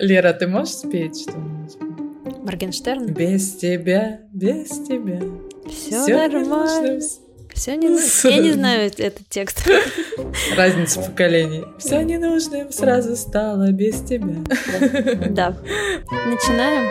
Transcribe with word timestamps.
Лера, 0.00 0.32
ты 0.32 0.48
можешь 0.48 0.74
спеть 0.74 1.22
что-нибудь? 1.22 1.76
Моргенштерн? 2.44 3.06
Без 3.06 3.54
тебя, 3.54 4.20
без 4.32 4.68
тебя. 4.70 5.20
Все, 5.68 6.28
нормально. 6.28 7.00
Все 7.54 7.76
не 7.76 7.86
Я 8.28 8.38
не 8.38 8.50
знаю 8.50 8.90
этот 8.98 9.28
текст. 9.28 9.68
Разница 10.56 11.00
поколений. 11.00 11.64
Все 11.78 12.02
ненужным 12.02 12.72
сразу 12.72 13.14
стало 13.14 13.70
без 13.70 14.00
тебя. 14.00 14.34
Да. 15.30 15.56
Начинаем. 16.10 16.90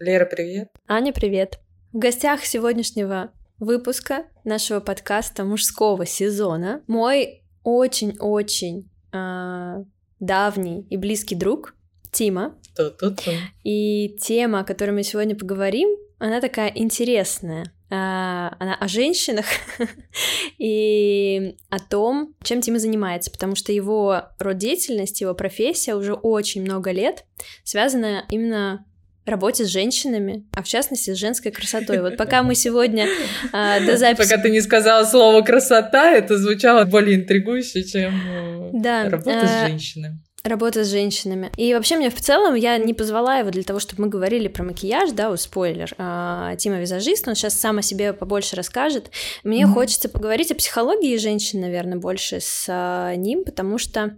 Лера, 0.00 0.26
привет. 0.26 0.70
Аня, 0.88 1.12
привет. 1.12 1.60
В 1.92 1.98
гостях 1.98 2.44
сегодняшнего 2.44 3.30
выпуска 3.60 4.24
нашего 4.42 4.80
подкаста 4.80 5.44
мужского 5.44 6.04
сезона 6.04 6.82
мой 6.88 7.44
очень-очень 7.62 8.90
э, 9.12 9.84
давний 10.18 10.80
и 10.90 10.96
близкий 10.96 11.36
друг 11.36 11.76
Тима. 12.10 12.58
Ту-ту-ту. 12.74 13.30
И 13.62 14.16
тема, 14.20 14.60
о 14.60 14.64
которой 14.64 14.90
мы 14.90 15.04
сегодня 15.04 15.36
поговорим, 15.36 15.96
она 16.18 16.40
такая 16.40 16.72
интересная. 16.74 17.72
А, 17.90 18.54
она 18.58 18.74
о 18.74 18.86
женщинах 18.86 19.46
и 20.58 21.56
о 21.70 21.78
том, 21.78 22.34
чем 22.42 22.60
Тима 22.60 22.78
занимается, 22.78 23.30
потому 23.30 23.54
что 23.54 23.72
его 23.72 24.24
род 24.38 24.58
деятельности, 24.58 25.22
его 25.22 25.34
профессия 25.34 25.94
уже 25.94 26.12
очень 26.12 26.62
много 26.62 26.90
лет 26.90 27.24
связана 27.64 28.24
именно 28.30 28.84
работе 29.24 29.64
с 29.64 29.68
женщинами, 29.68 30.46
а 30.52 30.62
в 30.62 30.68
частности 30.68 31.14
с 31.14 31.16
женской 31.16 31.52
красотой. 31.52 32.00
Вот 32.00 32.16
пока 32.16 32.42
мы 32.42 32.54
сегодня 32.54 33.06
э, 33.52 33.86
до 33.86 33.96
записи... 33.96 34.28
Пока 34.28 34.42
ты 34.42 34.50
не 34.50 34.60
сказала 34.60 35.04
слово 35.04 35.42
«красота», 35.42 36.12
это 36.12 36.38
звучало 36.38 36.84
более 36.84 37.16
интригующе, 37.16 37.84
чем 37.84 38.14
э, 38.14 38.70
да, 38.72 39.08
работа 39.08 39.30
э, 39.30 39.46
с 39.46 39.68
женщинами. 39.68 40.20
Работа 40.44 40.84
с 40.84 40.88
женщинами. 40.88 41.50
И 41.56 41.74
вообще 41.74 41.96
мне 41.96 42.10
в 42.10 42.20
целом, 42.20 42.54
я 42.54 42.78
не 42.78 42.94
позвала 42.94 43.38
его 43.38 43.50
для 43.50 43.64
того, 43.64 43.80
чтобы 43.80 44.02
мы 44.02 44.08
говорили 44.08 44.46
про 44.46 44.62
макияж, 44.62 45.10
да, 45.10 45.30
у 45.30 45.36
спойлер. 45.36 45.92
А, 45.98 46.54
Тима 46.56 46.78
визажист, 46.78 47.26
он 47.26 47.34
сейчас 47.34 47.54
сам 47.54 47.78
о 47.78 47.82
себе 47.82 48.12
побольше 48.12 48.54
расскажет. 48.54 49.10
Мне 49.42 49.64
mm-hmm. 49.64 49.72
хочется 49.72 50.08
поговорить 50.08 50.52
о 50.52 50.54
психологии 50.54 51.16
женщин, 51.16 51.60
наверное, 51.60 51.98
больше 51.98 52.38
с 52.40 52.66
а, 52.68 53.16
ним, 53.16 53.44
потому 53.44 53.78
что, 53.78 54.16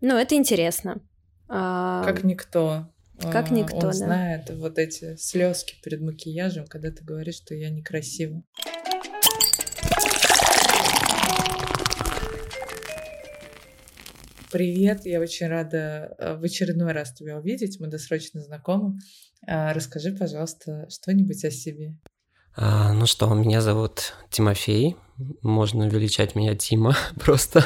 ну, 0.00 0.16
это 0.16 0.34
интересно. 0.34 1.00
А, 1.48 2.04
как 2.04 2.24
никто. 2.24 2.86
Как 3.20 3.50
никто, 3.50 3.76
он 3.76 3.82
да. 3.82 3.92
знает 3.92 4.50
вот 4.50 4.78
эти 4.78 5.16
слезки 5.16 5.74
перед 5.82 6.00
макияжем, 6.00 6.66
когда 6.66 6.90
ты 6.90 7.02
говоришь, 7.02 7.36
что 7.36 7.54
я 7.54 7.70
некрасива. 7.70 8.42
Привет, 14.50 15.04
я 15.04 15.20
очень 15.20 15.46
рада 15.46 16.14
э, 16.18 16.34
в 16.38 16.42
очередной 16.42 16.92
раз 16.92 17.12
тебя 17.12 17.36
увидеть. 17.36 17.78
Мы 17.80 17.88
досрочно 17.88 18.40
знакомы. 18.40 18.98
А, 19.46 19.74
расскажи, 19.74 20.12
пожалуйста, 20.12 20.88
что-нибудь 20.88 21.44
о 21.44 21.50
себе. 21.50 21.98
А, 22.56 22.94
ну 22.94 23.04
что, 23.04 23.32
меня 23.34 23.60
зовут 23.60 24.14
Тимофей. 24.30 24.96
Можно 25.42 25.86
величать 25.86 26.34
меня 26.34 26.56
Тима 26.56 26.96
просто. 27.20 27.62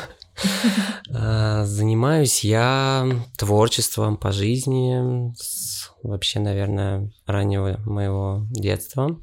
А, 1.09 1.65
занимаюсь 1.67 2.43
я 2.43 3.09
творчеством 3.39 4.17
по 4.17 4.33
жизни 4.33 5.33
с 5.37 5.93
вообще, 6.03 6.41
наверное, 6.41 7.13
раннего 7.27 7.79
моего 7.87 8.45
детства. 8.51 9.21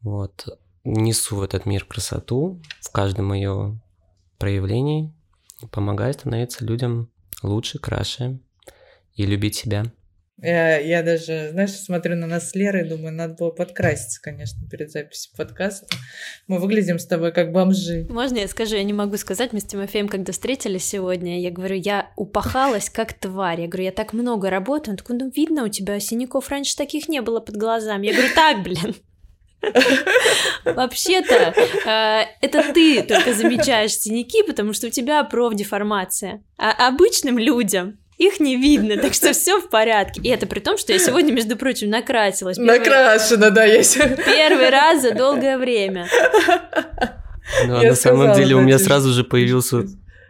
Вот. 0.00 0.58
Несу 0.84 1.36
в 1.36 1.42
этот 1.42 1.66
мир 1.66 1.84
красоту 1.84 2.62
в 2.80 2.90
каждом 2.90 3.34
ее 3.34 3.78
проявлении 4.38 5.12
помогает 5.70 6.20
становиться 6.20 6.64
людям 6.64 7.10
лучше, 7.42 7.78
краше 7.78 8.40
и 9.14 9.26
любить 9.26 9.56
себя. 9.56 9.84
Я, 10.40 10.78
я 10.78 11.02
даже, 11.02 11.48
знаешь, 11.50 11.72
смотрю 11.72 12.14
на 12.14 12.28
нас 12.28 12.50
с 12.50 12.54
Лерой 12.54 12.86
и 12.86 12.88
думаю, 12.88 13.12
надо 13.12 13.34
было 13.34 13.50
подкраситься, 13.50 14.22
конечно, 14.22 14.68
перед 14.68 14.92
записью 14.92 15.32
подкаста. 15.36 15.88
Мы 16.46 16.60
выглядим 16.60 17.00
с 17.00 17.06
тобой 17.06 17.32
как 17.32 17.50
бомжи. 17.50 18.06
Можно 18.08 18.38
я 18.38 18.46
скажу? 18.46 18.76
Я 18.76 18.84
не 18.84 18.92
могу 18.92 19.16
сказать. 19.16 19.52
Мы 19.52 19.58
с 19.58 19.64
Тимофеем, 19.64 20.06
когда 20.06 20.32
встретились 20.32 20.84
сегодня, 20.84 21.40
я 21.40 21.50
говорю, 21.50 21.74
я 21.74 22.12
упахалась 22.14 22.88
как 22.88 23.14
тварь. 23.14 23.62
Я 23.62 23.66
говорю, 23.66 23.86
я 23.86 23.92
так 23.92 24.12
много 24.12 24.48
работаю. 24.48 24.92
Он 24.92 24.98
такой, 24.98 25.16
ну 25.18 25.28
видно, 25.34 25.64
у 25.64 25.68
тебя 25.68 25.98
синяков 25.98 26.48
раньше 26.50 26.76
таких 26.76 27.08
не 27.08 27.20
было 27.20 27.40
под 27.40 27.56
глазами. 27.56 28.06
Я 28.06 28.12
говорю, 28.12 28.34
так, 28.34 28.62
блин. 28.62 28.94
Вообще-то, 30.64 31.54
э, 31.84 32.24
это 32.40 32.72
ты 32.72 33.02
только 33.02 33.34
замечаешь 33.34 33.92
синяки, 33.92 34.42
потому 34.42 34.72
что 34.72 34.86
у 34.86 34.90
тебя 34.90 35.24
профдеформация. 35.24 36.42
А 36.56 36.88
обычным 36.88 37.38
людям 37.38 37.98
их 38.18 38.40
не 38.40 38.56
видно, 38.56 38.96
так 38.96 39.14
что 39.14 39.32
все 39.32 39.60
в 39.60 39.68
порядке. 39.68 40.20
И 40.22 40.28
это 40.28 40.46
при 40.46 40.60
том, 40.60 40.76
что 40.76 40.92
я 40.92 40.98
сегодня, 40.98 41.32
между 41.32 41.56
прочим, 41.56 41.90
накрасилась. 41.90 42.56
Первый... 42.56 42.78
Накрашена, 42.78 43.50
да, 43.50 43.64
есть. 43.64 43.96
Первый 43.96 44.70
раз 44.70 45.02
за 45.02 45.12
долгое 45.12 45.56
время. 45.56 46.06
Ну, 47.66 47.78
а 47.78 47.82
на 47.82 47.94
самом 47.94 48.34
деле 48.34 48.56
у 48.56 48.60
меня 48.60 48.78
сразу 48.78 49.10
же 49.12 49.24
появился 49.24 49.84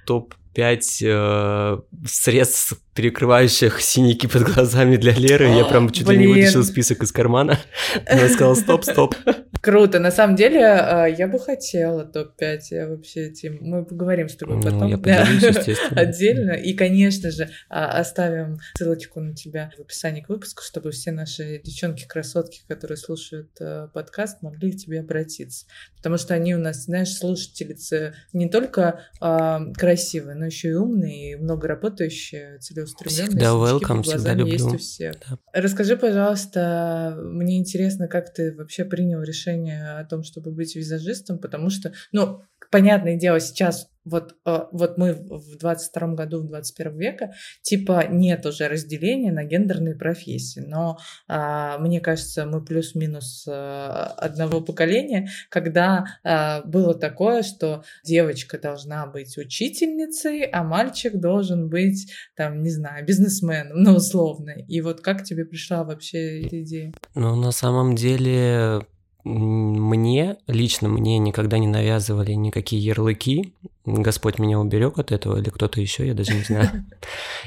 топ 0.06 0.34
5 0.58 1.02
э, 1.04 1.78
средств, 2.04 2.80
перекрывающих 2.92 3.80
синяки 3.80 4.26
под 4.26 4.42
глазами 4.42 4.96
для 4.96 5.12
Леры. 5.12 5.46
Я 5.50 5.64
прям 5.64 5.88
чуть 5.88 6.08
ли 6.08 6.18
не 6.18 6.26
вытащил 6.26 6.64
список 6.64 7.04
из 7.04 7.12
кармана. 7.12 7.60
Она 8.08 8.28
сказала, 8.28 8.56
стоп, 8.56 8.82
стоп. 8.82 9.14
Круто. 9.60 9.98
На 9.98 10.10
самом 10.10 10.36
деле, 10.36 10.64
а, 10.64 11.06
я 11.06 11.28
бы 11.28 11.38
хотела 11.38 12.04
топ-5. 12.04 12.58
Я 12.70 12.88
вообще, 12.88 13.30
Тим, 13.30 13.58
мы 13.60 13.84
поговорим 13.84 14.28
с 14.28 14.36
тобой 14.36 14.56
ну, 14.56 14.62
потом. 14.62 14.88
Я 14.88 14.98
поделюсь, 14.98 15.42
естественно. 15.42 16.00
Отдельно. 16.00 16.50
И, 16.52 16.74
конечно 16.74 17.30
же, 17.30 17.50
а, 17.68 17.98
оставим 17.98 18.58
ссылочку 18.76 19.20
на 19.20 19.34
тебя 19.34 19.70
в 19.76 19.80
описании 19.80 20.22
к 20.22 20.28
выпуску, 20.28 20.62
чтобы 20.62 20.90
все 20.90 21.10
наши 21.10 21.60
девчонки-красотки, 21.62 22.62
которые 22.68 22.96
слушают 22.96 23.50
э, 23.60 23.88
подкаст, 23.92 24.42
могли 24.42 24.72
к 24.72 24.76
тебе 24.76 25.00
обратиться. 25.00 25.66
Потому 25.96 26.18
что 26.18 26.34
они 26.34 26.54
у 26.54 26.58
нас, 26.58 26.84
знаешь, 26.84 27.12
слушательницы 27.12 28.14
не 28.32 28.48
только 28.48 29.02
э, 29.20 29.58
красивые, 29.76 30.36
но 30.36 30.47
еще 30.48 30.70
и 30.70 30.74
умные, 30.74 31.32
и 31.32 31.36
много 31.36 31.68
работающие, 31.68 32.58
целеустремленные. 32.58 33.28
Всегда 33.28 33.50
welcome, 33.52 34.02
всегда 34.02 34.34
люблю. 34.34 34.52
Есть 34.52 34.74
у 34.74 34.78
всех. 34.78 35.14
Да. 35.28 35.38
Расскажи, 35.52 35.96
пожалуйста, 35.96 37.18
мне 37.22 37.58
интересно, 37.58 38.08
как 38.08 38.32
ты 38.32 38.54
вообще 38.54 38.84
принял 38.84 39.22
решение 39.22 39.38
решение 39.38 39.98
о 39.98 40.04
том, 40.04 40.22
чтобы 40.22 40.50
быть 40.50 40.74
визажистом, 40.76 41.38
потому 41.38 41.70
что, 41.70 41.92
ну, 42.12 42.42
понятное 42.70 43.16
дело, 43.16 43.40
сейчас 43.40 43.88
вот, 44.08 44.36
э, 44.44 44.66
вот 44.72 44.98
мы 44.98 45.14
в 45.14 45.56
22 45.56 46.14
году, 46.14 46.40
в 46.40 46.46
21 46.46 46.98
века, 46.98 47.32
типа 47.62 48.06
нет 48.08 48.44
уже 48.46 48.68
разделения 48.68 49.32
на 49.32 49.44
гендерные 49.44 49.94
профессии, 49.94 50.60
но 50.60 50.98
а, 51.28 51.78
мне 51.78 52.00
кажется, 52.00 52.46
мы 52.46 52.64
плюс-минус 52.64 53.46
а, 53.48 54.14
одного 54.16 54.60
поколения, 54.60 55.28
когда 55.50 56.06
а, 56.24 56.62
было 56.62 56.94
такое, 56.94 57.42
что 57.42 57.84
девочка 58.04 58.58
должна 58.58 59.06
быть 59.06 59.36
учительницей, 59.36 60.44
а 60.44 60.62
мальчик 60.62 61.16
должен 61.16 61.68
быть, 61.68 62.12
там, 62.36 62.62
не 62.62 62.70
знаю, 62.70 63.04
бизнесменом, 63.04 63.82
ну, 63.82 63.94
условно. 63.96 64.50
И 64.50 64.80
вот 64.80 65.00
как 65.00 65.24
тебе 65.24 65.44
пришла 65.44 65.84
вообще 65.84 66.42
эта 66.42 66.62
идея? 66.62 66.92
Ну, 67.14 67.36
на 67.36 67.52
самом 67.52 67.94
деле, 67.94 68.86
мне, 69.28 70.36
лично 70.46 70.88
мне 70.88 71.18
никогда 71.18 71.58
не 71.58 71.66
навязывали 71.66 72.32
никакие 72.32 72.82
ярлыки. 72.82 73.52
Господь 73.84 74.38
меня 74.38 74.58
уберег 74.58 74.98
от 74.98 75.12
этого 75.12 75.38
или 75.38 75.50
кто-то 75.50 75.80
еще, 75.80 76.06
я 76.06 76.14
даже 76.14 76.34
не 76.34 76.42
знаю. 76.42 76.84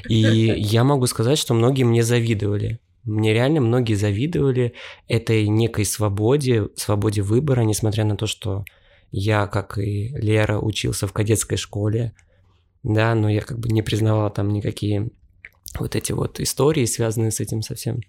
И 0.08 0.16
я 0.16 0.84
могу 0.84 1.06
сказать, 1.06 1.38
что 1.38 1.54
многие 1.54 1.84
мне 1.84 2.02
завидовали. 2.02 2.78
Мне 3.04 3.32
реально 3.32 3.60
многие 3.60 3.94
завидовали 3.94 4.74
этой 5.08 5.48
некой 5.48 5.84
свободе, 5.84 6.68
свободе 6.76 7.22
выбора, 7.22 7.62
несмотря 7.62 8.04
на 8.04 8.16
то, 8.16 8.26
что 8.26 8.64
я, 9.10 9.46
как 9.46 9.76
и 9.78 10.08
Лера, 10.14 10.58
учился 10.58 11.06
в 11.06 11.12
кадетской 11.12 11.58
школе, 11.58 12.12
да, 12.82 13.14
но 13.14 13.28
я 13.28 13.40
как 13.40 13.58
бы 13.58 13.68
не 13.68 13.82
признавал 13.82 14.30
там 14.30 14.50
никакие 14.50 15.10
вот 15.78 15.96
эти 15.96 16.12
вот 16.12 16.38
истории, 16.38 16.84
связанные 16.84 17.32
с 17.32 17.40
этим 17.40 17.62
совсем. 17.62 18.00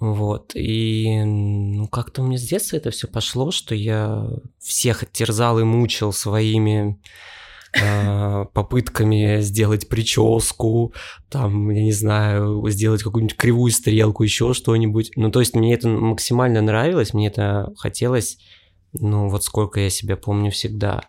Вот, 0.00 0.52
и 0.54 1.22
ну, 1.24 1.86
как-то 1.86 2.22
у 2.22 2.26
меня 2.26 2.38
с 2.38 2.42
детства 2.42 2.76
это 2.76 2.90
все 2.90 3.06
пошло, 3.06 3.50
что 3.50 3.74
я 3.74 4.26
всех 4.58 5.04
терзал 5.12 5.60
и 5.60 5.64
мучил 5.64 6.12
своими 6.12 6.98
э, 7.78 8.46
попытками 8.52 9.40
сделать 9.40 9.88
прическу, 9.88 10.94
там, 11.28 11.70
я 11.70 11.82
не 11.82 11.92
знаю, 11.92 12.66
сделать 12.70 13.02
какую-нибудь 13.02 13.36
кривую 13.36 13.70
стрелку, 13.70 14.22
еще 14.22 14.54
что-нибудь. 14.54 15.12
Ну, 15.16 15.30
то 15.30 15.40
есть 15.40 15.54
мне 15.54 15.74
это 15.74 15.88
максимально 15.88 16.62
нравилось, 16.62 17.12
мне 17.12 17.28
это 17.28 17.72
хотелось, 17.76 18.38
ну, 18.94 19.28
вот 19.28 19.44
сколько 19.44 19.80
я 19.80 19.90
себя 19.90 20.16
помню 20.16 20.50
всегда. 20.50 21.02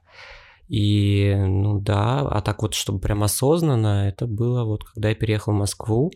И, 0.68 1.36
ну 1.38 1.80
да, 1.80 2.20
а 2.22 2.42
так 2.42 2.62
вот, 2.62 2.74
чтобы 2.74 3.00
прям 3.00 3.24
осознанно, 3.24 4.08
это 4.08 4.28
было 4.28 4.64
вот, 4.64 4.84
когда 4.84 5.10
я 5.10 5.16
переехал 5.16 5.54
в 5.54 5.58
Москву, 5.58 6.12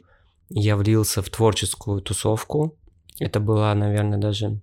я 0.50 0.76
влился 0.76 1.22
в 1.22 1.30
творческую 1.30 2.02
тусовку. 2.02 2.78
Это 3.20 3.40
была, 3.40 3.74
наверное, 3.76 4.18
даже 4.18 4.62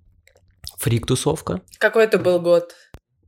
фрик-тусовка. 0.79 1.63
Какой 1.79 2.05
это 2.05 2.19
был 2.19 2.41
год? 2.41 2.75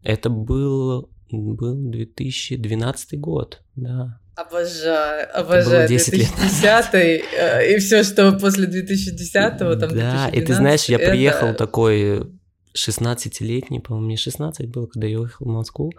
Это 0.02 0.30
был, 0.30 1.10
был 1.30 1.74
2012 1.90 3.20
год, 3.20 3.60
да. 3.74 4.20
Обожаю, 4.36 5.26
обожаю 5.34 5.88
2010 5.88 6.94
э, 6.94 7.74
и 7.74 7.78
все, 7.78 8.02
что 8.02 8.32
после 8.32 8.66
2010-го, 8.68 9.76
там, 9.76 9.96
Да, 9.96 10.28
и 10.28 10.42
ты 10.42 10.52
знаешь, 10.52 10.84
я 10.84 10.98
это... 10.98 11.10
приехал 11.10 11.54
такой 11.54 12.30
16-летний, 12.74 13.80
по-моему, 13.80 14.06
мне 14.06 14.16
16 14.16 14.68
было, 14.68 14.86
когда 14.86 15.06
я 15.06 15.20
уехал 15.20 15.46
в 15.46 15.48
Москву. 15.48 15.92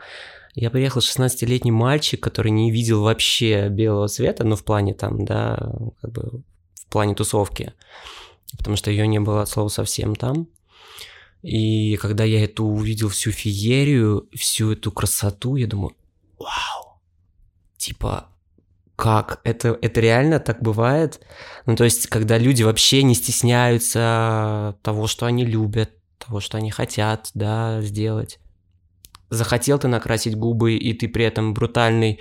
Я 0.59 0.71
приехал 0.71 1.01
16-летний 1.01 1.69
мальчик, 1.69 2.19
который 2.19 2.49
не 2.49 2.71
видел 2.71 3.03
вообще 3.03 3.69
белого 3.69 4.07
света, 4.07 4.43
ну, 4.43 4.55
в 4.55 4.63
плане 4.63 4.95
там, 4.95 5.23
да, 5.23 5.71
как 6.01 6.11
бы 6.11 6.41
в 6.73 6.87
плане 6.87 7.13
тусовки, 7.13 7.73
потому 8.57 8.75
что 8.75 8.89
ее 8.89 9.05
не 9.05 9.19
было 9.19 9.43
от 9.43 9.49
слова 9.49 9.67
совсем 9.67 10.15
там. 10.15 10.47
И 11.43 11.95
когда 11.97 12.23
я 12.23 12.43
эту 12.43 12.65
увидел 12.65 13.09
всю 13.09 13.29
феерию, 13.29 14.27
всю 14.33 14.71
эту 14.71 14.91
красоту, 14.91 15.57
я 15.57 15.67
думаю, 15.67 15.95
вау, 16.39 17.01
типа, 17.77 18.29
как? 18.95 19.41
Это, 19.43 19.77
это 19.79 20.01
реально 20.01 20.39
так 20.39 20.63
бывает? 20.63 21.21
Ну, 21.67 21.75
то 21.75 21.83
есть, 21.83 22.07
когда 22.07 22.39
люди 22.39 22.63
вообще 22.63 23.03
не 23.03 23.13
стесняются 23.13 24.75
того, 24.81 25.05
что 25.05 25.27
они 25.27 25.45
любят, 25.45 25.91
того, 26.17 26.39
что 26.39 26.57
они 26.57 26.71
хотят, 26.71 27.29
да, 27.35 27.79
сделать 27.83 28.39
захотел 29.29 29.79
ты 29.79 29.87
накрасить 29.87 30.37
губы, 30.37 30.75
и 30.75 30.93
ты 30.93 31.07
при 31.07 31.25
этом 31.25 31.53
брутальный 31.53 32.19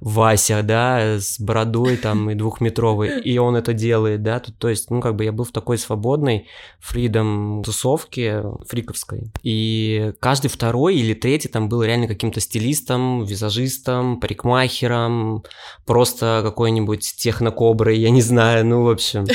Вася, 0.00 0.62
да, 0.62 1.18
с 1.18 1.38
бородой 1.40 1.96
там 1.96 2.30
и 2.30 2.34
двухметровый, 2.34 3.20
и 3.20 3.38
он 3.38 3.56
это 3.56 3.72
делает, 3.72 4.22
да, 4.22 4.40
то, 4.40 4.52
то 4.52 4.68
есть, 4.68 4.90
ну, 4.90 5.00
как 5.00 5.16
бы 5.16 5.24
я 5.24 5.32
был 5.32 5.44
в 5.44 5.52
такой 5.52 5.78
свободной 5.78 6.46
фридом 6.80 7.62
тусовке 7.64 8.44
фриковской, 8.68 9.30
и 9.42 10.12
каждый 10.20 10.48
второй 10.48 10.96
или 10.96 11.14
третий 11.14 11.48
там 11.48 11.68
был 11.68 11.82
реально 11.82 12.08
каким-то 12.08 12.40
стилистом, 12.40 13.24
визажистом, 13.24 14.20
парикмахером, 14.20 15.44
просто 15.86 16.40
какой-нибудь 16.44 17.14
технокоброй, 17.16 17.98
я 17.98 18.10
не 18.10 18.22
знаю, 18.22 18.66
ну, 18.66 18.82
в 18.82 18.90
общем. 18.90 19.26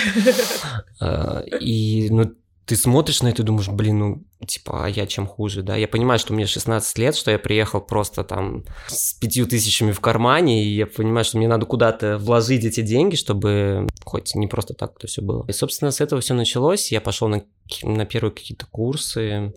А, 0.99 1.41
и, 1.59 2.07
ну, 2.09 2.31
ты 2.65 2.75
смотришь 2.75 3.21
на 3.21 3.27
это 3.27 3.41
и 3.41 3.45
думаешь, 3.45 3.67
блин, 3.67 3.99
ну, 3.99 4.23
типа, 4.45 4.85
а 4.85 4.89
я 4.89 5.05
чем 5.05 5.27
хуже, 5.27 5.63
да? 5.63 5.75
Я 5.75 5.87
понимаю, 5.87 6.19
что 6.19 6.33
мне 6.33 6.45
16 6.45 6.97
лет, 6.97 7.15
что 7.15 7.31
я 7.31 7.39
приехал 7.39 7.81
просто 7.81 8.23
там 8.23 8.63
с 8.87 9.13
пятью 9.13 9.45
тысячами 9.45 9.91
в 9.91 9.99
кармане, 9.99 10.63
и 10.63 10.75
я 10.75 10.87
понимаю, 10.87 11.25
что 11.25 11.37
мне 11.37 11.47
надо 11.47 11.65
куда-то 11.65 12.17
вложить 12.17 12.63
эти 12.63 12.81
деньги, 12.81 13.15
чтобы 13.15 13.87
хоть 14.05 14.33
не 14.35 14.47
просто 14.47 14.73
так 14.73 14.93
это 14.97 15.07
все 15.07 15.21
было. 15.21 15.45
И, 15.47 15.51
собственно, 15.51 15.91
с 15.91 15.99
этого 15.99 16.21
все 16.21 16.33
началось. 16.33 16.91
Я 16.91 17.01
пошел 17.01 17.27
на, 17.27 17.43
на 17.83 18.05
первые 18.05 18.31
какие-то 18.31 18.65
курсы 18.65 19.53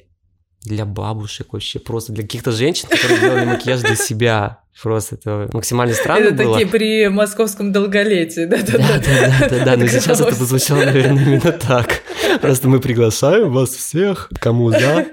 для 0.62 0.84
бабушек 0.84 1.52
вообще, 1.52 1.78
просто 1.78 2.12
для 2.12 2.24
каких-то 2.24 2.50
женщин, 2.50 2.88
которые 2.88 3.20
делали 3.20 3.44
макияж 3.44 3.82
для 3.82 3.94
себя. 3.94 4.60
Просто 4.82 5.14
это 5.14 5.48
максимально 5.52 5.94
странно 5.94 6.26
это 6.26 6.42
было. 6.42 6.58
такие 6.58 6.70
при 6.70 7.08
московском 7.08 7.72
долголетии, 7.72 8.44
да? 8.44 8.58
Да, 8.58 8.78
да, 8.78 8.98
да, 8.98 9.48
да, 9.48 9.64
да, 9.64 9.76
но 9.78 9.86
сейчас 9.86 10.20
это 10.20 10.44
звучало, 10.44 10.84
наверное, 10.84 11.22
именно 11.22 11.52
так. 11.52 12.02
Просто 12.40 12.68
мы 12.68 12.80
приглашаем 12.80 13.52
вас 13.52 13.70
всех, 13.70 14.30
кому 14.40 14.70
за. 14.70 15.06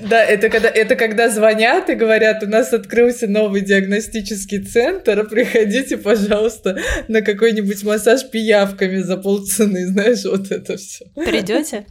Да, 0.00 0.24
это 0.24 0.48
когда, 0.48 0.68
это 0.68 0.96
когда 0.96 1.28
звонят 1.28 1.90
и 1.90 1.94
говорят, 1.94 2.42
у 2.42 2.46
нас 2.46 2.72
открылся 2.72 3.26
новый 3.26 3.60
диагностический 3.60 4.62
центр, 4.64 5.26
приходите, 5.28 5.96
пожалуйста, 5.96 6.78
на 7.08 7.20
какой-нибудь 7.22 7.82
массаж 7.84 8.28
пиявками 8.30 8.98
за 8.98 9.16
полцены, 9.16 9.86
знаешь, 9.86 10.24
вот 10.24 10.50
это 10.50 10.76
все. 10.76 11.04
Придете? 11.14 11.86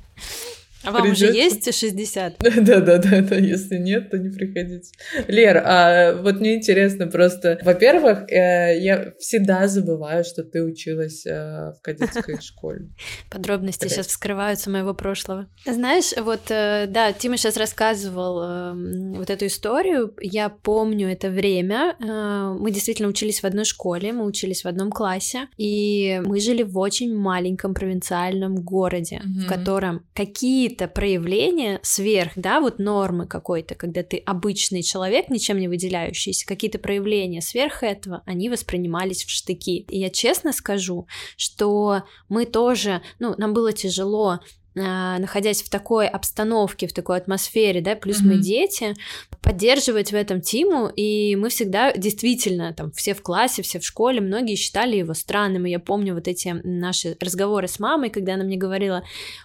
А 0.83 0.91
вам 0.91 1.03
Придётся? 1.03 1.25
уже 1.25 1.33
есть 1.33 1.73
60? 1.73 2.37
Да-да-да, 2.39 3.21
да. 3.21 3.35
если 3.35 3.77
нет, 3.77 4.09
то 4.09 4.17
не 4.17 4.29
приходите. 4.29 4.91
Лер, 5.27 5.61
а 5.63 6.13
вот 6.13 6.39
мне 6.39 6.55
интересно 6.55 7.07
просто, 7.07 7.59
во-первых, 7.63 8.31
э, 8.31 8.79
я 8.79 9.13
всегда 9.19 9.67
забываю, 9.67 10.23
что 10.23 10.43
ты 10.43 10.63
училась 10.63 11.25
э, 11.25 11.73
в 11.77 11.81
кадетской 11.81 12.37
школе. 12.41 12.89
Подробности 13.29 13.87
сейчас 13.87 14.07
вскрываются 14.07 14.69
моего 14.69 14.93
прошлого. 14.93 15.47
Знаешь, 15.65 16.13
вот, 16.17 16.49
э, 16.49 16.87
да, 16.87 17.13
Тима 17.13 17.37
сейчас 17.37 17.57
рассказывал 17.57 18.75
вот 19.15 19.29
эту 19.29 19.45
историю, 19.45 20.13
я 20.21 20.49
помню 20.49 21.11
это 21.11 21.29
время, 21.29 21.95
мы 21.99 22.71
действительно 22.71 23.09
учились 23.09 23.41
в 23.41 23.45
одной 23.45 23.65
школе, 23.65 24.13
мы 24.13 24.25
учились 24.25 24.63
в 24.63 24.67
одном 24.67 24.91
классе, 24.91 25.47
и 25.57 26.21
мы 26.25 26.39
жили 26.39 26.63
в 26.63 26.77
очень 26.77 27.15
маленьком 27.15 27.73
провинциальном 27.73 28.55
городе, 28.55 29.21
в 29.23 29.47
котором 29.47 30.05
какие 30.13 30.70
какие-то 30.71 30.87
проявления 30.87 31.79
сверх, 31.83 32.31
да, 32.37 32.61
вот 32.61 32.79
нормы 32.79 33.27
какой-то, 33.27 33.75
когда 33.75 34.03
ты 34.03 34.17
обычный 34.17 34.83
человек, 34.83 35.29
ничем 35.29 35.59
не 35.59 35.67
выделяющийся, 35.67 36.45
какие-то 36.45 36.79
проявления 36.79 37.41
сверх 37.41 37.83
этого, 37.83 38.23
они 38.25 38.49
воспринимались 38.49 39.25
в 39.25 39.29
штыки. 39.29 39.85
И 39.89 39.99
я 39.99 40.09
честно 40.09 40.53
скажу, 40.53 41.07
что 41.35 42.03
мы 42.29 42.45
тоже, 42.45 43.01
ну, 43.19 43.35
нам 43.37 43.53
было 43.53 43.73
тяжело 43.73 44.39
находясь 44.73 45.61
в 45.61 45.69
такой 45.69 46.07
обстановке, 46.07 46.87
в 46.87 46.93
такой 46.93 47.17
атмосфере, 47.17 47.81
да, 47.81 47.95
плюс 47.95 48.21
mm-hmm. 48.21 48.25
мы 48.25 48.37
дети, 48.37 48.95
поддерживать 49.41 50.11
в 50.11 50.15
этом 50.15 50.39
Тиму, 50.41 50.87
и 50.87 51.35
мы 51.35 51.49
всегда 51.49 51.91
действительно, 51.93 52.73
там, 52.73 52.91
все 52.91 53.13
в 53.13 53.21
классе, 53.21 53.63
все 53.63 53.79
в 53.79 53.85
школе, 53.85 54.21
многие 54.21 54.55
считали 54.55 54.97
его 54.97 55.13
странным, 55.13 55.65
и 55.65 55.71
я 55.71 55.79
помню 55.79 56.13
вот 56.13 56.27
эти 56.27 56.55
наши 56.63 57.17
разговоры 57.19 57.67
с 57.67 57.79
мамой, 57.79 58.09
когда 58.09 58.35
она 58.35 58.43
мне 58.43 58.57
говорила, 58.57 59.03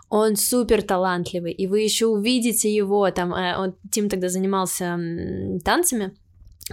он 0.08 0.36
супер 0.36 0.82
талантливый, 0.82 1.52
и 1.52 1.66
вы 1.66 1.80
еще 1.80 2.06
увидите 2.06 2.72
его, 2.72 3.10
там, 3.10 3.34
э, 3.34 3.56
он, 3.58 3.74
Тим 3.90 4.08
тогда 4.08 4.28
занимался 4.28 4.98
танцами, 5.64 6.12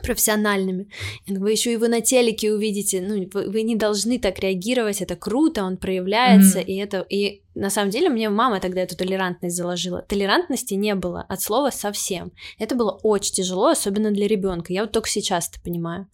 профессиональными. 0.02 0.88
Вы 1.28 1.52
еще 1.52 1.72
его 1.72 1.88
на 1.88 2.02
телеке 2.02 2.52
увидите, 2.52 3.02
ну, 3.02 3.30
вы, 3.32 3.50
вы 3.50 3.62
не 3.62 3.76
должны 3.76 4.20
так 4.20 4.40
реагировать, 4.40 5.02
это 5.02 5.16
круто, 5.16 5.64
он 5.64 5.78
проявляется, 5.78 6.60
mm-hmm. 6.60 6.66
и 6.66 6.76
это, 6.78 7.06
и 7.10 7.43
на 7.56 7.70
самом 7.70 7.92
деле 7.92 8.10
мне 8.10 8.30
мама 8.30 8.60
тогда 8.60 8.82
эту 8.82 8.96
толерантность 8.98 9.56
заложила. 9.56 10.02
Толерантности 10.02 10.74
не 10.74 10.96
было 10.96 11.26
от 11.28 11.42
слова 11.42 11.70
совсем. 11.70 12.32
Это 12.60 12.76
было 12.76 12.92
очень 13.04 13.34
тяжело, 13.34 13.68
особенно 13.68 14.12
для 14.12 14.28
ребенка. 14.28 14.74
Я 14.74 14.82
вот 14.82 14.92
только 14.92 15.10
сейчас 15.10 15.50
это 15.50 15.62
понимаю. 15.62 16.08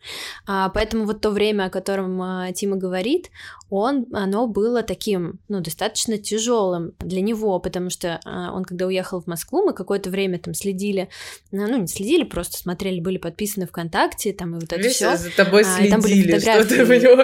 А, 0.45 0.69
поэтому 0.69 1.05
вот 1.05 1.21
то 1.21 1.31
время, 1.31 1.65
о 1.65 1.69
котором 1.69 2.21
а, 2.21 2.51
Тима 2.51 2.75
говорит, 2.75 3.29
он, 3.69 4.07
оно 4.13 4.47
было 4.47 4.81
таким, 4.81 5.39
ну, 5.47 5.61
достаточно 5.61 6.17
тяжелым 6.17 6.93
для 6.99 7.21
него, 7.21 7.59
потому 7.59 7.89
что 7.89 8.19
а, 8.25 8.51
он, 8.53 8.65
когда 8.65 8.87
уехал 8.87 9.21
в 9.21 9.27
Москву, 9.27 9.63
мы 9.63 9.73
какое-то 9.73 10.09
время 10.09 10.39
там 10.39 10.53
следили, 10.53 11.09
ну, 11.51 11.77
не 11.77 11.87
следили, 11.87 12.23
просто 12.23 12.57
смотрели, 12.57 12.99
были 12.99 13.17
подписаны 13.17 13.67
ВКонтакте, 13.67 14.33
там 14.33 14.55
и 14.55 14.59
вот 14.59 14.73
это 14.73 14.89
все. 14.89 15.15
за 15.15 15.29
тобой 15.31 15.61
а, 15.61 15.65
следили, 15.65 15.91
там 15.91 16.01
были 16.01 16.21
фотографии. 16.23 16.65
что 16.65 16.75
ты 16.75 16.85
в 16.85 16.89
него... 16.89 17.23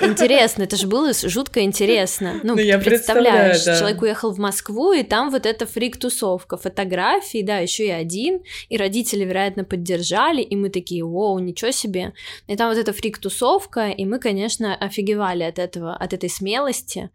Интересно, 0.00 0.62
это 0.64 0.76
же 0.76 0.86
было 0.86 1.12
жутко 1.12 1.62
интересно. 1.62 2.40
Ну, 2.42 2.54
ну 2.54 2.60
я 2.60 2.78
представляешь, 2.78 3.64
да. 3.64 3.78
человек 3.78 4.02
уехал 4.02 4.32
в 4.32 4.38
Москву, 4.38 4.92
и 4.92 5.02
там 5.02 5.30
вот 5.30 5.46
эта 5.46 5.66
фрик-тусовка, 5.66 6.56
фотографии, 6.56 7.42
да, 7.42 7.58
еще 7.58 7.86
и 7.86 7.90
один, 7.90 8.40
и 8.68 8.76
родители, 8.76 9.24
вероятно, 9.24 9.64
поддержали, 9.64 10.42
и 10.42 10.56
мы 10.56 10.68
такие, 10.68 11.04
вау, 11.04 11.38
ничего 11.38 11.70
себе. 11.70 12.12
И 12.46 12.56
там 12.56 12.68
вот 12.68 12.78
эта 12.78 12.92
фрик-тусовка, 12.92 13.90
и 13.90 14.04
мы, 14.04 14.18
конечно, 14.18 14.74
офигевали 14.74 15.42
от 15.44 15.58
этого, 15.58 15.94
от 15.94 16.12
этой 16.12 16.28
смелости. 16.28 17.10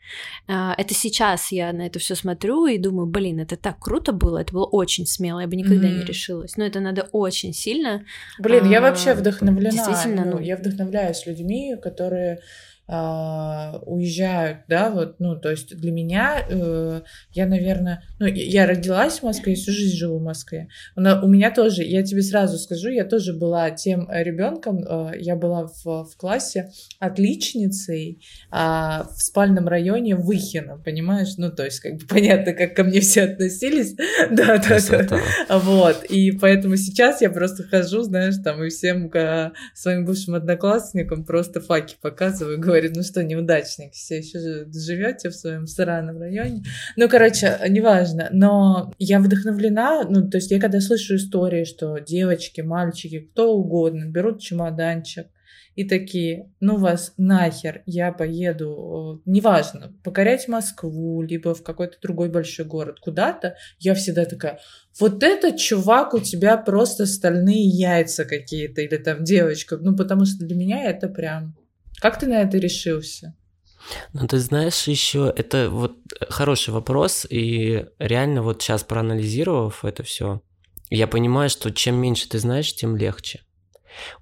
А, 0.48 0.74
это 0.78 0.94
сейчас 0.94 1.52
я 1.52 1.74
на 1.74 1.86
это 1.86 2.00
все 2.00 2.16
смотрю 2.16 2.66
и 2.68 2.78
думаю, 2.78 3.08
блин, 3.08 3.40
это 3.40 3.56
так 3.56 3.80
круто 3.80 4.12
было, 4.12 4.40
это 4.40 4.54
было 4.54 4.66
очень 4.66 5.06
смело, 5.06 5.40
я 5.40 5.48
бы 5.48 5.56
никогда 5.56 5.88
mm-hmm. 5.88 6.00
не 6.00 6.06
решилась. 6.06 6.58
Но 6.58 6.66
это 6.66 6.80
надо 6.80 7.10
очень 7.12 7.54
сильно. 7.54 8.06
Блин, 8.40 8.66
а, 8.66 8.68
я 8.68 8.82
вообще 8.82 9.14
вдохновлена. 9.14 9.72
Действительно, 9.72 10.26
ну, 10.26 10.32
ну, 10.34 10.40
я 10.40 10.58
вдохновляюсь 10.58 11.26
людьми, 11.26 11.76
которые 11.82 12.36
а, 12.36 12.40
уезжают, 12.89 14.60
да, 14.67 14.89
вот, 14.89 15.19
ну, 15.19 15.39
то 15.39 15.51
есть 15.51 15.75
для 15.75 15.91
меня, 15.91 16.43
э, 16.50 17.01
я, 17.34 17.46
наверное, 17.46 18.03
ну, 18.17 18.25
я 18.25 18.65
родилась 18.65 19.19
в 19.19 19.24
Москве, 19.24 19.53
всю 19.53 19.72
жизнь 19.72 19.96
живу 19.96 20.17
в 20.17 20.24
Москве. 20.24 20.69
Но 20.96 21.24
у 21.24 21.27
меня 21.27 21.51
тоже, 21.51 21.84
я 21.84 22.01
тебе 22.01 22.24
сразу 22.24 22.58
скажу, 22.58 22.89
я 22.89 23.05
тоже 23.05 23.34
была 23.34 23.69
тем 23.69 24.10
ребенком, 24.12 24.84
э, 24.84 25.12
я 25.19 25.36
была 25.36 25.67
в, 25.67 25.86
в 25.86 26.17
классе 26.17 26.72
отличницей 27.00 28.24
э, 28.51 28.55
в 28.55 29.22
спальном 29.22 29.67
районе 29.67 30.15
Выхина, 30.15 30.81
понимаешь? 30.84 31.38
Ну, 31.38 31.51
то 31.51 31.65
есть, 31.65 31.81
как 31.81 31.93
бы 31.93 32.05
понятно, 32.10 32.53
как 32.53 32.75
ко 32.75 32.84
мне 32.84 33.01
все 33.01 33.24
относились, 33.24 33.93
да, 34.31 34.58
да, 34.58 34.79
да, 34.89 35.60
вот, 35.60 36.05
и 36.05 36.31
поэтому 36.31 36.75
сейчас 36.75 37.22
я 37.22 37.29
просто 37.29 37.63
хожу, 37.63 38.01
знаешь, 38.01 38.36
там, 38.43 38.63
и 38.63 38.69
всем 38.69 39.12
своим 39.75 40.05
бывшим 40.05 40.36
одноклассникам 40.36 41.24
просто 41.24 41.62
факи 41.62 41.96
показываю, 42.01 42.60
говорю, 42.60 42.79
говорит, 42.80 42.96
ну 42.96 43.04
что, 43.04 43.24
неудачник, 43.24 43.94
все 43.94 44.18
еще 44.18 44.40
живете 44.72 45.30
в 45.30 45.36
своем 45.36 45.68
сраном 45.68 46.20
районе. 46.20 46.64
Ну, 46.96 47.10
короче, 47.10 47.60
неважно. 47.70 48.30
Но 48.32 48.94
я 49.00 49.20
вдохновлена, 49.20 50.04
ну, 50.10 50.30
то 50.30 50.38
есть 50.38 50.52
я 50.52 50.60
когда 50.60 50.82
слышу 50.82 51.16
истории, 51.16 51.64
что 51.64 51.98
девочки, 52.00 52.62
мальчики, 52.62 53.20
кто 53.20 53.54
угодно 53.54 54.06
берут 54.06 54.42
чемоданчик, 54.42 55.28
и 55.76 55.86
такие, 55.86 56.52
ну 56.60 56.78
вас 56.78 57.14
нахер, 57.16 57.84
я 57.86 58.12
поеду, 58.12 59.22
неважно, 59.26 59.94
покорять 60.04 60.50
Москву, 60.50 61.22
либо 61.22 61.54
в 61.54 61.64
какой-то 61.64 61.98
другой 62.02 62.30
большой 62.30 62.66
город, 62.66 63.00
куда-то, 63.00 63.56
я 63.80 63.94
всегда 63.94 64.26
такая, 64.26 64.60
вот 65.00 65.24
этот 65.24 65.56
чувак, 65.58 66.14
у 66.14 66.20
тебя 66.20 66.58
просто 66.58 67.06
стальные 67.06 67.66
яйца 67.66 68.26
какие-то, 68.26 68.82
или 68.82 68.98
там 68.98 69.24
девочка, 69.24 69.78
ну 69.78 69.96
потому 69.96 70.26
что 70.26 70.46
для 70.46 70.56
меня 70.56 70.84
это 70.84 71.08
прям... 71.08 71.56
Как 72.00 72.20
ты 72.20 72.27
на 72.27 72.41
это 72.41 72.58
решился? 72.58 73.36
Ну, 74.13 74.27
ты 74.27 74.39
знаешь, 74.39 74.88
еще 74.88 75.34
это 75.36 75.70
вот 75.70 75.98
хороший 76.29 76.74
вопрос, 76.74 77.25
и 77.29 77.86
реально 77.98 78.44
вот 78.44 78.62
сейчас 78.62 78.84
проанализировав 78.84 79.84
это 79.86 80.03
все, 80.03 80.41
я 80.89 81.08
понимаю, 81.08 81.50
что 81.50 81.72
чем 81.72 81.96
меньше 81.96 82.27
ты 82.29 82.39
знаешь, 82.39 82.75
тем 82.75 82.96
легче. 82.96 83.41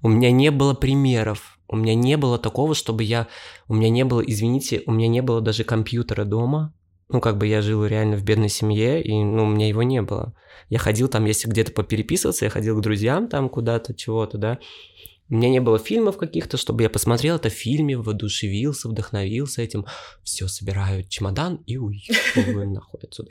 У 0.02 0.08
меня 0.08 0.30
не 0.30 0.50
было 0.50 0.74
примеров, 0.74 1.58
у 1.68 1.76
меня 1.76 1.94
не 1.94 2.16
было 2.16 2.38
такого, 2.38 2.74
чтобы 2.74 3.04
я... 3.04 3.28
У 3.68 3.74
меня 3.74 3.90
не 3.90 4.04
было, 4.04 4.20
извините, 4.20 4.82
у 4.86 4.92
меня 4.92 5.08
не 5.08 5.20
было 5.20 5.40
даже 5.40 5.64
компьютера 5.64 6.24
дома. 6.24 6.74
Ну, 7.10 7.20
как 7.20 7.38
бы 7.38 7.46
я 7.46 7.62
жил 7.62 7.86
реально 7.86 8.16
в 8.16 8.22
бедной 8.22 8.50
семье, 8.50 9.02
и, 9.02 9.12
ну, 9.12 9.44
у 9.44 9.46
меня 9.46 9.68
его 9.68 9.82
не 9.82 10.02
было. 10.02 10.34
Я 10.68 10.78
ходил 10.78 11.08
там, 11.08 11.24
если 11.24 11.48
где-то 11.48 11.72
попереписываться, 11.72 12.44
я 12.44 12.50
ходил 12.50 12.78
к 12.78 12.82
друзьям 12.82 13.28
там 13.28 13.48
куда-то, 13.48 13.94
чего-то, 13.94 14.36
да. 14.36 14.58
У 15.30 15.34
меня 15.34 15.50
не 15.50 15.60
было 15.60 15.78
фильмов 15.78 16.16
каких-то, 16.16 16.56
чтобы 16.56 16.82
я 16.82 16.90
посмотрел 16.90 17.36
это 17.36 17.50
в 17.50 17.52
фильме, 17.52 17.98
воодушевился, 17.98 18.88
вдохновился 18.88 19.62
этим. 19.62 19.86
Все, 20.22 20.48
собираю 20.48 21.06
чемодан 21.06 21.56
и 21.66 21.76
уехал 21.76 22.64
нахуй 22.66 23.00
отсюда. 23.02 23.30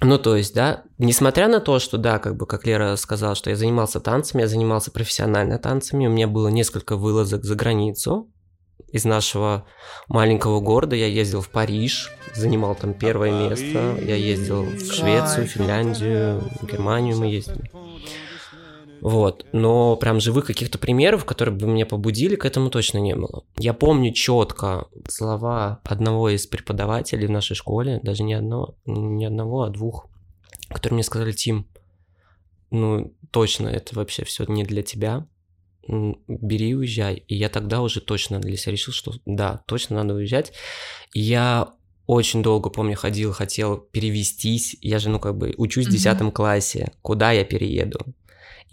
Ну, 0.00 0.18
то 0.18 0.36
есть, 0.36 0.54
да, 0.54 0.82
несмотря 0.98 1.48
на 1.48 1.60
то, 1.60 1.78
что, 1.78 1.96
да, 1.96 2.18
как 2.18 2.36
бы, 2.36 2.46
как 2.46 2.66
Лера 2.66 2.96
сказала, 2.96 3.34
что 3.34 3.50
я 3.50 3.56
занимался 3.56 4.00
танцами, 4.00 4.42
я 4.42 4.48
занимался 4.48 4.90
профессионально 4.90 5.58
танцами, 5.58 6.06
у 6.06 6.10
меня 6.10 6.26
было 6.26 6.48
несколько 6.48 6.96
вылазок 6.96 7.44
за 7.44 7.54
границу, 7.54 8.28
из 8.88 9.04
нашего 9.04 9.66
маленького 10.08 10.60
города 10.60 10.94
я 10.94 11.06
ездил 11.06 11.40
в 11.40 11.48
Париж, 11.48 12.10
занимал 12.34 12.74
там 12.74 12.92
первое 12.94 13.48
место, 13.48 13.96
я 14.04 14.16
ездил 14.16 14.64
в 14.64 14.92
Швецию, 14.92 15.46
Финляндию, 15.46 16.42
Германию 16.62 17.16
мы 17.16 17.26
ездили. 17.26 17.70
Вот, 19.04 19.44
но 19.52 19.96
прям 19.96 20.18
живых 20.18 20.46
каких-то 20.46 20.78
примеров, 20.78 21.26
которые 21.26 21.54
бы 21.54 21.66
меня 21.66 21.84
побудили, 21.84 22.36
к 22.36 22.46
этому 22.46 22.70
точно 22.70 22.96
не 22.96 23.14
было. 23.14 23.44
Я 23.58 23.74
помню 23.74 24.14
четко 24.14 24.88
слова 25.06 25.82
одного 25.84 26.30
из 26.30 26.46
преподавателей 26.46 27.26
в 27.26 27.30
нашей 27.30 27.54
школе, 27.54 28.00
даже 28.02 28.22
не 28.22 28.32
одного, 28.32 28.76
не 28.86 29.26
одного, 29.26 29.64
а 29.64 29.68
двух, 29.68 30.06
которые 30.70 30.94
мне 30.94 31.02
сказали, 31.02 31.32
Тим, 31.32 31.66
ну 32.70 33.12
точно 33.30 33.68
это 33.68 33.94
вообще 33.94 34.24
все 34.24 34.46
не 34.48 34.64
для 34.64 34.82
тебя, 34.82 35.26
бери 35.86 36.70
и 36.70 36.74
уезжай. 36.74 37.16
И 37.28 37.36
я 37.36 37.50
тогда 37.50 37.82
уже 37.82 38.00
точно 38.00 38.40
для 38.40 38.56
себя 38.56 38.72
решил, 38.72 38.94
что 38.94 39.12
да, 39.26 39.62
точно 39.66 39.96
надо 39.96 40.14
уезжать. 40.14 40.54
И 41.12 41.20
я 41.20 41.74
очень 42.06 42.42
долго, 42.42 42.70
помню, 42.70 42.96
ходил, 42.96 43.32
хотел 43.32 43.76
перевестись. 43.76 44.78
Я 44.80 44.98
же, 44.98 45.10
ну, 45.10 45.20
как 45.20 45.36
бы 45.36 45.54
учусь 45.58 45.88
в 45.88 45.90
10 45.90 46.32
классе. 46.32 46.92
Куда 47.02 47.32
я 47.32 47.44
перееду? 47.44 47.98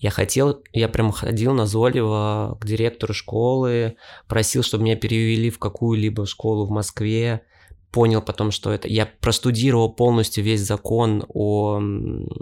Я 0.02 0.10
хотел, 0.10 0.64
я 0.74 0.90
прям 0.90 1.12
ходил 1.12 1.54
на 1.54 1.68
Золева 1.68 2.58
к 2.60 2.66
директору 2.66 3.14
школы, 3.14 3.98
просил, 4.28 4.64
чтобы 4.64 4.84
меня 4.84 4.96
перевели 4.96 5.52
в 5.52 5.60
какую-либо 5.60 6.26
школу 6.26 6.66
в 6.66 6.72
Москве, 6.72 7.44
понял 7.92 8.24
потом, 8.24 8.50
что 8.50 8.72
это... 8.72 8.88
Я 8.88 9.06
простудировал 9.06 9.94
полностью 9.94 10.44
весь 10.44 10.62
закон 10.62 11.24
о... 11.30 11.80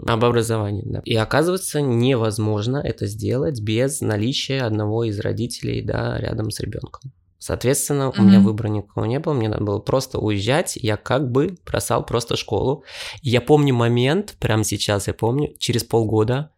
об 0.06 0.24
образовании. 0.24 0.84
Да. 0.86 1.02
И 1.04 1.14
оказывается, 1.14 1.82
невозможно 1.82 2.78
это 2.78 3.06
сделать 3.06 3.60
без 3.60 4.00
наличия 4.00 4.62
одного 4.62 5.04
из 5.04 5.20
родителей 5.20 5.82
да, 5.82 6.18
рядом 6.18 6.50
с 6.50 6.60
ребенком. 6.60 7.12
Соответственно, 7.38 8.04
mm-hmm. 8.04 8.20
у 8.20 8.22
меня 8.22 8.40
выбора 8.40 8.68
никакого 8.68 9.04
не 9.04 9.18
было, 9.18 9.34
мне 9.34 9.50
надо 9.50 9.64
было 9.64 9.78
просто 9.80 10.18
уезжать, 10.18 10.76
я 10.76 10.96
как 10.96 11.30
бы 11.30 11.58
бросал 11.66 12.06
просто 12.06 12.36
школу. 12.36 12.84
я 13.22 13.42
помню 13.42 13.74
момент, 13.74 14.36
прямо 14.38 14.64
сейчас 14.64 15.08
я 15.08 15.14
помню, 15.14 15.54
через 15.58 15.84
полгода 15.84 16.50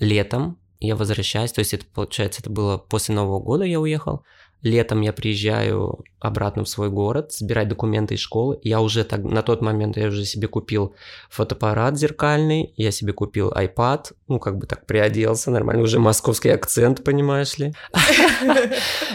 летом 0.00 0.58
я 0.80 0.96
возвращаюсь, 0.96 1.52
то 1.52 1.60
есть 1.60 1.74
это 1.74 1.84
получается, 1.94 2.40
это 2.40 2.50
было 2.50 2.78
после 2.78 3.14
Нового 3.14 3.38
года 3.38 3.64
я 3.64 3.78
уехал, 3.78 4.24
летом 4.62 5.02
я 5.02 5.12
приезжаю 5.12 6.04
обратно 6.18 6.64
в 6.64 6.68
свой 6.68 6.88
город, 6.90 7.32
собирать 7.32 7.68
документы 7.68 8.14
из 8.14 8.20
школы, 8.20 8.58
я 8.62 8.80
уже 8.80 9.04
так, 9.04 9.22
на 9.22 9.42
тот 9.42 9.60
момент 9.60 9.98
я 9.98 10.08
уже 10.08 10.24
себе 10.24 10.48
купил 10.48 10.94
фотоаппарат 11.28 11.98
зеркальный, 11.98 12.72
я 12.76 12.90
себе 12.90 13.12
купил 13.12 13.50
iPad, 13.50 14.12
ну 14.26 14.38
как 14.38 14.56
бы 14.58 14.66
так 14.66 14.86
приоделся, 14.86 15.50
нормально, 15.50 15.82
уже 15.82 15.98
московский 15.98 16.50
акцент, 16.50 17.04
понимаешь 17.04 17.58
ли. 17.58 17.74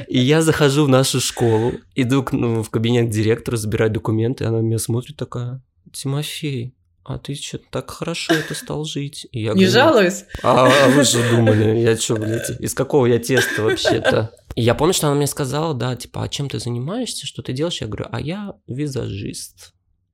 И 0.07 0.19
я 0.19 0.41
захожу 0.41 0.85
в 0.85 0.89
нашу 0.89 1.19
школу, 1.19 1.73
иду 1.95 2.25
ну, 2.31 2.63
в 2.63 2.69
кабинет 2.69 3.07
к 3.07 3.11
директору 3.11 3.57
забирать 3.57 3.91
документы, 3.91 4.45
она 4.45 4.61
меня 4.61 4.77
смотрит 4.77 5.17
такая, 5.17 5.61
Тимофей, 5.91 6.75
а 7.07 7.19
ты 7.19 7.35
что 7.35 7.59
так 7.59 7.91
хорошо 7.91 8.33
это 8.33 8.55
стал 8.55 8.83
жить. 8.83 9.27
И 9.31 9.43
я 9.43 9.53
Не 9.53 9.67
говорю, 9.67 9.71
жалуюсь. 9.71 10.25
А, 10.41 10.65
а 10.65 10.89
вы 10.89 11.03
же 11.03 11.21
думали, 11.29 11.77
я 11.77 11.95
что, 11.95 12.15
блядь, 12.15 12.59
из 12.59 12.73
какого 12.73 13.05
я 13.05 13.19
теста 13.19 13.61
вообще-то? 13.61 14.31
И 14.55 14.63
я 14.63 14.73
помню, 14.73 14.93
что 14.93 15.07
она 15.07 15.15
мне 15.15 15.27
сказала, 15.27 15.75
да, 15.75 15.95
типа, 15.95 16.23
а 16.23 16.27
чем 16.27 16.49
ты 16.49 16.57
занимаешься, 16.57 17.27
что 17.27 17.43
ты 17.43 17.53
делаешь? 17.53 17.79
Я 17.79 17.87
говорю, 17.87 18.07
а 18.11 18.19
я 18.19 18.55
визажист. 18.67 19.73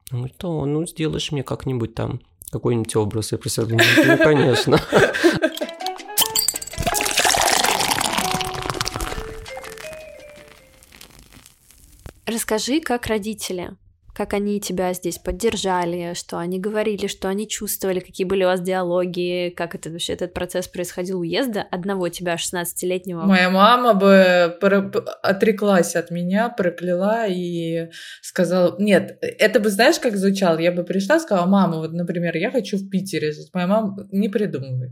Она 0.10 0.19
говорит, 0.19 0.38
то, 0.38 0.65
ну, 0.65 0.86
сделаешь 0.86 1.31
мне 1.31 1.43
как-нибудь 1.43 1.95
там 1.95 2.19
какой-нибудь 2.51 2.93
образ. 2.98 3.31
Я 3.31 3.38
про 3.38 3.50
себя 3.50 3.67
думаю, 3.67 3.88
ну, 4.05 4.17
конечно. 4.17 4.77
Расскажи, 12.25 12.81
как 12.81 13.07
родители 13.07 13.77
как 14.13 14.33
они 14.33 14.59
тебя 14.59 14.93
здесь 14.93 15.17
поддержали, 15.17 16.13
что 16.13 16.37
они 16.37 16.59
говорили, 16.59 17.07
что 17.07 17.29
они 17.29 17.47
чувствовали, 17.47 17.99
какие 17.99 18.25
были 18.25 18.43
у 18.43 18.47
вас 18.47 18.61
диалоги, 18.61 19.53
как 19.55 19.75
это 19.75 19.89
вообще 19.89 20.13
этот 20.13 20.33
процесс 20.33 20.67
происходил 20.67 21.19
уезда 21.19 21.61
одного 21.61 22.09
тебя, 22.09 22.35
16-летнего. 22.35 23.23
Моя 23.23 23.49
мама 23.49 23.93
бы 23.93 24.57
отреклась 25.23 25.95
от 25.95 26.11
меня, 26.11 26.49
прокляла 26.49 27.27
и 27.27 27.89
сказала... 28.21 28.75
Нет, 28.79 29.17
это 29.21 29.59
бы 29.59 29.69
знаешь, 29.69 29.99
как 29.99 30.15
звучало? 30.17 30.59
Я 30.59 30.71
бы 30.71 30.83
пришла 30.83 31.19
сказала, 31.19 31.45
мама, 31.45 31.77
вот, 31.77 31.93
например, 31.93 32.35
я 32.37 32.51
хочу 32.51 32.77
в 32.77 32.89
Питере 32.89 33.31
жить. 33.31 33.49
Моя 33.53 33.67
мама, 33.67 34.07
не 34.11 34.29
придумывай. 34.29 34.91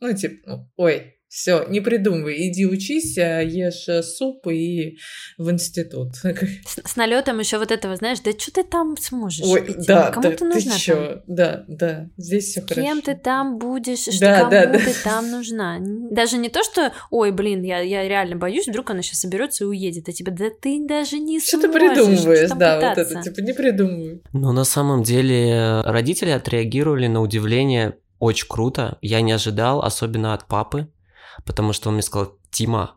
Ну, 0.00 0.12
типа, 0.12 0.36
ну, 0.46 0.70
ой, 0.76 1.13
все, 1.34 1.66
не 1.68 1.80
придумывай, 1.80 2.48
иди 2.48 2.64
учись, 2.64 3.18
а 3.18 3.40
ешь 3.40 3.88
э, 3.88 4.04
суп 4.04 4.46
и 4.46 4.98
в 5.36 5.50
институт. 5.50 6.14
С, 6.22 6.92
с 6.92 6.94
налетом 6.96 7.40
еще 7.40 7.58
вот 7.58 7.72
этого, 7.72 7.96
знаешь, 7.96 8.20
да 8.20 8.30
что 8.38 8.52
ты 8.52 8.62
там 8.62 8.96
сможешь? 8.96 9.44
Ой, 9.44 9.62
быть? 9.62 9.84
да, 9.84 10.12
кому 10.12 10.30
да, 10.30 10.36
ты 10.36 10.44
нужна? 10.44 10.74
Ты 10.74 10.78
чё? 10.78 11.22
Да, 11.26 11.64
да, 11.66 12.08
здесь 12.16 12.50
все 12.50 12.60
хорошо. 12.60 12.80
Кем 12.80 13.02
ты 13.02 13.16
там 13.16 13.58
будешь? 13.58 14.02
Что 14.02 14.20
да, 14.20 14.38
кому 14.38 14.50
да, 14.52 14.66
да. 14.66 14.78
ты 14.78 14.94
там 15.02 15.30
нужна? 15.32 15.78
Даже 15.80 16.38
не 16.38 16.50
то, 16.50 16.62
что, 16.62 16.92
ой, 17.10 17.32
блин, 17.32 17.62
я, 17.62 17.80
я 17.80 18.06
реально 18.06 18.36
боюсь, 18.36 18.68
вдруг 18.68 18.90
она 18.90 19.02
сейчас 19.02 19.18
соберется 19.18 19.64
и 19.64 19.66
уедет, 19.66 20.08
а 20.08 20.12
тебе, 20.12 20.30
да 20.30 20.50
ты 20.50 20.86
даже 20.86 21.18
не 21.18 21.40
что 21.40 21.58
сможешь. 21.58 21.68
Что 21.68 21.78
ты 21.80 21.94
придумываешь, 21.94 22.50
да, 22.50 22.76
пытаться. 22.76 23.02
вот 23.02 23.10
это, 23.10 23.22
типа 23.22 23.44
не 23.44 23.52
придумывай. 23.54 24.22
Но 24.32 24.52
на 24.52 24.64
самом 24.64 25.02
деле 25.02 25.80
родители 25.80 26.30
отреагировали 26.30 27.08
на 27.08 27.20
удивление 27.20 27.96
очень 28.20 28.46
круто. 28.48 28.98
Я 29.02 29.20
не 29.20 29.32
ожидал, 29.32 29.82
особенно 29.82 30.32
от 30.32 30.46
папы 30.46 30.88
потому 31.44 31.72
что 31.72 31.88
он 31.88 31.94
мне 31.94 32.02
сказал, 32.02 32.36
Тима, 32.50 32.96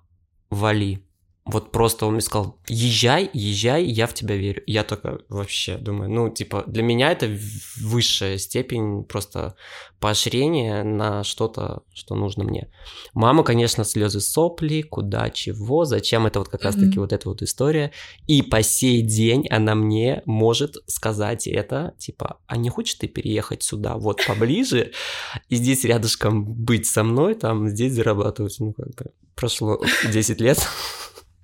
вали. 0.49 1.03
Вот 1.47 1.71
просто 1.71 2.05
он 2.05 2.13
мне 2.13 2.21
сказал, 2.21 2.59
езжай, 2.67 3.29
езжай, 3.33 3.85
я 3.85 4.05
в 4.05 4.13
тебя 4.13 4.35
верю. 4.35 4.61
Я 4.67 4.83
только 4.83 5.19
вообще 5.29 5.77
думаю, 5.77 6.09
ну, 6.09 6.29
типа, 6.29 6.63
для 6.67 6.83
меня 6.83 7.11
это 7.11 7.29
высшая 7.77 8.37
степень 8.37 9.03
просто 9.03 9.55
поощрения 9.99 10.83
на 10.83 11.23
что-то, 11.23 11.83
что 11.93 12.15
нужно 12.15 12.43
мне. 12.43 12.69
Мама, 13.13 13.43
конечно, 13.43 13.83
слезы 13.83 14.19
сопли, 14.19 14.81
куда, 14.81 15.29
чего, 15.29 15.85
зачем, 15.85 16.25
это 16.25 16.39
вот 16.39 16.49
как 16.49 16.63
раз-таки 16.63 16.99
вот 16.99 17.13
эта 17.13 17.29
вот 17.29 17.41
история. 17.41 17.91
И 18.27 18.41
по 18.41 18.61
сей 18.61 19.01
день 19.01 19.47
она 19.49 19.73
мне 19.73 20.21
может 20.25 20.75
сказать 20.87 21.47
это, 21.47 21.95
типа, 21.97 22.39
а 22.45 22.57
не 22.57 22.69
хочешь 22.69 22.95
ты 22.95 23.07
переехать 23.07 23.63
сюда, 23.63 23.95
вот 23.95 24.21
поближе, 24.27 24.91
и 25.49 25.55
здесь 25.55 25.85
рядышком 25.85 26.43
быть 26.43 26.85
со 26.85 27.03
мной, 27.03 27.35
там, 27.35 27.69
здесь 27.69 27.93
зарабатывать, 27.93 28.57
ну, 28.59 28.73
как 28.73 28.87
бы, 28.95 29.11
прошло 29.35 29.79
10 30.11 30.41
лет. 30.41 30.59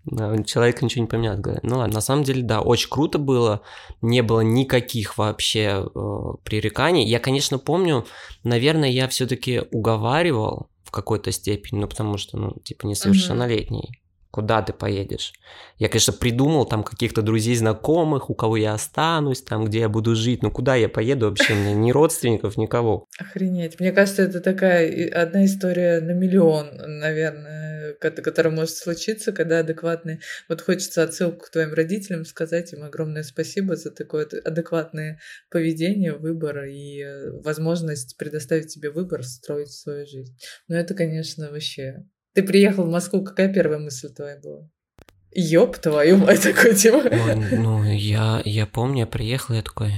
Человек 0.05 0.81
ничего 0.81 1.03
не 1.03 1.07
поменял. 1.07 1.37
Ну 1.63 1.77
ладно, 1.77 1.95
на 1.95 2.01
самом 2.01 2.23
деле, 2.23 2.43
да, 2.43 2.61
очень 2.61 2.89
круто 2.89 3.17
было. 3.19 3.61
Не 4.01 4.21
было 4.21 4.41
никаких 4.41 5.17
вообще 5.17 5.85
э, 5.85 6.33
пререканий. 6.43 7.05
Я, 7.05 7.19
конечно, 7.19 7.57
помню, 7.57 8.05
наверное, 8.43 8.89
я 8.89 9.07
все-таки 9.07 9.61
уговаривал 9.71 10.67
в 10.83 10.91
какой-то 10.91 11.31
степени, 11.31 11.79
ну 11.79 11.87
потому 11.87 12.17
что, 12.17 12.37
ну, 12.37 12.53
типа, 12.63 12.85
несовершеннолетний. 12.85 14.02
Куда 14.33 14.63
ты 14.63 14.73
поедешь? 14.73 15.31
Я, 15.77 15.89
конечно, 15.89 16.11
придумал 16.11 16.65
там 16.65 16.83
каких-то 16.83 17.21
друзей, 17.21 17.55
знакомых, 17.55 18.31
у 18.31 18.33
кого 18.33 18.57
я 18.57 18.73
останусь, 18.73 19.43
там, 19.43 19.65
где 19.65 19.81
я 19.81 19.89
буду 19.89 20.15
жить. 20.15 20.41
Ну, 20.41 20.49
куда 20.49 20.73
я 20.73 20.89
поеду 20.89 21.29
вообще? 21.29 21.53
Мне 21.53 21.75
ни 21.75 21.91
родственников, 21.91 22.57
никого. 22.57 23.05
Охренеть. 23.19 23.79
Мне 23.79 23.91
кажется, 23.91 24.23
это 24.23 24.41
такая 24.41 25.07
одна 25.11 25.45
история 25.45 26.01
на 26.01 26.13
миллион, 26.13 26.71
наверное, 26.99 27.93
которое 27.93 28.49
может 28.49 28.75
случиться, 28.75 29.33
когда 29.33 29.59
адекватные... 29.59 30.19
Вот 30.49 30.61
хочется 30.61 31.03
отсылку 31.03 31.45
к 31.45 31.51
твоим 31.51 31.71
родителям 31.75 32.25
сказать 32.25 32.73
им 32.73 32.83
огромное 32.83 33.21
спасибо 33.21 33.75
за 33.75 33.91
такое 33.91 34.27
адекватное 34.43 35.19
поведение, 35.51 36.13
выбор 36.13 36.63
и 36.63 37.03
э, 37.03 37.29
возможность 37.43 38.17
предоставить 38.17 38.73
тебе 38.73 38.89
выбор, 38.89 39.21
строить 39.21 39.69
свою 39.69 40.07
жизнь. 40.07 40.35
Но 40.67 40.75
это, 40.75 40.95
конечно, 40.95 41.51
вообще... 41.51 42.03
Ты 42.33 42.43
приехал 42.43 42.85
в 42.85 42.89
Москву, 42.89 43.23
какая 43.23 43.53
первая 43.53 43.79
мысль 43.79 44.09
твоя 44.09 44.37
была? 44.39 44.69
Ёб 45.31 45.77
твою 45.77 46.17
мать, 46.17 46.41
такой 46.43 46.75
типа. 46.75 46.97
Ой, 46.97 47.35
ну, 47.57 47.83
я, 47.83 48.41
я 48.45 48.65
помню, 48.65 49.01
я 49.01 49.07
приехал, 49.07 49.55
я 49.55 49.61
такой, 49.61 49.93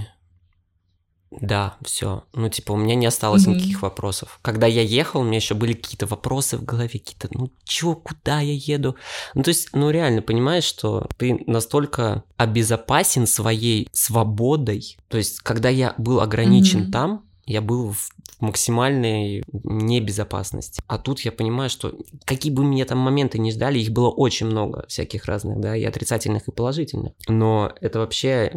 да, 1.42 1.78
все. 1.84 2.24
Ну, 2.34 2.50
типа, 2.50 2.72
у 2.74 2.78
меня 2.78 2.96
не 2.96 3.06
осталось 3.06 3.46
mm-hmm. 3.46 3.56
никаких 3.56 3.82
вопросов. 3.82 4.40
Когда 4.42 4.68
я 4.68 4.82
ехал, 4.82 5.22
у 5.22 5.24
меня 5.24 5.38
еще 5.38 5.54
были 5.54 5.74
какие-то 5.74 6.06
вопросы 6.06 6.58
в 6.58 6.64
голове, 6.64 7.00
какие-то, 7.00 7.28
ну, 7.32 7.52
чё, 7.64 7.96
куда 7.96 8.40
я 8.40 8.54
еду? 8.54 8.96
Ну, 9.34 9.44
то 9.44 9.50
есть, 9.50 9.70
ну, 9.74 9.90
реально, 9.90 10.22
понимаешь, 10.22 10.64
что 10.64 11.08
ты 11.18 11.44
настолько 11.48 12.24
обезопасен 12.38 13.28
своей 13.28 13.90
свободой. 13.92 14.98
То 15.10 15.18
есть, 15.18 15.40
когда 15.40 15.70
я 15.70 15.94
был 15.98 16.22
ограничен 16.22 16.84
mm-hmm. 16.84 16.92
там, 16.92 17.26
я 17.46 17.62
был 17.62 17.92
в 17.92 18.10
максимальной 18.40 19.44
небезопасности. 19.64 20.82
А 20.88 20.98
тут 20.98 21.22
я 21.22 21.32
понимаю, 21.32 21.70
что 21.70 21.94
какие 22.26 22.52
бы 22.52 22.64
меня 22.64 22.86
там 22.86 22.98
моменты 22.98 23.40
не 23.40 23.52
ждали, 23.52 23.80
их 23.80 23.92
было 23.92 24.10
очень 24.10 24.48
много 24.48 24.86
всяких 24.88 25.26
разных, 25.26 25.60
да, 25.60 25.76
и 25.76 25.84
отрицательных, 25.84 26.48
и 26.48 26.52
положительных. 26.52 27.14
Но 27.28 27.72
это 27.82 28.00
вообще 28.00 28.52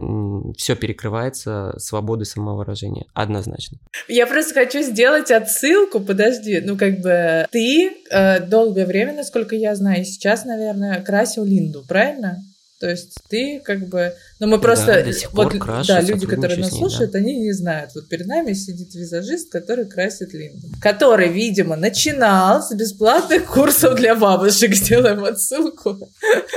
все 0.56 0.74
перекрывается 0.74 1.74
свободой 1.78 2.26
самовыражения, 2.26 3.06
однозначно. 3.14 3.78
Я 4.08 4.26
просто 4.26 4.54
хочу 4.54 4.82
сделать 4.82 5.30
отсылку, 5.30 6.00
подожди, 6.00 6.60
ну 6.60 6.76
как 6.76 7.00
бы 7.00 7.46
ты 7.50 7.92
э, 8.10 8.40
долгое 8.40 8.86
время, 8.86 9.14
насколько 9.14 9.54
я 9.54 9.74
знаю, 9.74 10.04
сейчас, 10.04 10.44
наверное, 10.44 11.02
красил 11.02 11.44
Линду, 11.44 11.84
правильно? 11.86 12.42
То 12.80 12.88
есть 12.88 13.18
ты 13.28 13.60
как 13.64 13.88
бы... 13.88 14.14
Ну, 14.38 14.46
мы 14.46 14.60
просто... 14.60 14.86
Да, 14.86 15.02
до 15.02 15.12
сих 15.12 15.30
пор 15.32 15.52
вот, 15.52 15.60
крашу, 15.60 15.88
да, 15.88 16.00
люди, 16.00 16.26
которые 16.26 16.58
нас 16.58 16.70
слушают, 16.70 17.10
да. 17.10 17.18
они 17.18 17.36
не 17.36 17.52
знают. 17.52 17.90
Вот 17.94 18.08
перед 18.08 18.26
нами 18.26 18.52
сидит 18.52 18.94
визажист, 18.94 19.50
который 19.50 19.86
красит 19.86 20.32
Линду. 20.32 20.68
Который, 20.80 21.28
видимо, 21.28 21.74
начинал 21.74 22.62
с 22.62 22.72
бесплатных 22.72 23.46
курсов 23.46 23.96
для 23.96 24.14
бабушек. 24.14 24.74
Сделаем 24.74 25.24
отсылку. 25.24 26.08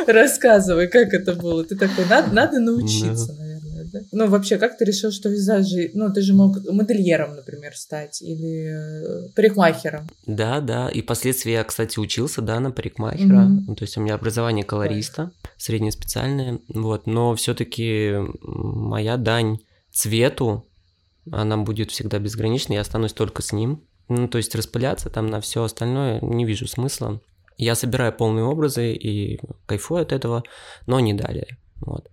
Рассказывай, 0.05 0.87
как 0.87 1.13
это 1.13 1.33
было. 1.33 1.63
Ты 1.63 1.75
такой, 1.75 2.05
надо, 2.05 2.31
надо 2.31 2.59
научиться, 2.59 3.33
наверное 3.33 3.50
да? 3.91 4.00
Ну, 4.12 4.27
вообще, 4.27 4.57
как 4.57 4.77
ты 4.77 4.86
решил, 4.86 5.12
что 5.12 5.29
визажи... 5.29 5.91
Ну, 5.93 6.12
ты 6.12 6.21
же 6.21 6.33
мог 6.33 6.57
модельером, 6.69 7.36
например, 7.36 7.75
стать 7.75 8.21
или 8.21 9.27
э, 9.27 9.29
парикмахером. 9.36 10.07
Да, 10.25 10.60
да. 10.60 10.89
И 10.89 11.01
впоследствии 11.01 11.51
я, 11.51 11.63
кстати, 11.63 12.00
учился, 12.00 12.41
да, 12.41 12.60
на 12.60 12.71
парикмахера. 12.71 13.45
Ну, 13.48 13.75
то 13.75 13.83
есть 13.83 13.98
у 13.98 14.01
меня 14.01 14.15
образование 14.15 14.63
колориста, 14.63 15.31
среднее 15.57 15.91
специальное. 15.91 16.60
Вот. 16.69 17.07
Но 17.07 17.36
все 17.36 17.53
таки 17.53 18.15
моя 18.41 19.17
дань 19.17 19.60
цвету, 19.91 20.67
она 21.31 21.57
будет 21.57 21.91
всегда 21.91 22.19
безграничной, 22.19 22.75
я 22.75 22.81
останусь 22.81 23.13
только 23.13 23.41
с 23.41 23.51
ним. 23.51 23.83
Ну, 24.07 24.27
то 24.27 24.38
есть 24.38 24.55
распыляться 24.55 25.10
там 25.10 25.27
на 25.27 25.39
все 25.39 25.63
остальное 25.63 26.19
не 26.21 26.45
вижу 26.45 26.67
смысла. 26.67 27.21
Я 27.57 27.75
собираю 27.75 28.12
полные 28.12 28.43
образы 28.43 28.93
и 28.93 29.39
кайфую 29.67 30.01
от 30.01 30.12
этого, 30.12 30.43
но 30.88 31.00
не 31.00 31.13
далее. 31.13 31.57
Вот. 31.79 32.10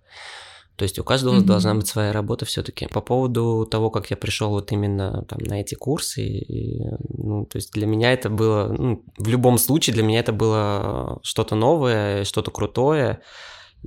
То 0.78 0.84
есть 0.84 0.96
у 1.00 1.02
каждого 1.02 1.34
mm-hmm. 1.34 1.44
должна 1.44 1.74
быть 1.74 1.88
своя 1.88 2.12
работа 2.12 2.44
все-таки. 2.44 2.86
По 2.86 3.00
поводу 3.00 3.66
того, 3.68 3.90
как 3.90 4.10
я 4.10 4.16
пришел 4.16 4.50
вот 4.50 4.70
именно 4.70 5.24
там 5.28 5.40
на 5.40 5.60
эти 5.60 5.74
курсы, 5.74 6.22
и, 6.22 6.84
ну, 7.08 7.46
то 7.46 7.56
есть 7.56 7.72
для 7.72 7.84
меня 7.84 8.12
это 8.12 8.30
было, 8.30 8.72
ну, 8.78 9.02
в 9.18 9.26
любом 9.26 9.58
случае 9.58 9.94
для 9.94 10.04
меня 10.04 10.20
это 10.20 10.32
было 10.32 11.18
что-то 11.24 11.56
новое, 11.56 12.22
что-то 12.22 12.52
крутое. 12.52 13.22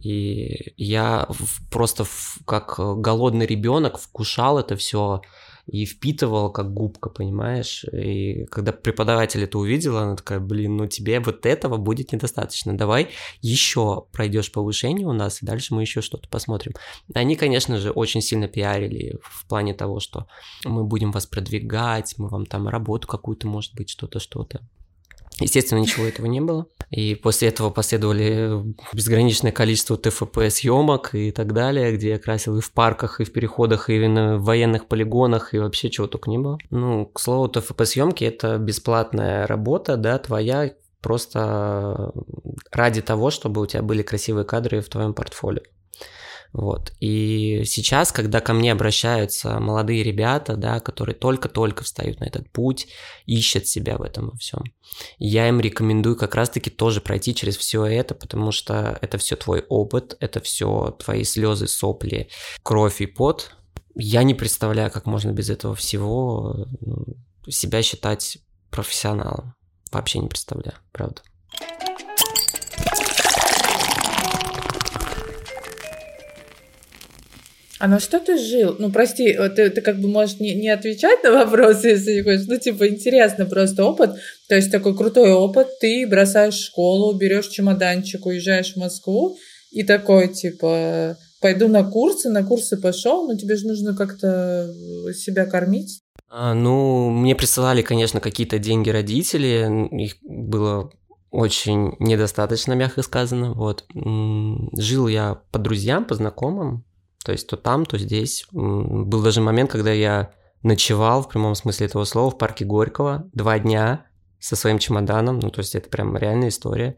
И 0.04 0.74
я 0.76 1.30
просто 1.70 2.06
как 2.46 2.76
голодный 2.78 3.46
ребенок 3.46 3.98
вкушал 3.98 4.60
это 4.60 4.76
все 4.76 5.22
и 5.66 5.86
впитывал 5.86 6.52
как 6.52 6.74
губка, 6.74 7.10
понимаешь? 7.10 7.84
И 7.86 8.46
когда 8.46 8.72
преподаватель 8.72 9.44
это 9.44 9.58
увидела, 9.58 10.02
она 10.02 10.16
такая, 10.16 10.40
блин, 10.40 10.78
ну 10.78 10.88
тебе 10.88 11.20
вот 11.20 11.46
этого 11.46 11.78
будет 11.78 12.12
недостаточно, 12.12 12.78
давай 12.78 13.10
еще 13.42 14.06
пройдешь 14.12 14.52
повышение 14.52 15.08
у 15.08 15.14
нас, 15.14 15.42
и 15.42 15.46
дальше 15.46 15.74
мы 15.74 15.82
еще 15.82 16.02
что-то 16.02 16.28
посмотрим. 16.30 16.74
Они, 17.14 17.36
конечно 17.36 17.78
же, 17.78 17.92
очень 17.92 18.22
сильно 18.22 18.48
пиарили 18.48 19.20
в 19.24 19.48
плане 19.48 19.74
того, 19.74 20.00
что 20.00 20.28
мы 20.66 20.84
будем 20.84 21.12
вас 21.12 21.26
продвигать, 21.26 22.16
мы 22.18 22.28
вам 22.28 22.46
там 22.46 22.68
работу 22.68 23.08
какую-то, 23.08 23.48
может 23.48 23.74
быть, 23.76 23.90
что-то, 23.90 24.20
что-то. 24.20 24.62
Естественно, 25.40 25.80
ничего 25.80 26.06
этого 26.06 26.26
не 26.28 26.42
было. 26.42 26.68
И 26.90 27.16
после 27.16 27.48
этого 27.48 27.70
последовали 27.70 28.76
безграничное 28.94 29.52
количество 29.52 29.98
ТФП 29.98 30.50
съемок 30.50 31.16
и 31.16 31.32
так 31.32 31.54
далее, 31.54 31.96
где 31.96 32.10
я 32.10 32.20
красил 32.20 32.58
и 32.58 32.62
в 32.62 32.72
парках, 32.74 33.22
и 33.22 33.24
в 33.24 33.32
переходах, 33.32 33.90
и 33.90 34.08
на 34.08 34.38
военных 34.38 34.88
полигонах, 34.88 35.54
и 35.54 35.60
вообще 35.60 35.90
чего 35.90 36.08
только 36.08 36.30
не 36.30 36.38
было. 36.38 36.58
Ну, 36.70 37.06
к 37.06 37.20
слову, 37.20 37.48
ТФП 37.48 37.86
съемки 37.86 38.26
это 38.26 38.58
бесплатная 38.58 39.48
работа, 39.48 39.96
да, 39.96 40.20
твоя 40.20 40.74
просто 41.02 42.12
ради 42.72 43.02
того, 43.02 43.32
чтобы 43.32 43.62
у 43.62 43.66
тебя 43.66 43.82
были 43.82 44.04
красивые 44.04 44.46
кадры 44.46 44.82
в 44.82 44.90
твоем 44.90 45.14
портфолио. 45.14 45.64
Вот. 46.54 46.92
И 47.00 47.64
сейчас, 47.66 48.12
когда 48.12 48.42
ко 48.42 48.54
мне 48.54 48.72
обращаются 48.72 49.60
молодые 49.60 50.04
ребята, 50.04 50.58
да, 50.58 50.80
которые 50.80 51.16
только-только 51.16 51.84
встают 51.84 52.20
на 52.20 52.26
этот 52.26 52.50
путь, 52.52 52.88
ищут 53.26 53.68
себя 53.68 53.98
в 53.98 54.02
этом 54.02 54.30
во 54.30 54.38
всем, 54.38 54.64
я 55.18 55.48
им 55.48 55.62
рекомендую 55.62 56.18
как 56.18 56.36
раз-таки 56.36 56.70
тоже 56.70 57.00
пройти 57.00 57.34
через 57.34 57.56
все 57.56 57.86
это, 57.86 58.16
потому 58.16 58.52
что 58.52 58.98
это 59.02 59.18
все 59.18 59.36
твой 59.38 59.66
опыт, 59.70 60.18
это 60.20 60.42
все 60.42 60.96
твои 61.00 61.24
слезы, 61.24 61.68
сопли, 61.68 62.30
кровь 62.64 63.02
и 63.02 63.06
пот. 63.06 63.52
Я 63.96 64.24
не 64.24 64.34
представляю, 64.34 64.92
как 64.92 65.06
можно 65.06 65.32
без 65.32 65.50
этого 65.50 65.76
всего 65.76 66.68
себя 67.48 67.82
считать 67.82 68.40
профессионалом. 68.70 69.56
Вообще 69.92 70.20
не 70.20 70.28
представляю, 70.28 70.78
правда. 70.92 71.22
А 77.82 77.88
на 77.88 78.00
что 78.00 78.20
ты 78.20 78.38
жил? 78.38 78.76
Ну, 78.78 78.92
прости, 78.92 79.34
ты, 79.56 79.72
ты 79.72 79.82
как 79.82 80.00
бы 80.00 80.08
можешь 80.08 80.40
не, 80.40 80.54
не 80.54 80.70
отвечать 80.70 81.24
на 81.24 81.32
вопросы, 81.32 81.88
если 81.88 82.14
не 82.14 82.22
хочешь. 82.22 82.46
Ну, 82.48 82.60
типа, 82.60 82.88
интересно 82.88 83.48
просто 83.48 83.84
опыт. 83.84 84.12
То 84.48 84.56
есть 84.56 84.72
такой 84.72 84.96
крутой 84.96 85.32
опыт. 85.32 85.68
Ты 85.80 86.06
бросаешь 86.08 86.54
школу, 86.54 87.18
берешь 87.18 87.48
чемоданчик, 87.48 88.24
уезжаешь 88.28 88.74
в 88.74 88.78
Москву 88.78 89.36
и 89.72 89.82
такой, 89.82 90.28
типа, 90.28 91.18
пойду 91.42 91.68
на 91.70 91.84
курсы, 91.84 92.30
на 92.30 92.44
курсы 92.44 92.78
пошел, 92.78 93.28
но 93.28 93.36
тебе 93.36 93.56
же 93.56 93.66
нужно 93.66 93.96
как-то 93.96 94.72
себя 95.16 95.48
кормить. 95.48 96.02
А, 96.30 96.54
ну, 96.54 97.10
мне 97.10 97.36
присылали, 97.36 97.82
конечно, 97.82 98.20
какие-то 98.20 98.60
деньги 98.60 98.92
родители, 98.92 99.90
их 100.04 100.18
было 100.22 100.92
очень 101.32 101.96
недостаточно, 101.98 102.74
мягко 102.74 103.02
сказано. 103.02 103.54
Вот. 103.54 103.86
Жил 104.78 105.08
я 105.08 105.42
по 105.52 105.58
друзьям, 105.58 106.06
по 106.06 106.14
знакомым, 106.14 106.86
то 107.24 107.32
есть 107.32 107.48
то 107.48 107.58
там, 107.58 107.86
то 107.86 107.98
здесь. 107.98 108.46
Был 108.52 109.22
даже 109.22 109.42
момент, 109.42 109.72
когда 109.72 109.92
я 109.92 110.32
ночевал 110.64 111.24
в 111.24 111.30
прямом 111.30 111.56
смысле 111.56 111.88
этого 111.88 112.04
слова 112.04 112.32
в 112.32 112.38
парке 112.38 112.66
Горького 112.66 113.30
два 113.34 113.60
дня 113.60 114.06
со 114.40 114.56
своим 114.56 114.80
чемоданом. 114.80 115.40
Ну, 115.40 115.50
то 115.50 115.60
есть 115.60 115.76
это 115.76 115.90
прям 115.90 116.18
реальная 116.18 116.50
история. 116.50 116.98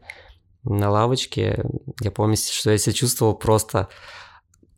На 0.62 0.90
лавочке. 0.90 1.64
Я 2.00 2.10
помню, 2.10 2.36
что 2.36 2.70
я 2.70 2.78
себя 2.78 2.94
чувствовал 2.94 3.34
просто 3.34 3.88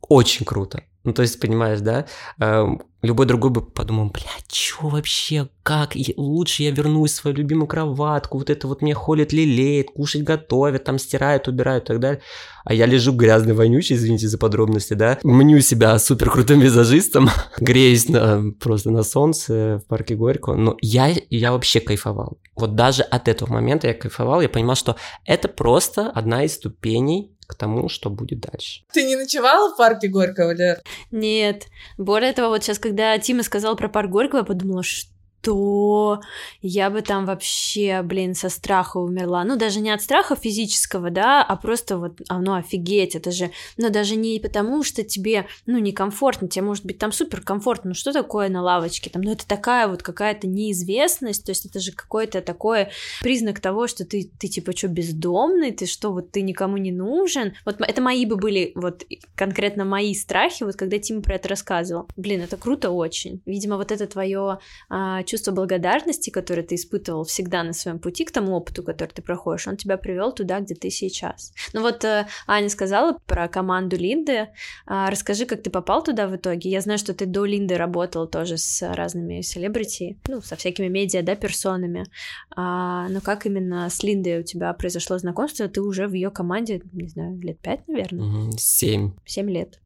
очень 0.08 0.44
круто. 0.44 0.82
Ну, 1.06 1.12
то 1.12 1.22
есть, 1.22 1.38
понимаешь, 1.38 1.80
да? 1.80 2.06
Эм, 2.40 2.82
любой 3.00 3.26
другой 3.26 3.50
бы 3.50 3.62
подумал, 3.62 4.10
бля, 4.10 4.24
чё 4.48 4.88
вообще, 4.88 5.48
как, 5.62 5.92
лучше 6.16 6.64
я 6.64 6.72
вернусь 6.72 7.12
в 7.12 7.14
свою 7.14 7.36
любимую 7.36 7.68
кроватку, 7.68 8.38
вот 8.38 8.50
это 8.50 8.66
вот 8.66 8.82
мне 8.82 8.92
холит, 8.92 9.32
лелеет, 9.32 9.90
кушать 9.90 10.24
готовят, 10.24 10.82
там 10.82 10.98
стирают, 10.98 11.46
убирают 11.46 11.84
и 11.84 11.86
так 11.86 12.00
далее. 12.00 12.22
А 12.64 12.74
я 12.74 12.86
лежу 12.86 13.12
грязный, 13.12 13.54
вонючий, 13.54 13.94
извините 13.94 14.26
за 14.26 14.36
подробности, 14.36 14.94
да, 14.94 15.18
мню 15.22 15.60
себя 15.60 15.96
супер 16.00 16.28
крутым 16.30 16.58
визажистом, 16.58 17.30
греюсь 17.60 18.08
на, 18.08 18.42
просто 18.58 18.90
на 18.90 19.04
солнце 19.04 19.80
в 19.84 19.88
парке 19.88 20.16
Горького, 20.16 20.56
но 20.56 20.76
я, 20.80 21.14
я 21.30 21.52
вообще 21.52 21.78
кайфовал. 21.78 22.38
Вот 22.56 22.74
даже 22.74 23.02
от 23.02 23.28
этого 23.28 23.52
момента 23.52 23.86
я 23.86 23.94
кайфовал, 23.94 24.40
я 24.40 24.48
понимал, 24.48 24.74
что 24.74 24.96
это 25.24 25.46
просто 25.46 26.10
одна 26.10 26.42
из 26.42 26.54
ступеней 26.54 27.35
к 27.46 27.54
тому, 27.54 27.88
что 27.88 28.10
будет 28.10 28.40
дальше. 28.40 28.82
Ты 28.92 29.04
не 29.04 29.16
ночевала 29.16 29.72
в 29.72 29.76
парке 29.76 30.08
Горького, 30.08 30.52
Лер? 30.54 30.80
Нет. 31.10 31.66
Более 31.98 32.32
того, 32.32 32.48
вот 32.48 32.64
сейчас, 32.64 32.78
когда 32.78 33.18
Тима 33.18 33.42
сказал 33.42 33.76
про 33.76 33.88
парк 33.88 34.10
Горького, 34.10 34.40
я 34.40 34.44
подумала, 34.44 34.82
что 34.82 35.10
что 35.46 36.20
я 36.60 36.90
бы 36.90 37.02
там 37.02 37.24
вообще, 37.24 38.02
блин, 38.02 38.34
со 38.34 38.48
страха 38.48 38.96
умерла. 38.98 39.44
Ну, 39.44 39.56
даже 39.56 39.80
не 39.80 39.90
от 39.90 40.02
страха 40.02 40.34
физического, 40.34 41.10
да, 41.10 41.42
а 41.42 41.56
просто 41.56 41.98
вот, 41.98 42.20
а, 42.28 42.40
ну, 42.40 42.54
офигеть, 42.54 43.14
это 43.14 43.30
же, 43.30 43.52
ну, 43.76 43.90
даже 43.90 44.16
не 44.16 44.40
потому, 44.40 44.82
что 44.82 45.04
тебе, 45.04 45.46
ну, 45.66 45.78
некомфортно, 45.78 46.48
тебе 46.48 46.64
может 46.64 46.84
быть 46.84 46.98
там 46.98 47.12
супер 47.12 47.42
комфортно, 47.42 47.90
ну, 47.90 47.94
что 47.94 48.12
такое 48.12 48.48
на 48.48 48.60
лавочке, 48.60 49.08
там, 49.08 49.22
ну, 49.22 49.32
это 49.32 49.46
такая 49.46 49.86
вот 49.86 50.02
какая-то 50.02 50.48
неизвестность, 50.48 51.44
то 51.44 51.50
есть 51.50 51.66
это 51.66 51.78
же 51.78 51.92
какой-то 51.92 52.40
такой 52.40 52.88
признак 53.20 53.60
того, 53.60 53.86
что 53.86 54.04
ты, 54.04 54.28
ты 54.38 54.48
типа, 54.48 54.76
что, 54.76 54.88
бездомный, 54.88 55.70
ты 55.70 55.86
что, 55.86 56.10
вот 56.12 56.32
ты 56.32 56.42
никому 56.42 56.76
не 56.76 56.90
нужен. 56.90 57.54
Вот 57.64 57.76
это 57.80 58.02
мои 58.02 58.26
бы 58.26 58.36
были, 58.36 58.72
вот 58.74 59.04
конкретно 59.36 59.84
мои 59.84 60.14
страхи, 60.14 60.64
вот 60.64 60.74
когда 60.74 60.98
Тима 60.98 61.22
про 61.22 61.36
это 61.36 61.48
рассказывал. 61.48 62.08
Блин, 62.16 62.40
это 62.40 62.56
круто 62.56 62.90
очень. 62.90 63.40
Видимо, 63.46 63.76
вот 63.76 63.92
это 63.92 64.06
твое 64.06 64.58
а, 64.88 65.22
чувство 65.22 65.35
благодарности, 65.52 66.30
которое 66.30 66.62
ты 66.62 66.74
испытывал 66.74 67.24
всегда 67.24 67.62
на 67.62 67.72
своем 67.72 67.98
пути 67.98 68.24
к 68.24 68.30
тому 68.30 68.54
опыту, 68.54 68.82
который 68.82 69.10
ты 69.10 69.22
проходишь, 69.22 69.66
он 69.66 69.76
тебя 69.76 69.96
привел 69.96 70.32
туда, 70.32 70.60
где 70.60 70.74
ты 70.74 70.90
сейчас. 70.90 71.52
Ну 71.72 71.82
вот 71.82 72.04
э, 72.04 72.26
Аня 72.46 72.68
сказала 72.68 73.18
про 73.26 73.48
команду 73.48 73.96
Линды. 73.96 74.48
А, 74.86 75.10
расскажи, 75.10 75.46
как 75.46 75.62
ты 75.62 75.70
попал 75.70 76.02
туда 76.02 76.28
в 76.28 76.36
итоге. 76.36 76.70
Я 76.70 76.80
знаю, 76.80 76.98
что 76.98 77.14
ты 77.14 77.26
до 77.26 77.44
Линды 77.44 77.76
работал 77.76 78.26
тоже 78.26 78.56
с 78.58 78.82
разными 78.94 79.40
селебрити, 79.40 80.18
ну, 80.28 80.40
со 80.40 80.56
всякими 80.56 80.88
медиа, 80.88 81.22
да, 81.22 81.34
персонами. 81.34 82.06
А, 82.54 83.08
но 83.08 83.20
как 83.20 83.46
именно 83.46 83.88
с 83.88 84.02
Линдой 84.02 84.40
у 84.40 84.42
тебя 84.42 84.72
произошло 84.72 85.18
знакомство? 85.18 85.68
Ты 85.68 85.80
уже 85.80 86.06
в 86.06 86.12
ее 86.12 86.30
команде, 86.30 86.82
не 86.92 87.08
знаю, 87.08 87.38
лет 87.40 87.58
пять, 87.60 87.86
наверное? 87.88 88.50
Семь. 88.56 89.12
Семь 89.24 89.50
лет. 89.50 89.80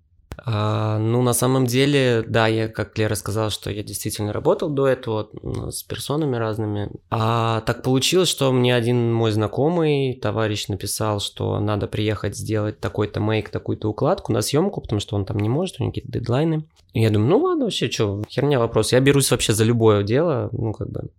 А, 0.45 0.99
ну, 0.99 1.23
на 1.23 1.33
самом 1.33 1.67
деле, 1.67 2.25
да, 2.27 2.47
я, 2.47 2.69
как 2.69 2.97
Лера 2.97 3.15
сказала, 3.15 3.51
что 3.51 3.71
я 3.71 3.83
действительно 3.83 4.33
работал 4.33 4.71
до 4.71 4.87
этого 4.87 5.29
с 5.71 5.83
персонами 5.83 6.37
разными. 6.37 6.91
А 7.11 7.61
так 7.63 7.83
получилось, 7.83 8.29
что 8.29 8.53
мне 8.53 8.75
один 8.75 9.13
мой 9.13 9.33
знакомый, 9.33 10.15
товарищ, 10.15 10.69
написал, 10.69 11.21
что 11.21 11.61
надо 11.61 11.87
приехать 11.87 12.37
сделать 12.37 12.81
такой-то 12.81 13.21
мейк, 13.21 13.51
такую-то 13.51 13.89
укладку 13.89 14.33
на 14.33 14.41
съемку, 14.41 14.81
потому 14.81 15.01
что 15.01 15.17
он 15.17 15.25
там 15.25 15.39
не 15.39 15.49
может, 15.49 15.77
у 15.79 15.83
него 15.83 15.93
какие-то 15.93 16.13
дедлайны. 16.13 16.65
И 16.93 17.03
я 17.03 17.11
думаю, 17.11 17.31
ну 17.31 17.39
ладно, 17.39 17.65
вообще, 17.65 17.91
что, 17.91 18.23
херня 18.29 18.59
вопрос. 18.59 18.93
Я 18.93 19.01
берусь 19.01 19.31
вообще 19.31 19.53
за 19.53 19.65
любое 19.65 20.03
дело, 20.03 20.49
ну, 20.53 20.73
как 20.73 20.91
бы, 20.91 21.11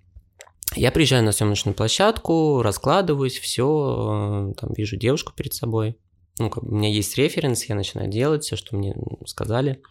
я 0.75 0.91
приезжаю 0.91 1.23
на 1.23 1.31
съемочную 1.31 1.75
площадку, 1.75 2.61
раскладываюсь, 2.61 3.37
все, 3.37 4.53
там 4.57 4.73
вижу 4.73 4.95
девушку 4.95 5.33
перед 5.35 5.53
собой, 5.53 5.97
ну, 6.39 6.49
как 6.49 6.63
у 6.63 6.75
меня 6.75 6.89
есть 6.89 7.17
референс, 7.17 7.65
я 7.65 7.75
начинаю 7.75 8.09
делать 8.09 8.43
все, 8.43 8.55
что 8.55 8.75
мне 8.75 8.95
сказали. 9.25 9.81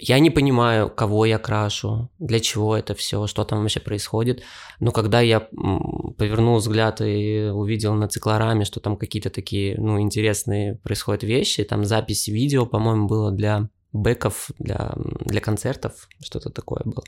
Я 0.00 0.20
не 0.20 0.30
понимаю, 0.30 0.88
кого 0.90 1.26
я 1.26 1.38
крашу, 1.38 2.08
для 2.20 2.38
чего 2.38 2.76
это 2.76 2.94
все, 2.94 3.26
что 3.26 3.44
там 3.44 3.62
вообще 3.62 3.80
происходит. 3.80 4.44
Но 4.78 4.92
когда 4.92 5.20
я 5.20 5.40
повернул 5.40 6.58
взгляд 6.58 7.00
и 7.00 7.50
увидел 7.52 7.94
на 7.94 8.06
циклораме, 8.06 8.64
что 8.64 8.78
там 8.78 8.96
какие-то 8.96 9.30
такие, 9.30 9.76
ну, 9.76 10.00
интересные 10.00 10.76
происходят 10.76 11.24
вещи, 11.24 11.64
там 11.64 11.84
запись 11.84 12.28
видео, 12.28 12.64
по-моему, 12.64 13.08
было 13.08 13.32
для 13.32 13.70
бэков, 13.92 14.50
для, 14.60 14.94
для 14.96 15.40
концертов, 15.40 16.08
что-то 16.22 16.50
такое 16.50 16.82
было. 16.84 17.02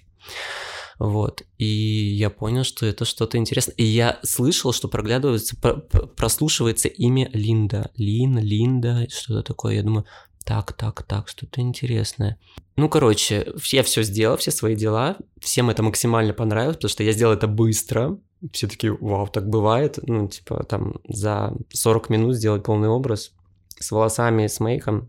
Вот. 1.00 1.44
И 1.56 1.64
я 1.64 2.28
понял, 2.28 2.62
что 2.62 2.84
это 2.84 3.06
что-то 3.06 3.38
интересное. 3.38 3.74
И 3.76 3.84
я 3.84 4.20
слышал, 4.22 4.74
что 4.74 4.86
проглядывается, 4.86 5.56
прослушивается 5.56 6.88
имя 6.88 7.30
Линда. 7.32 7.90
Лин, 7.96 8.38
Линда, 8.38 9.08
что-то 9.08 9.42
такое. 9.42 9.76
Я 9.76 9.82
думаю, 9.82 10.04
так, 10.44 10.74
так, 10.74 11.02
так, 11.04 11.28
что-то 11.28 11.62
интересное. 11.62 12.38
Ну, 12.76 12.90
короче, 12.90 13.50
я 13.72 13.82
все 13.82 14.02
сделал, 14.02 14.36
все 14.36 14.50
свои 14.50 14.76
дела. 14.76 15.16
Всем 15.40 15.70
это 15.70 15.82
максимально 15.82 16.34
понравилось, 16.34 16.76
потому 16.76 16.90
что 16.90 17.02
я 17.02 17.12
сделал 17.12 17.32
это 17.32 17.48
быстро. 17.48 18.18
Все 18.52 18.68
таки 18.68 18.90
вау, 18.90 19.26
так 19.26 19.48
бывает. 19.48 19.98
Ну, 20.02 20.28
типа, 20.28 20.64
там, 20.64 20.96
за 21.08 21.54
40 21.72 22.10
минут 22.10 22.34
сделать 22.36 22.62
полный 22.62 22.88
образ 22.88 23.32
с 23.78 23.90
волосами, 23.90 24.48
с 24.48 24.60
мейком. 24.60 25.08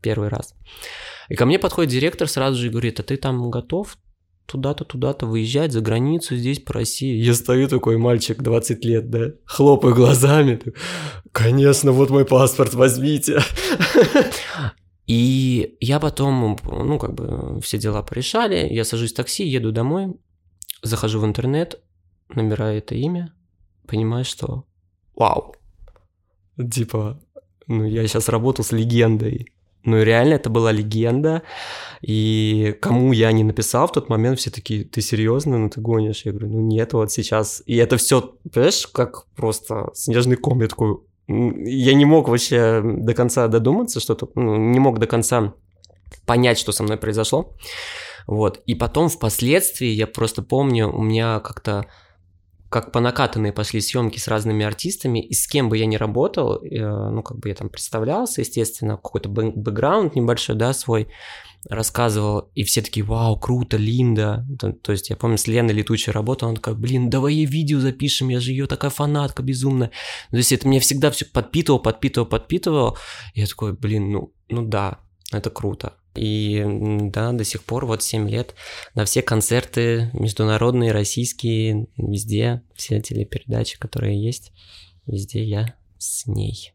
Первый 0.00 0.28
раз. 0.28 0.54
И 1.28 1.34
ко 1.34 1.46
мне 1.46 1.58
подходит 1.58 1.90
директор 1.90 2.28
сразу 2.28 2.58
же 2.58 2.68
и 2.68 2.70
говорит, 2.70 3.00
а 3.00 3.02
ты 3.02 3.16
там 3.16 3.50
готов? 3.50 3.98
Туда-то, 4.46 4.84
туда-то 4.84 5.26
выезжать 5.26 5.72
за 5.72 5.80
границу 5.80 6.36
здесь 6.36 6.58
по 6.58 6.74
России. 6.74 7.22
Я 7.22 7.34
стою 7.34 7.68
такой 7.68 7.96
мальчик 7.96 8.42
20 8.42 8.84
лет, 8.84 9.10
да, 9.10 9.32
хлопаю 9.44 9.94
глазами. 9.94 10.60
Конечно, 11.32 11.92
вот 11.92 12.10
мой 12.10 12.24
паспорт, 12.24 12.74
возьмите. 12.74 13.40
И 15.06 15.76
я 15.80 15.98
потом, 15.98 16.58
ну, 16.64 16.98
как 16.98 17.14
бы 17.14 17.60
все 17.60 17.78
дела 17.78 18.02
порешали, 18.02 18.72
я 18.72 18.84
сажусь 18.84 19.12
в 19.12 19.16
такси, 19.16 19.44
еду 19.46 19.72
домой, 19.72 20.14
захожу 20.82 21.20
в 21.20 21.24
интернет, 21.24 21.82
набираю 22.28 22.78
это 22.78 22.94
имя, 22.94 23.34
понимаю, 23.86 24.24
что 24.24 24.64
вау, 25.16 25.56
типа, 26.56 27.20
ну, 27.66 27.84
я 27.84 28.06
сейчас 28.06 28.28
работал 28.28 28.64
с 28.64 28.72
легендой, 28.72 29.52
ну, 29.84 30.02
реально 30.02 30.34
это 30.34 30.50
была 30.50 30.72
легенда. 30.72 31.42
И 32.00 32.76
кому 32.80 33.12
я 33.12 33.32
не 33.32 33.44
написал 33.44 33.86
в 33.86 33.92
тот 33.92 34.08
момент, 34.08 34.38
все 34.38 34.50
такие, 34.50 34.84
ты 34.84 35.00
серьезно, 35.00 35.58
ну 35.58 35.68
ты 35.68 35.80
гонишь? 35.80 36.24
Я 36.24 36.32
говорю, 36.32 36.48
ну 36.48 36.60
нет, 36.60 36.92
вот 36.92 37.12
сейчас. 37.12 37.62
И 37.66 37.76
это 37.76 37.96
все, 37.96 38.34
понимаешь, 38.52 38.86
как 38.86 39.26
просто 39.34 39.90
снежный 39.94 40.36
ком. 40.36 40.60
Я 40.60 40.68
такой, 40.68 40.98
я 41.28 41.94
не 41.94 42.04
мог 42.04 42.28
вообще 42.28 42.82
до 42.82 43.14
конца 43.14 43.48
додуматься, 43.48 44.00
что-то, 44.00 44.28
ну, 44.34 44.56
не 44.56 44.78
мог 44.78 44.98
до 44.98 45.06
конца 45.06 45.54
понять, 46.26 46.58
что 46.58 46.72
со 46.72 46.82
мной 46.82 46.96
произошло. 46.96 47.54
Вот. 48.26 48.60
И 48.66 48.74
потом 48.74 49.08
впоследствии, 49.08 49.88
я 49.88 50.06
просто 50.06 50.42
помню, 50.42 50.92
у 50.92 51.02
меня 51.02 51.40
как-то 51.40 51.86
как 52.72 52.90
по 52.90 53.00
накатанной 53.00 53.52
пошли 53.52 53.80
съемки 53.80 54.18
с 54.18 54.26
разными 54.28 54.64
артистами, 54.64 55.22
и 55.22 55.34
с 55.34 55.46
кем 55.46 55.68
бы 55.68 55.76
я 55.76 55.84
ни 55.84 55.96
работал, 55.96 56.56
э, 56.64 57.10
ну, 57.10 57.22
как 57.22 57.38
бы 57.38 57.50
я 57.50 57.54
там 57.54 57.68
представлялся, 57.68 58.40
естественно, 58.40 58.96
какой-то 58.96 59.28
бэкграунд 59.28 60.16
небольшой, 60.16 60.56
да, 60.56 60.72
свой, 60.72 61.08
рассказывал, 61.68 62.50
и 62.54 62.64
все 62.64 62.80
такие, 62.80 63.04
вау, 63.04 63.38
круто, 63.38 63.76
Линда. 63.76 64.46
То, 64.58 64.72
то 64.72 64.92
есть 64.92 65.10
я 65.10 65.16
помню, 65.16 65.36
с 65.36 65.46
Леной 65.46 65.74
Летучей 65.74 66.12
работал, 66.12 66.48
он 66.48 66.56
такой, 66.56 66.74
блин, 66.74 67.10
давай 67.10 67.34
ей 67.34 67.46
видео 67.46 67.78
запишем, 67.78 68.30
я 68.30 68.40
же 68.40 68.50
ее 68.50 68.66
такая 68.66 68.90
фанатка 68.90 69.42
безумная. 69.42 69.90
То 70.30 70.38
есть 70.38 70.50
это 70.50 70.66
мне 70.66 70.80
всегда 70.80 71.10
все 71.10 71.26
подпитывал, 71.26 71.78
подпитывал, 71.78 72.26
подпитывал. 72.26 72.96
И 73.34 73.40
я 73.40 73.46
такой, 73.46 73.74
блин, 73.74 74.10
ну, 74.10 74.32
ну 74.48 74.66
да, 74.66 74.98
это 75.30 75.50
круто. 75.50 75.92
И 76.14 76.62
да, 77.10 77.32
до 77.32 77.44
сих 77.44 77.64
пор, 77.64 77.86
вот 77.86 78.02
7 78.02 78.28
лет, 78.28 78.54
на 78.94 79.04
все 79.04 79.22
концерты 79.22 80.10
международные, 80.12 80.92
российские, 80.92 81.86
везде, 81.96 82.62
все 82.74 83.00
телепередачи, 83.00 83.78
которые 83.78 84.22
есть, 84.22 84.52
везде 85.06 85.42
я 85.42 85.74
с 85.98 86.26
ней. 86.26 86.74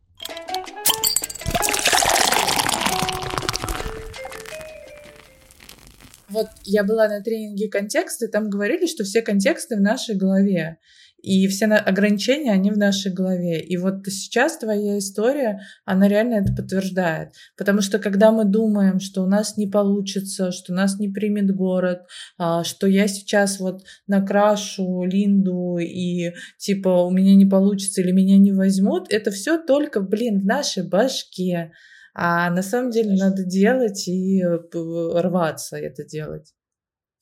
Вот 6.30 6.47
я 6.63 6.84
была 6.84 7.08
на 7.08 7.21
тренинге 7.21 7.69
контекста, 7.69 8.28
там 8.28 8.50
говорили, 8.50 8.86
что 8.86 9.04
все 9.04 9.21
контексты 9.21 9.78
в 9.78 9.82
нашей 9.82 10.15
голове. 10.15 10.78
И 11.21 11.47
все 11.47 11.65
ограничения, 11.65 12.51
они 12.51 12.71
в 12.71 12.77
нашей 12.77 13.12
голове. 13.12 13.60
И 13.60 13.75
вот 13.77 14.06
сейчас 14.06 14.58
твоя 14.58 14.99
история, 14.99 15.62
она 15.84 16.08
реально 16.08 16.36
это 16.36 16.53
подтверждает. 16.53 17.34
Потому 17.58 17.82
что 17.82 17.97
когда 17.99 18.32
мы 18.32 18.45
думаем, 18.45 18.99
что 18.99 19.23
у 19.23 19.27
нас 19.27 19.58
не 19.58 19.67
получится, 19.67 20.51
что 20.51 20.73
нас 20.73 20.99
не 20.99 21.10
примет 21.10 21.53
город, 21.56 22.03
а, 22.38 22.63
что 22.63 22.88
я 22.88 23.08
сейчас 23.08 23.60
вот 23.60 23.84
накрашу 24.06 25.03
Линду 25.03 25.77
и 25.80 26.34
типа 26.58 26.89
у 27.06 27.10
меня 27.10 27.36
не 27.36 27.45
получится 27.45 28.01
или 28.01 28.12
меня 28.12 28.38
не 28.38 28.51
возьмут, 28.51 29.12
это 29.12 29.32
все 29.32 29.58
только, 29.58 30.01
блин, 30.01 30.39
в 30.39 30.45
нашей 30.45 30.88
башке. 30.88 31.71
А 32.13 32.49
на 32.49 32.62
самом 32.62 32.91
деле 32.91 33.15
надо 33.15 33.43
делать 33.43 34.08
и 34.08 34.41
э, 34.41 34.58
рваться 34.73 35.77
это 35.77 36.03
делать. 36.03 36.53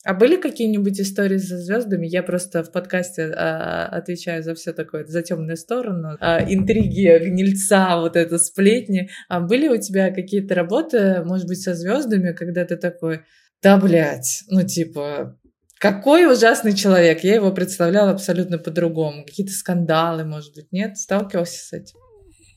А 0.06 0.14
были 0.14 0.36
какие-нибудь 0.36 1.00
истории 1.00 1.38
со 1.38 1.58
звездами? 1.58 2.06
Я 2.06 2.22
просто 2.22 2.62
в 2.62 2.70
подкасте 2.70 3.24
а, 3.24 3.86
отвечаю 3.86 4.40
за 4.44 4.54
все 4.54 4.72
такое, 4.72 5.04
за 5.04 5.20
темную 5.20 5.56
сторону, 5.56 6.16
а, 6.20 6.44
интриги, 6.48 7.18
гнильца, 7.24 7.96
вот 7.96 8.14
это 8.14 8.38
сплетни. 8.38 9.10
А 9.28 9.40
были 9.40 9.66
у 9.66 9.78
тебя 9.78 10.14
какие-то 10.14 10.54
работы, 10.54 11.24
может 11.24 11.48
быть, 11.48 11.60
со 11.60 11.74
звездами, 11.74 12.32
когда 12.34 12.64
ты 12.64 12.76
такой, 12.76 13.22
да, 13.60 13.78
блядь, 13.78 14.44
ну 14.48 14.62
типа, 14.62 15.36
какой 15.80 16.32
ужасный 16.32 16.72
человек, 16.72 17.24
я 17.24 17.34
его 17.34 17.50
представляла 17.50 18.12
абсолютно 18.12 18.58
по-другому. 18.58 19.24
Какие-то 19.26 19.54
скандалы, 19.54 20.24
может 20.24 20.54
быть, 20.54 20.70
нет? 20.70 20.96
Сталкивался 20.98 21.58
с 21.58 21.72
этим? 21.72 21.98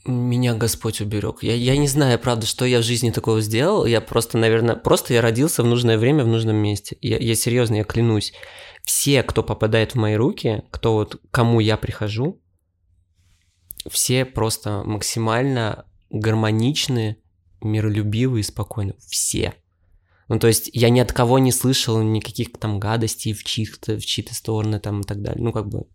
Меня 0.05 0.55
Господь 0.55 1.01
уберег. 1.01 1.43
Я, 1.43 1.55
я 1.55 1.75
не 1.75 1.87
знаю, 1.87 2.17
правда, 2.19 2.45
что 2.45 2.65
я 2.65 2.79
в 2.79 2.83
жизни 2.83 3.11
такого 3.11 3.41
сделал. 3.41 3.85
Я 3.85 3.99
просто, 3.99 4.37
наверное, 4.37 4.75
просто 4.75 5.13
я 5.13 5.21
родился 5.21 5.61
в 5.61 5.65
нужное 5.65 5.97
время 5.97 6.23
в 6.23 6.27
нужном 6.27 6.55
месте. 6.55 6.97
Я, 7.01 7.17
я 7.17 7.35
серьезно, 7.35 7.75
я 7.75 7.83
клянусь. 7.83 8.33
Все, 8.83 9.23
кто 9.23 9.43
попадает 9.43 9.93
в 9.93 9.95
мои 9.95 10.15
руки, 10.15 10.63
кто 10.71 10.93
вот 10.93 11.21
кому 11.31 11.59
я 11.59 11.75
прихожу, 11.75 12.41
все 13.89 14.25
просто 14.25 14.83
максимально 14.85 15.85
гармоничные, 16.09 17.17
миролюбивые, 17.61 18.43
спокойные. 18.43 18.95
Все. 19.05 19.53
Ну, 20.29 20.39
то 20.39 20.47
есть 20.47 20.69
я 20.73 20.89
ни 20.89 20.99
от 20.99 21.11
кого 21.11 21.39
не 21.39 21.51
слышал 21.51 22.01
никаких 22.01 22.53
там 22.57 22.79
гадостей 22.79 23.33
в 23.33 23.43
чьи-то, 23.43 23.97
в 23.97 24.05
чьи-то 24.05 24.33
стороны 24.33 24.79
там 24.79 25.01
и 25.01 25.03
так 25.03 25.21
далее. 25.21 25.43
Ну, 25.43 25.51
как 25.51 25.67
бы, 25.67 25.87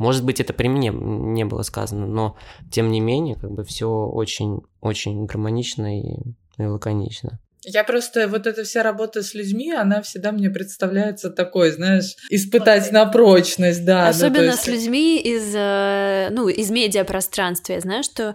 может 0.00 0.24
быть, 0.24 0.40
это 0.40 0.54
при 0.54 0.68
мне 0.68 0.88
не 0.88 1.44
было 1.44 1.60
сказано, 1.60 2.06
но 2.06 2.34
тем 2.70 2.90
не 2.90 3.00
менее, 3.00 3.36
как 3.36 3.52
бы 3.52 3.64
все 3.64 3.86
очень-очень 3.86 5.26
гармонично 5.26 6.00
и, 6.00 6.16
и 6.56 6.64
лаконично. 6.64 7.38
Я 7.64 7.84
просто, 7.84 8.26
вот 8.26 8.46
эта 8.46 8.64
вся 8.64 8.82
работа 8.82 9.22
с 9.22 9.34
людьми, 9.34 9.70
она 9.70 10.00
всегда 10.00 10.32
мне 10.32 10.48
представляется 10.48 11.28
такой, 11.28 11.72
знаешь, 11.72 12.16
испытать 12.30 12.90
на 12.92 13.04
прочность, 13.04 13.84
да. 13.84 14.08
Особенно 14.08 14.46
да, 14.46 14.52
есть... 14.52 14.62
с 14.62 14.66
людьми 14.66 15.20
из, 15.20 15.52
э, 15.54 16.28
ну, 16.30 16.48
из 16.48 16.70
медиапространства. 16.70 17.74
Я 17.74 17.80
знаю, 17.80 18.02
что 18.02 18.34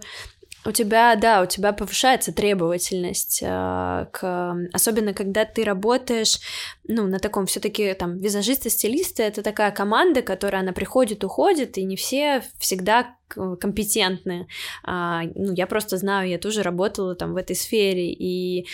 у 0.65 0.71
тебя, 0.71 1.15
да, 1.15 1.41
у 1.41 1.45
тебя 1.45 1.73
повышается 1.73 2.33
требовательность, 2.33 3.41
э, 3.43 4.07
к, 4.11 4.57
особенно 4.73 5.13
когда 5.13 5.45
ты 5.45 5.63
работаешь, 5.63 6.39
ну, 6.87 7.07
на 7.07 7.19
таком 7.19 7.45
все-таки 7.45 7.93
там 7.93 8.17
визажисты, 8.17 8.69
стилисты, 8.69 9.23
это 9.23 9.43
такая 9.43 9.71
команда, 9.71 10.21
которая 10.21 10.61
она 10.61 10.73
приходит, 10.73 11.23
уходит, 11.23 11.77
и 11.77 11.83
не 11.83 11.95
все 11.95 12.43
всегда 12.57 13.15
компетентны. 13.27 14.47
А, 14.83 15.23
ну, 15.35 15.53
я 15.53 15.67
просто 15.67 15.97
знаю, 15.97 16.29
я 16.29 16.37
тоже 16.37 16.63
работала 16.63 17.15
там 17.15 17.33
в 17.33 17.37
этой 17.37 17.55
сфере, 17.55 18.11
и 18.11 18.67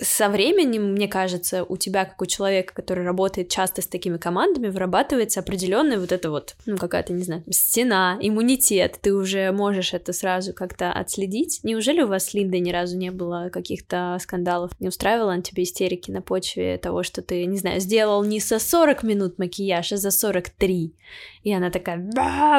со 0.00 0.28
временем, 0.28 0.92
мне 0.92 1.08
кажется, 1.08 1.64
у 1.64 1.76
тебя, 1.76 2.04
как 2.04 2.20
у 2.20 2.26
человека, 2.26 2.74
который 2.74 3.04
работает 3.04 3.48
часто 3.48 3.80
с 3.80 3.86
такими 3.86 4.16
командами, 4.16 4.68
вырабатывается 4.68 5.40
определенная 5.40 5.98
вот 5.98 6.10
эта 6.12 6.30
вот, 6.30 6.56
ну, 6.66 6.76
какая-то, 6.76 7.12
не 7.12 7.22
знаю, 7.22 7.44
стена, 7.50 8.18
иммунитет. 8.20 8.98
Ты 9.00 9.14
уже 9.14 9.52
можешь 9.52 9.94
это 9.94 10.12
сразу 10.12 10.52
как-то 10.52 10.92
отследить. 10.92 11.60
Неужели 11.62 12.02
у 12.02 12.08
вас 12.08 12.26
с 12.26 12.34
Линдой 12.34 12.60
ни 12.60 12.70
разу 12.70 12.96
не 12.96 13.10
было 13.10 13.50
каких-то 13.52 14.18
скандалов? 14.20 14.72
Не 14.80 14.88
устраивала 14.88 15.34
она 15.34 15.42
тебе 15.42 15.62
истерики 15.62 16.10
на 16.10 16.22
почве 16.22 16.78
того, 16.78 17.02
что 17.02 17.22
ты, 17.22 17.44
не 17.46 17.58
знаю, 17.58 17.80
сделал 17.80 18.24
не 18.24 18.40
за 18.40 18.58
40 18.58 19.02
минут 19.04 19.38
макияж, 19.38 19.92
а 19.92 19.96
за 19.96 20.10
43? 20.10 20.94
И 21.44 21.52
она 21.52 21.70
такая, 21.70 22.10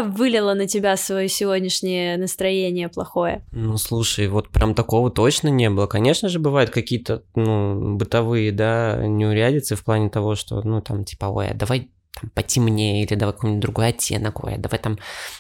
вылила 0.04 0.54
на 0.54 0.68
тебя 0.68 0.96
свое 0.96 1.28
сегодняшнее 1.28 2.18
настроение 2.18 2.88
плохое. 2.88 3.44
Ну, 3.52 3.78
слушай, 3.78 4.28
вот 4.28 4.50
прям 4.50 4.74
такого 4.76 5.12
точно 5.12 5.50
не 5.50 5.70
было. 5.70 5.88
Конечно 5.88 6.30
же, 6.30 6.40
бывают 6.40 6.70
какие-то 6.70 7.25
ну, 7.36 7.96
бытовые, 7.96 8.52
да, 8.52 8.98
неурядицы 9.06 9.76
в 9.76 9.84
плане 9.84 10.10
того, 10.10 10.36
что, 10.36 10.62
ну, 10.62 10.82
там, 10.82 11.04
типа, 11.04 11.26
ой, 11.26 11.50
а 11.50 11.54
давай 11.54 11.90
там, 12.20 12.30
потемнее, 12.34 13.04
или 13.04 13.16
давай 13.16 13.34
какой-нибудь 13.34 13.62
другой 13.62 13.90
оттенок, 13.90 14.44
ой, 14.44 14.56
а 14.56 14.58
давай 14.58 14.80
там 14.80 14.98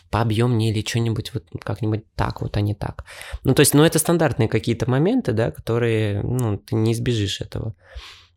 пообъемнее 0.09 0.71
или 0.71 0.85
что-нибудь 0.85 1.33
вот 1.33 1.43
как-нибудь 1.63 2.03
так 2.15 2.41
вот, 2.41 2.57
а 2.57 2.61
не 2.61 2.75
так. 2.75 3.05
Ну, 3.43 3.53
то 3.53 3.61
есть, 3.61 3.73
ну, 3.73 3.83
это 3.83 3.99
стандартные 3.99 4.49
какие-то 4.49 4.89
моменты, 4.89 5.31
да, 5.31 5.51
которые, 5.51 6.21
ну, 6.21 6.57
ты 6.57 6.75
не 6.75 6.91
избежишь 6.91 7.41
этого. 7.41 7.75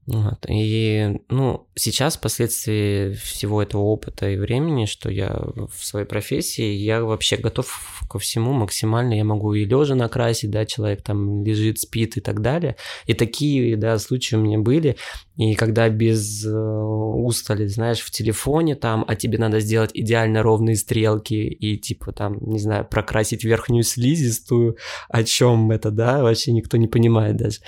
Вот. 0.09 0.47
И, 0.49 1.21
ну, 1.29 1.67
сейчас, 1.75 2.17
впоследствии 2.17 3.13
всего 3.13 3.63
этого 3.63 3.83
опыта 3.83 4.31
и 4.31 4.39
времени, 4.39 4.87
что 4.87 5.11
я 5.11 5.29
в 5.29 5.85
своей 5.85 6.07
профессии, 6.07 6.73
я 6.73 7.05
вообще 7.05 7.37
готов 7.37 8.03
ко 8.09 8.19
всему 8.19 8.55
максимально. 8.55 9.13
Я 9.13 9.25
могу 9.25 9.53
и 9.53 9.67
лежа 9.67 9.95
накрасить, 9.95 10.51
да, 10.51 10.65
человек 10.65 11.03
там 11.03 11.45
лежит, 11.45 11.79
спит 11.79 12.17
и 12.17 12.21
так 12.21 12.41
далее. 12.41 12.77
И 13.05 13.13
такие, 13.13 13.77
да, 13.77 13.99
случаи 13.99 14.37
у 14.37 14.41
меня 14.41 14.59
были. 14.59 14.97
И 15.37 15.55
когда 15.55 15.89
без 15.89 16.45
э, 16.45 16.51
устали, 16.51 17.67
знаешь, 17.67 18.01
в 18.01 18.11
телефоне 18.11 18.75
там, 18.75 19.05
а 19.07 19.15
тебе 19.15 19.39
надо 19.39 19.61
сделать 19.61 19.91
идеально 19.95 20.43
ровные 20.43 20.75
стрелки 20.75 21.35
и 21.35 21.77
типа 21.77 22.11
там, 22.13 22.39
не 22.41 22.59
знаю, 22.59 22.85
прокрасить 22.85 23.45
верхнюю 23.45 23.85
слизистую, 23.85 24.79
о 25.09 25.23
чем 25.23 25.71
это, 25.71 25.93
да, 25.93 26.25
вообще 26.25 26.51
никто 26.51 26.77
не 26.77 26.89
понимает 26.89 27.37
даже. 27.37 27.61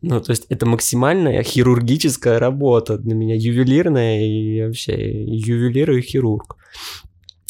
Ну, 0.00 0.20
то 0.22 0.30
есть 0.30 0.46
это 0.48 0.64
максимальная 0.64 1.42
хирургическая 1.80 2.38
работа 2.38 2.98
для 2.98 3.14
меня, 3.14 3.34
ювелирная 3.36 4.22
и 4.24 4.62
вообще 4.62 5.24
ювелир 5.24 5.90
и 5.92 6.02
хирург. 6.02 6.56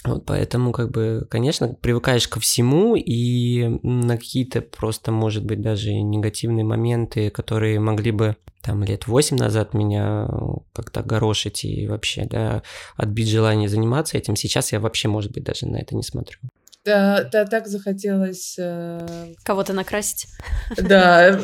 Вот 0.05 0.25
поэтому, 0.25 0.73
как 0.73 0.91
бы, 0.91 1.27
конечно, 1.29 1.77
привыкаешь 1.81 2.27
ко 2.27 2.41
всему, 2.41 2.97
и 2.97 3.79
на 3.83 4.17
какие-то 4.17 4.63
просто, 4.63 5.13
может 5.13 5.45
быть, 5.45 5.61
даже 5.61 5.93
негативные 5.93 6.65
моменты, 6.65 7.29
которые 7.29 7.81
могли 7.81 8.11
бы 8.11 8.37
там 8.63 8.83
лет 8.83 9.07
восемь 9.07 9.37
назад 9.37 9.75
меня 9.75 10.27
как-то 10.73 11.03
горошить 11.03 11.65
и 11.65 11.87
вообще, 11.87 12.25
да, 12.25 12.63
отбить 12.97 13.29
желание 13.29 13.69
заниматься 13.69 14.17
этим. 14.17 14.37
Сейчас 14.37 14.73
я 14.73 14.81
вообще, 14.81 15.09
может 15.09 15.33
быть, 15.33 15.45
даже 15.45 15.67
на 15.67 15.77
это 15.77 15.95
не 15.95 16.03
смотрю. 16.03 16.39
Да, 16.85 17.29
да, 17.31 17.45
так 17.45 17.69
захотелось... 17.69 18.57
Э... 18.59 19.35
Кого-то 19.45 19.75
накрасить. 19.75 20.29
Да, 20.79 21.33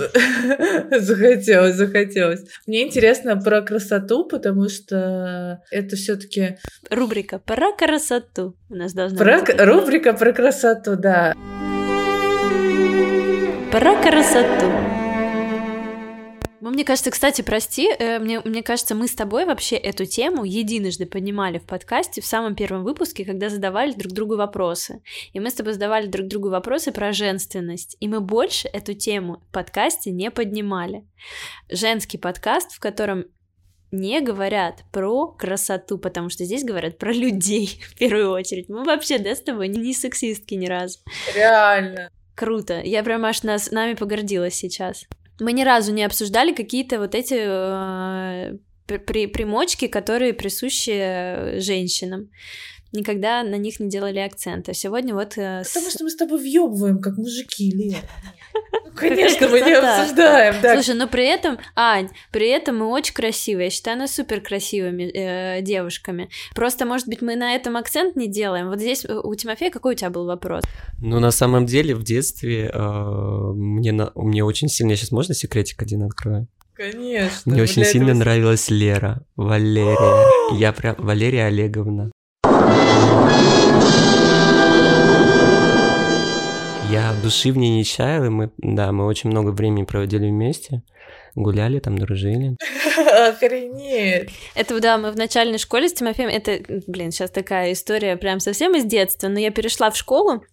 захотелось, 0.98 1.74
захотелось. 1.74 2.44
Мне 2.66 2.86
интересно 2.86 3.36
про 3.36 3.60
красоту, 3.60 4.24
потому 4.24 4.68
что 4.70 5.62
это 5.70 5.96
все 5.96 6.16
таки 6.16 6.56
Рубрика 6.90 7.38
«Про 7.38 7.76
красоту» 7.76 8.56
у 8.70 8.74
нас 8.74 8.94
должна 8.94 9.18
про... 9.18 9.40
быть. 9.40 9.60
Рубрика 9.60 10.14
про 10.14 10.32
красоту, 10.32 10.96
да. 10.96 11.34
Про 13.70 13.96
красоту. 14.00 14.95
Ну, 16.66 16.72
мне 16.72 16.84
кажется, 16.84 17.12
кстати, 17.12 17.42
прости, 17.42 17.88
э, 17.96 18.18
мне, 18.18 18.40
мне 18.40 18.60
кажется, 18.60 18.96
мы 18.96 19.06
с 19.06 19.14
тобой 19.14 19.44
вообще 19.44 19.76
эту 19.76 20.04
тему 20.04 20.42
единожды 20.42 21.06
поднимали 21.06 21.60
в 21.60 21.62
подкасте 21.64 22.20
в 22.20 22.26
самом 22.26 22.56
первом 22.56 22.82
выпуске, 22.82 23.24
когда 23.24 23.50
задавали 23.50 23.92
друг 23.92 24.12
другу 24.12 24.36
вопросы. 24.36 25.00
И 25.32 25.38
мы 25.38 25.50
с 25.50 25.54
тобой 25.54 25.74
задавали 25.74 26.08
друг 26.08 26.26
другу 26.26 26.50
вопросы 26.50 26.90
про 26.90 27.12
женственность. 27.12 27.96
И 28.00 28.08
мы 28.08 28.18
больше 28.20 28.66
эту 28.66 28.94
тему 28.94 29.44
в 29.48 29.52
подкасте 29.52 30.10
не 30.10 30.28
поднимали. 30.32 31.04
Женский 31.70 32.18
подкаст, 32.18 32.72
в 32.72 32.80
котором 32.80 33.26
не 33.92 34.20
говорят 34.20 34.82
про 34.90 35.28
красоту, 35.28 35.98
потому 35.98 36.30
что 36.30 36.44
здесь 36.44 36.64
говорят 36.64 36.98
про 36.98 37.12
людей 37.12 37.80
в 37.88 37.96
первую 37.96 38.32
очередь. 38.32 38.68
Мы 38.68 38.82
вообще, 38.82 39.18
да, 39.18 39.36
с 39.36 39.40
тобой 39.40 39.68
не 39.68 39.94
сексистки 39.94 40.54
ни 40.54 40.66
разу. 40.66 40.98
Реально. 41.32 42.10
Круто. 42.34 42.80
Я 42.82 43.04
прям 43.04 43.24
аж 43.24 43.44
нас, 43.44 43.70
нами 43.70 43.94
погордилась 43.94 44.54
сейчас. 44.54 45.06
Мы 45.40 45.52
ни 45.52 45.62
разу 45.62 45.92
не 45.92 46.04
обсуждали 46.04 46.52
какие-то 46.54 46.98
вот 46.98 47.14
эти 47.14 47.34
э, 47.36 48.56
при, 48.86 49.26
примочки, 49.26 49.86
которые 49.86 50.32
присущи 50.32 51.58
женщинам. 51.60 52.30
Никогда 52.92 53.42
на 53.42 53.56
них 53.56 53.80
не 53.80 53.88
делали 53.88 54.18
акцента. 54.18 54.72
Сегодня 54.72 55.14
вот... 55.14 55.36
Э, 55.36 55.62
Потому 55.64 55.90
что 55.90 56.04
мы 56.04 56.10
с 56.10 56.16
тобой 56.16 56.40
въебываем, 56.40 57.00
как 57.00 57.18
мужики, 57.18 57.70
Лен. 57.70 57.96
Конечно, 58.96 59.48
мы 59.48 59.60
не 59.60 59.72
обсуждаем. 59.72 60.54
Да. 60.62 60.74
Слушай, 60.74 60.94
но 60.94 61.06
при 61.06 61.26
этом, 61.26 61.58
Ань, 61.74 62.08
при 62.32 62.48
этом 62.48 62.78
мы 62.78 62.86
очень 62.88 63.14
красивые. 63.14 63.66
Я 63.66 63.70
считаю 63.70 63.98
нас 63.98 64.14
супер 64.14 64.40
красивыми 64.40 65.04
э, 65.04 65.62
девушками. 65.62 66.28
Просто, 66.54 66.86
может 66.86 67.06
быть, 67.08 67.22
мы 67.22 67.36
на 67.36 67.54
этом 67.54 67.76
акцент 67.76 68.16
не 68.16 68.28
делаем. 68.28 68.68
Вот 68.68 68.80
здесь 68.80 69.04
у 69.04 69.34
Тимофея 69.34 69.70
какой 69.70 69.94
у 69.94 69.96
тебя 69.96 70.10
был 70.10 70.26
вопрос? 70.26 70.64
Ну, 71.00 71.20
на 71.20 71.30
самом 71.30 71.66
деле, 71.66 71.94
в 71.94 72.02
детстве 72.02 72.70
э, 72.72 73.52
мне, 73.54 73.92
на, 73.92 74.12
мне 74.14 74.44
очень 74.44 74.68
сильно... 74.68 74.96
Сейчас 74.96 75.10
можно 75.10 75.34
секретик 75.34 75.82
один 75.82 76.02
открою? 76.02 76.48
Конечно. 76.74 77.52
Мне 77.52 77.62
очень 77.62 77.84
сильно 77.84 78.10
этого... 78.10 78.18
нравилась 78.20 78.68
Лера, 78.70 79.22
Валерия. 79.36 80.26
Я 80.58 80.72
прям... 80.72 80.94
Валерия 80.98 81.46
Олеговна. 81.46 82.10
Я 86.90 87.12
души 87.20 87.50
в 87.50 87.56
ней 87.56 87.70
не 87.70 87.84
чаял, 87.84 88.24
и 88.26 88.28
мы, 88.28 88.50
да, 88.58 88.92
мы 88.92 89.06
очень 89.06 89.30
много 89.30 89.50
времени 89.50 89.82
проводили 89.82 90.28
вместе, 90.28 90.82
гуляли 91.34 91.80
там, 91.80 91.98
дружили. 91.98 92.56
Охренеть! 93.28 94.30
Это, 94.54 94.80
да, 94.80 94.96
мы 94.96 95.10
в 95.10 95.16
начальной 95.16 95.58
школе 95.58 95.88
с 95.88 95.94
Тимофеем, 95.94 96.28
это, 96.28 96.60
блин, 96.86 97.10
сейчас 97.10 97.32
такая 97.32 97.72
история 97.72 98.16
прям 98.16 98.38
совсем 98.38 98.76
из 98.76 98.84
детства, 98.84 99.26
но 99.26 99.40
я 99.40 99.50
перешла 99.50 99.90
в 99.90 99.96
школу, 99.96 100.44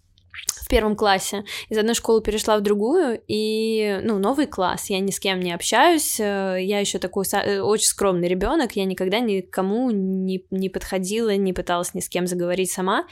в 0.64 0.68
первом 0.68 0.96
классе. 0.96 1.44
Из 1.70 1.78
одной 1.78 1.94
школы 1.94 2.22
перешла 2.22 2.58
в 2.58 2.62
другую, 2.62 3.22
и, 3.28 4.00
ну, 4.04 4.18
новый 4.18 4.48
класс. 4.48 4.90
Я 4.90 5.00
ни 5.00 5.12
с 5.12 5.20
кем 5.20 5.40
не 5.40 5.54
общаюсь. 5.54 6.20
Э, 6.20 6.58
я 6.60 6.80
еще 6.80 6.98
такой 6.98 7.26
э, 7.32 7.60
очень 7.60 7.86
скромный 7.86 8.28
ребенок. 8.28 8.72
Я 8.76 8.86
никогда 8.86 9.20
никому 9.20 9.92
не, 9.92 10.46
не 10.50 10.70
подходила, 10.70 11.36
не 11.36 11.54
пыталась 11.54 11.94
ни 11.94 12.00
с 12.00 12.10
кем 12.10 12.26
заговорить 12.26 12.72
сама. 12.72 13.06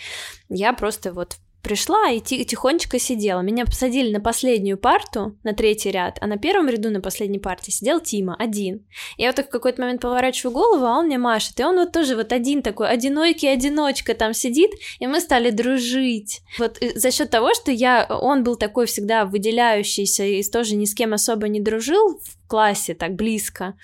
Я 0.50 0.74
просто 0.74 1.14
вот 1.14 1.38
пришла 1.62 2.10
и 2.10 2.20
тихонечко 2.20 3.00
сидела. 3.00 3.42
Меня 3.42 3.66
посадили 3.66 4.12
на 4.12 4.20
последнюю 4.20 4.78
парту, 4.78 5.38
на 5.44 5.54
третий 5.54 5.92
ряд, 5.92 6.18
а 6.22 6.28
на 6.28 6.38
первом 6.38 6.68
ряду 6.70 6.90
на 6.90 7.02
последней 7.02 7.40
парте 7.40 7.72
сидел 7.72 8.00
Тима, 8.00 8.36
один. 8.38 8.86
Я 9.18 9.28
вот 9.28 9.36
так 9.36 9.48
в 9.48 9.52
какой-то 9.52 9.82
момент 9.82 10.02
поворачиваю 10.02 10.54
голову, 10.54 10.86
а 10.86 10.98
он 10.98 11.06
мне 11.06 11.18
машет, 11.18 11.60
и 11.60 11.64
он 11.64 11.78
вот 11.78 11.92
тоже 11.92 12.16
вот 12.16 12.32
один 12.32 12.62
такой, 12.62 12.90
одинокий 12.90 13.48
одиночка 13.48 14.14
там 14.14 14.34
сидит, 14.34 14.72
и 15.00 15.08
мы 15.08 15.20
стали 15.20 15.52
дружить. 15.52 16.42
Вот 16.58 16.78
э, 16.82 16.98
за 17.00 17.12
счет 17.12 17.30
того, 17.30 17.54
что 17.54 17.72
я, 17.72 18.06
он 18.10 18.44
был 18.44 18.56
такой 18.56 18.86
всегда 18.86 19.26
выделяющийся 19.26 20.26
и 20.26 20.44
тоже 20.44 20.76
ни 20.76 20.86
с 20.86 20.94
кем 20.94 21.14
особо 21.14 21.48
не 21.48 21.60
дружил 21.60 22.20
классе 22.52 22.94
так 22.94 23.16
близко, 23.16 23.76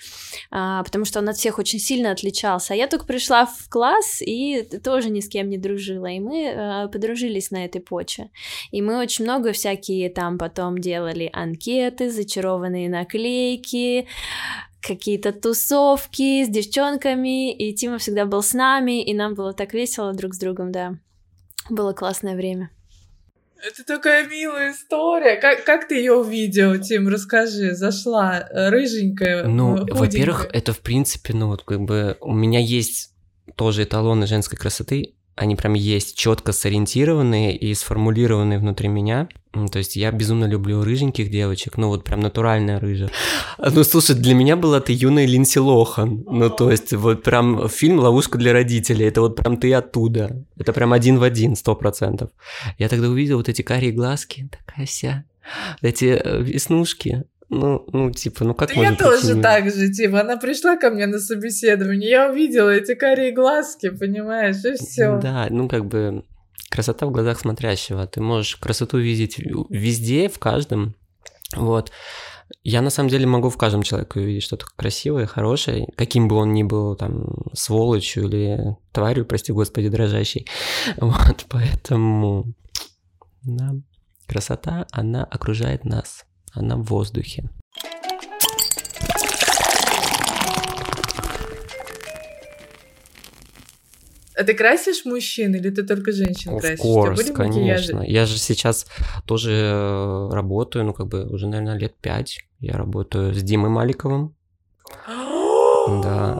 а, 0.50 0.82
потому 0.84 1.06
что 1.06 1.20
он 1.20 1.28
от 1.30 1.36
всех 1.36 1.58
очень 1.58 1.78
сильно 1.78 2.10
отличался. 2.10 2.74
А 2.74 2.76
я 2.76 2.86
только 2.86 3.06
пришла 3.06 3.46
в 3.46 3.70
класс 3.70 4.20
и 4.20 4.62
тоже 4.84 5.08
ни 5.08 5.20
с 5.20 5.28
кем 5.28 5.48
не 5.48 5.56
дружила, 5.56 6.04
и 6.04 6.20
мы 6.20 6.52
а, 6.54 6.88
подружились 6.88 7.50
на 7.50 7.64
этой 7.64 7.80
почве. 7.80 8.30
И 8.70 8.82
мы 8.82 8.98
очень 8.98 9.24
много 9.24 9.52
всякие 9.52 10.10
там 10.10 10.36
потом 10.36 10.76
делали 10.76 11.30
анкеты, 11.32 12.10
зачарованные 12.10 12.90
наклейки, 12.90 14.06
какие-то 14.82 15.32
тусовки 15.32 16.44
с 16.44 16.48
девчонками, 16.48 17.54
и 17.54 17.72
Тима 17.72 17.96
всегда 17.96 18.26
был 18.26 18.42
с 18.42 18.52
нами, 18.52 19.02
и 19.02 19.14
нам 19.14 19.34
было 19.34 19.54
так 19.54 19.72
весело 19.72 20.12
друг 20.12 20.34
с 20.34 20.38
другом, 20.38 20.72
да. 20.72 20.98
Было 21.70 21.94
классное 21.94 22.36
время. 22.36 22.70
Это 23.66 23.84
такая 23.84 24.26
милая 24.28 24.72
история. 24.72 25.36
Как, 25.36 25.64
как 25.64 25.88
ты 25.88 25.96
ее 25.96 26.14
увидел, 26.14 26.78
Тим? 26.80 27.08
Расскажи. 27.08 27.74
Зашла 27.74 28.38
э, 28.38 28.68
рыженькая. 28.70 29.46
Ну, 29.46 29.84
во-первых, 29.90 30.46
это 30.52 30.72
в 30.72 30.80
принципе, 30.80 31.34
ну 31.34 31.48
вот 31.48 31.64
как 31.64 31.80
бы 31.80 32.16
у 32.20 32.32
меня 32.32 32.60
есть 32.60 33.14
тоже 33.56 33.84
эталоны 33.84 34.26
женской 34.26 34.56
красоты 34.56 35.14
они 35.38 35.56
прям 35.56 35.74
есть 35.74 36.16
четко 36.16 36.52
сориентированные 36.52 37.56
и 37.56 37.74
сформулированные 37.74 38.58
внутри 38.58 38.88
меня. 38.88 39.28
То 39.72 39.78
есть 39.78 39.96
я 39.96 40.10
безумно 40.12 40.44
люблю 40.44 40.82
рыженьких 40.82 41.30
девочек, 41.30 41.78
ну 41.78 41.88
вот 41.88 42.04
прям 42.04 42.20
натуральная 42.20 42.78
рыжая. 42.78 43.10
Ну 43.58 43.82
слушай, 43.82 44.14
для 44.14 44.34
меня 44.34 44.56
была 44.56 44.80
ты 44.80 44.92
юная 44.92 45.26
Линси 45.26 45.58
Лохан. 45.58 46.24
Ну 46.26 46.50
то 46.50 46.70
есть 46.70 46.92
вот 46.92 47.22
прям 47.22 47.68
фильм 47.68 47.98
«Ловушка 47.98 48.38
для 48.38 48.52
родителей», 48.52 49.06
это 49.06 49.20
вот 49.20 49.36
прям 49.36 49.56
ты 49.56 49.72
оттуда. 49.72 50.44
Это 50.58 50.72
прям 50.72 50.92
один 50.92 51.18
в 51.18 51.22
один, 51.22 51.56
сто 51.56 51.74
процентов. 51.74 52.30
Я 52.78 52.88
тогда 52.88 53.08
увидел 53.08 53.38
вот 53.38 53.48
эти 53.48 53.62
карие 53.62 53.92
глазки, 53.92 54.48
такая 54.50 54.86
вся, 54.86 55.24
эти 55.82 56.04
э, 56.04 56.42
веснушки, 56.42 57.24
ну, 57.50 57.86
ну, 57.92 58.10
типа, 58.10 58.44
ну 58.44 58.54
как 58.54 58.68
да 58.68 58.74
можно... 58.74 58.90
Я 58.90 58.96
тоже 58.96 59.40
так 59.40 59.70
же, 59.70 59.90
типа, 59.90 60.20
она 60.20 60.36
пришла 60.36 60.76
ко 60.76 60.90
мне 60.90 61.06
на 61.06 61.18
собеседование, 61.18 62.10
я 62.10 62.30
увидела 62.30 62.70
эти 62.70 62.94
карие 62.94 63.32
глазки, 63.32 63.88
понимаешь, 63.90 64.64
и 64.64 64.74
все. 64.74 65.18
Да, 65.18 65.46
ну 65.50 65.68
как 65.68 65.86
бы 65.86 66.24
красота 66.70 67.06
в 67.06 67.10
глазах 67.10 67.40
смотрящего. 67.40 68.06
Ты 68.06 68.20
можешь 68.20 68.56
красоту 68.56 68.98
видеть 68.98 69.38
везде, 69.70 70.28
в 70.28 70.38
каждом. 70.38 70.94
Вот. 71.56 71.90
Я 72.62 72.82
на 72.82 72.90
самом 72.90 73.10
деле 73.10 73.26
могу 73.26 73.50
в 73.50 73.56
каждом 73.56 73.82
человеке 73.82 74.20
увидеть 74.20 74.42
что-то 74.42 74.66
красивое, 74.76 75.26
хорошее, 75.26 75.86
каким 75.96 76.28
бы 76.28 76.36
он 76.36 76.52
ни 76.52 76.62
был 76.62 76.96
там 76.96 77.26
сволочью 77.52 78.24
или 78.24 78.76
тварью, 78.92 79.26
прости 79.26 79.52
господи, 79.52 79.88
дрожащей. 79.88 80.46
Вот, 80.96 81.46
поэтому 81.48 82.52
да, 83.42 83.74
красота, 84.26 84.86
она 84.92 85.24
окружает 85.24 85.84
нас 85.84 86.24
она 86.58 86.76
в 86.76 86.82
воздухе. 86.84 87.48
А 94.38 94.44
ты 94.44 94.54
красишь 94.54 95.04
мужчин 95.04 95.52
или 95.56 95.68
ты 95.70 95.82
только 95.82 96.12
женщин 96.12 96.52
Of 96.52 96.60
красишь? 96.60 96.84
Course, 96.84 97.32
конечно. 97.32 98.02
Я 98.02 98.24
же 98.24 98.38
сейчас 98.38 98.86
тоже 99.26 99.50
э, 99.52 100.28
работаю, 100.30 100.84
ну 100.84 100.92
как 100.92 101.08
бы 101.08 101.26
уже, 101.26 101.48
наверное, 101.48 101.76
лет 101.76 101.96
пять. 102.00 102.38
Я 102.60 102.74
работаю 102.74 103.34
с 103.34 103.42
Димой 103.42 103.70
Маликовым. 103.70 104.36
да. 105.08 106.38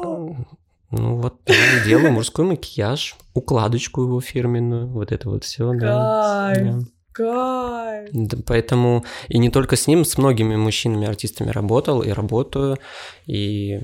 Ну 0.91 1.17
вот, 1.17 1.41
да, 1.45 1.55
делаю 1.85 2.13
мужской 2.13 2.45
макияж, 2.45 3.17
укладочку 3.35 4.03
его 4.03 4.21
фирменную, 4.21 4.87
вот 4.87 5.11
это 5.11 5.29
вот 5.29 5.45
все. 5.45 5.73
Да. 5.75 6.79
Кайф. 7.19 8.11
Да, 8.13 8.39
поэтому 8.47 9.05
и 9.27 9.39
не 9.39 9.51
только 9.51 9.75
с 9.75 9.89
ним, 9.89 10.05
с 10.05 10.17
многими 10.19 10.55
мужчинами-артистами 10.55 11.51
работал 11.51 12.01
и 12.03 12.11
работаю. 12.11 12.79
И 13.27 13.81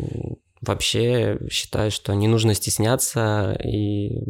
вообще 0.61 1.39
считаю, 1.51 1.91
что 1.91 2.15
не 2.15 2.29
нужно 2.29 2.55
стесняться 2.55 3.59
и 3.65 4.23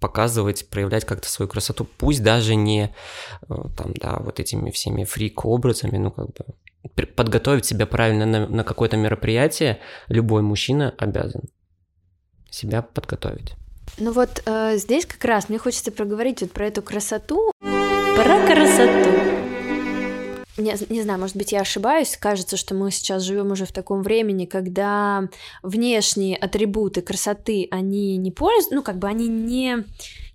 показывать, 0.00 0.68
проявлять 0.68 1.04
как-то 1.04 1.28
свою 1.28 1.48
красоту, 1.48 1.86
пусть 1.98 2.22
даже 2.22 2.54
не 2.54 2.94
э, 3.48 3.54
там, 3.76 3.94
да, 3.94 4.18
вот 4.20 4.38
этими 4.38 4.70
всеми 4.70 5.04
фрик-образами, 5.04 5.98
ну, 5.98 6.10
как 6.10 6.26
бы 6.26 7.06
подготовить 7.06 7.64
себя 7.64 7.86
правильно 7.86 8.26
на, 8.26 8.46
на 8.46 8.64
какое-то 8.64 8.96
мероприятие 8.96 9.80
любой 10.08 10.42
мужчина 10.42 10.94
обязан 10.98 11.42
себя 12.50 12.82
подготовить. 12.82 13.54
Ну 13.98 14.12
вот 14.12 14.42
э, 14.46 14.76
здесь 14.76 15.06
как 15.06 15.24
раз 15.24 15.48
мне 15.48 15.58
хочется 15.58 15.90
проговорить 15.90 16.40
вот 16.42 16.52
про 16.52 16.66
эту 16.66 16.82
красоту, 16.82 17.50
про 18.18 18.44
красоту. 18.44 19.10
Не, 20.56 20.74
не 20.88 21.02
знаю, 21.02 21.20
может 21.20 21.36
быть, 21.36 21.52
я 21.52 21.60
ошибаюсь. 21.60 22.16
Кажется, 22.16 22.56
что 22.56 22.74
мы 22.74 22.90
сейчас 22.90 23.22
живем 23.22 23.52
уже 23.52 23.64
в 23.64 23.70
таком 23.70 24.02
времени, 24.02 24.44
когда 24.44 25.28
внешние 25.62 26.36
атрибуты 26.36 27.00
красоты, 27.00 27.68
они 27.70 28.16
не 28.16 28.32
пользуются, 28.32 28.74
ну, 28.74 28.82
как 28.82 28.98
бы 28.98 29.06
они 29.06 29.28
не 29.28 29.84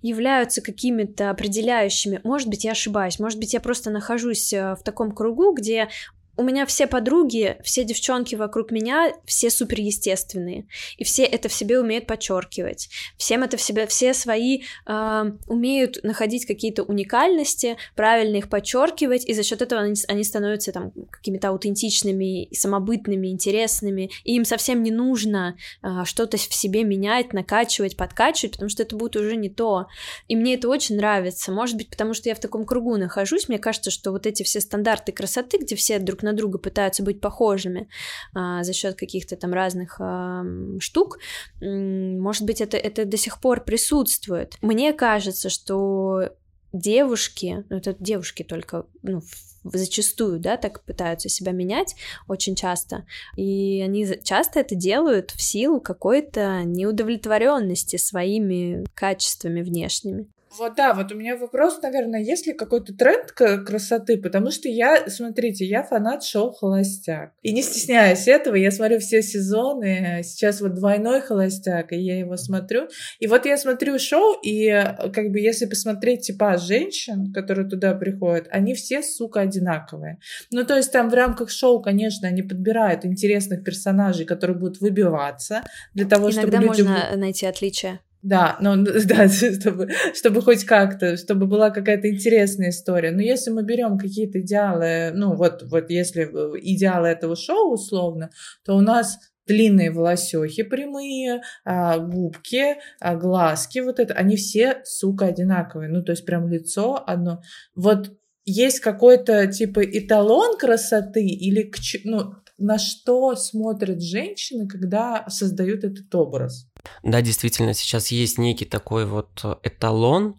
являются 0.00 0.62
какими-то 0.62 1.28
определяющими. 1.28 2.22
Может 2.24 2.48
быть, 2.48 2.64
я 2.64 2.72
ошибаюсь. 2.72 3.18
Может 3.18 3.38
быть, 3.38 3.52
я 3.52 3.60
просто 3.60 3.90
нахожусь 3.90 4.54
э, 4.54 4.76
в 4.76 4.82
таком 4.82 5.12
кругу, 5.12 5.52
где 5.52 5.90
у 6.36 6.42
меня 6.42 6.66
все 6.66 6.86
подруги, 6.86 7.56
все 7.62 7.84
девчонки 7.84 8.34
вокруг 8.34 8.70
меня, 8.70 9.12
все 9.24 9.50
супер 9.50 9.80
естественные, 9.80 10.66
и 10.96 11.04
все 11.04 11.24
это 11.24 11.48
в 11.48 11.52
себе 11.52 11.78
умеют 11.78 12.06
подчеркивать, 12.06 12.88
всем 13.16 13.42
это 13.42 13.56
в 13.56 13.62
себе, 13.62 13.86
все 13.86 14.14
свои 14.14 14.62
э, 14.86 15.24
умеют 15.46 16.02
находить 16.02 16.46
какие-то 16.46 16.82
уникальности, 16.82 17.76
правильно 17.94 18.36
их 18.36 18.48
подчеркивать, 18.48 19.24
и 19.26 19.32
за 19.32 19.44
счет 19.44 19.62
этого 19.62 19.82
они, 19.82 19.94
они 20.08 20.24
становятся 20.24 20.72
там 20.72 20.92
какими-то 21.10 21.48
аутентичными, 21.50 22.52
самобытными, 22.52 23.28
интересными, 23.28 24.10
и 24.24 24.34
им 24.34 24.44
совсем 24.44 24.82
не 24.82 24.90
нужно 24.90 25.56
э, 25.82 26.02
что-то 26.04 26.36
в 26.36 26.54
себе 26.54 26.82
менять, 26.82 27.32
накачивать, 27.32 27.96
подкачивать, 27.96 28.54
потому 28.54 28.70
что 28.70 28.82
это 28.82 28.96
будет 28.96 29.14
уже 29.16 29.36
не 29.36 29.50
то, 29.50 29.86
и 30.26 30.34
мне 30.34 30.54
это 30.54 30.68
очень 30.68 30.96
нравится, 30.96 31.52
может 31.52 31.76
быть, 31.76 31.90
потому 31.90 32.12
что 32.14 32.28
я 32.28 32.34
в 32.34 32.40
таком 32.40 32.64
кругу 32.64 32.96
нахожусь, 32.96 33.48
мне 33.48 33.58
кажется, 33.58 33.92
что 33.92 34.10
вот 34.10 34.26
эти 34.26 34.42
все 34.42 34.60
стандарты 34.60 35.12
красоты, 35.12 35.58
где 35.58 35.76
все 35.76 36.00
друг 36.00 36.23
на 36.24 36.32
друга 36.32 36.58
пытаются 36.58 37.02
быть 37.02 37.20
похожими 37.20 37.88
а, 38.34 38.64
за 38.64 38.72
счет 38.72 38.96
каких-то 38.96 39.36
там 39.36 39.52
разных 39.52 39.96
а, 40.00 40.44
штук, 40.80 41.18
может 41.60 42.44
быть, 42.44 42.60
это, 42.60 42.76
это 42.76 43.04
до 43.04 43.16
сих 43.16 43.40
пор 43.40 43.62
присутствует. 43.62 44.56
Мне 44.60 44.92
кажется, 44.92 45.48
что 45.48 46.30
девушки, 46.74 47.64
ну 47.70 47.76
это 47.76 47.96
девушки 47.98 48.42
только, 48.42 48.86
ну, 49.02 49.22
зачастую, 49.64 50.40
да, 50.40 50.56
так 50.56 50.84
пытаются 50.84 51.28
себя 51.28 51.52
менять 51.52 51.94
очень 52.28 52.54
часто, 52.54 53.06
и 53.36 53.80
они 53.82 54.06
часто 54.22 54.60
это 54.60 54.74
делают 54.74 55.30
в 55.30 55.40
силу 55.40 55.80
какой-то 55.80 56.62
неудовлетворенности 56.64 57.96
своими 57.96 58.84
качествами 58.94 59.62
внешними. 59.62 60.26
Вот 60.58 60.74
да, 60.76 60.94
вот 60.94 61.10
у 61.12 61.16
меня 61.16 61.36
вопрос, 61.36 61.80
наверное, 61.82 62.20
есть 62.20 62.46
ли 62.46 62.52
какой-то 62.52 62.94
тренд 62.94 63.32
красоты, 63.32 64.18
потому 64.18 64.50
что 64.50 64.68
я, 64.68 65.08
смотрите, 65.08 65.64
я 65.64 65.82
фанат 65.82 66.22
шоу 66.22 66.52
«Холостяк». 66.52 67.32
И 67.42 67.52
не 67.52 67.62
стесняюсь 67.62 68.28
этого, 68.28 68.54
я 68.54 68.70
смотрю 68.70 68.98
все 69.00 69.22
сезоны, 69.22 70.20
сейчас 70.22 70.60
вот 70.60 70.74
двойной 70.74 71.20
«Холостяк», 71.20 71.92
и 71.92 71.96
я 71.96 72.18
его 72.18 72.36
смотрю. 72.36 72.88
И 73.18 73.26
вот 73.26 73.46
я 73.46 73.56
смотрю 73.56 73.98
шоу, 73.98 74.36
и 74.42 74.70
как 75.12 75.30
бы 75.30 75.40
если 75.40 75.66
посмотреть 75.66 76.26
типа 76.26 76.56
женщин, 76.58 77.32
которые 77.32 77.68
туда 77.68 77.94
приходят, 77.94 78.46
они 78.50 78.74
все, 78.74 79.02
сука, 79.02 79.40
одинаковые. 79.40 80.18
Ну, 80.50 80.64
то 80.64 80.76
есть 80.76 80.92
там 80.92 81.10
в 81.10 81.14
рамках 81.14 81.50
шоу, 81.50 81.82
конечно, 81.82 82.28
они 82.28 82.42
подбирают 82.42 83.04
интересных 83.04 83.64
персонажей, 83.64 84.24
которые 84.24 84.56
будут 84.56 84.80
выбиваться 84.80 85.62
для 85.94 86.06
того, 86.06 86.30
Иногда 86.30 86.58
чтобы 86.58 86.64
люди... 86.66 86.82
можно 86.82 87.16
найти 87.16 87.46
отличия. 87.46 88.00
Да, 88.24 88.56
но 88.58 88.74
да, 89.04 89.28
чтобы, 89.28 89.90
чтобы 90.14 90.40
хоть 90.40 90.64
как-то, 90.64 91.18
чтобы 91.18 91.46
была 91.46 91.70
какая-то 91.70 92.10
интересная 92.10 92.70
история. 92.70 93.10
Но 93.10 93.20
если 93.20 93.50
мы 93.50 93.62
берем 93.62 93.98
какие-то 93.98 94.40
идеалы, 94.40 95.12
ну 95.14 95.34
вот, 95.36 95.62
вот 95.64 95.90
если 95.90 96.22
э, 96.22 96.58
идеалы 96.62 97.08
этого 97.08 97.36
шоу 97.36 97.74
условно, 97.74 98.30
то 98.64 98.76
у 98.76 98.80
нас 98.80 99.18
длинные 99.46 99.90
волосехи 99.90 100.62
прямые, 100.62 101.42
а, 101.66 101.98
губки, 101.98 102.76
а, 102.98 103.14
глазки, 103.14 103.80
вот 103.80 104.00
это, 104.00 104.14
они 104.14 104.36
все, 104.36 104.80
сука, 104.84 105.26
одинаковые. 105.26 105.90
Ну, 105.90 106.02
то 106.02 106.12
есть 106.12 106.24
прям 106.24 106.48
лицо 106.48 107.04
одно. 107.06 107.42
Вот 107.74 108.10
есть 108.46 108.80
какой-то 108.80 109.46
типа 109.48 109.84
эталон 109.84 110.56
красоты 110.56 111.26
или 111.26 111.62
к, 111.62 111.76
ну, 112.04 112.36
на 112.58 112.78
что 112.78 113.34
смотрят 113.36 114.02
женщины, 114.02 114.68
когда 114.68 115.28
создают 115.28 115.84
этот 115.84 116.14
образ? 116.14 116.68
Да, 117.02 117.20
действительно, 117.22 117.74
сейчас 117.74 118.08
есть 118.08 118.38
некий 118.38 118.64
такой 118.64 119.06
вот 119.06 119.44
эталон 119.62 120.36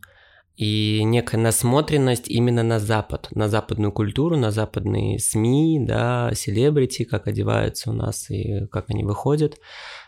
и 0.55 1.03
некая 1.03 1.37
насмотренность 1.37 2.29
именно 2.29 2.63
на 2.63 2.79
Запад, 2.79 3.27
на 3.31 3.49
западную 3.49 3.91
культуру, 3.91 4.37
на 4.37 4.51
западные 4.51 5.19
СМИ, 5.19 5.83
да, 5.85 6.31
селебрити, 6.33 7.03
как 7.03 7.27
одеваются 7.27 7.89
у 7.89 7.93
нас 7.93 8.29
и 8.29 8.65
как 8.67 8.89
они 8.89 9.03
выходят. 9.03 9.59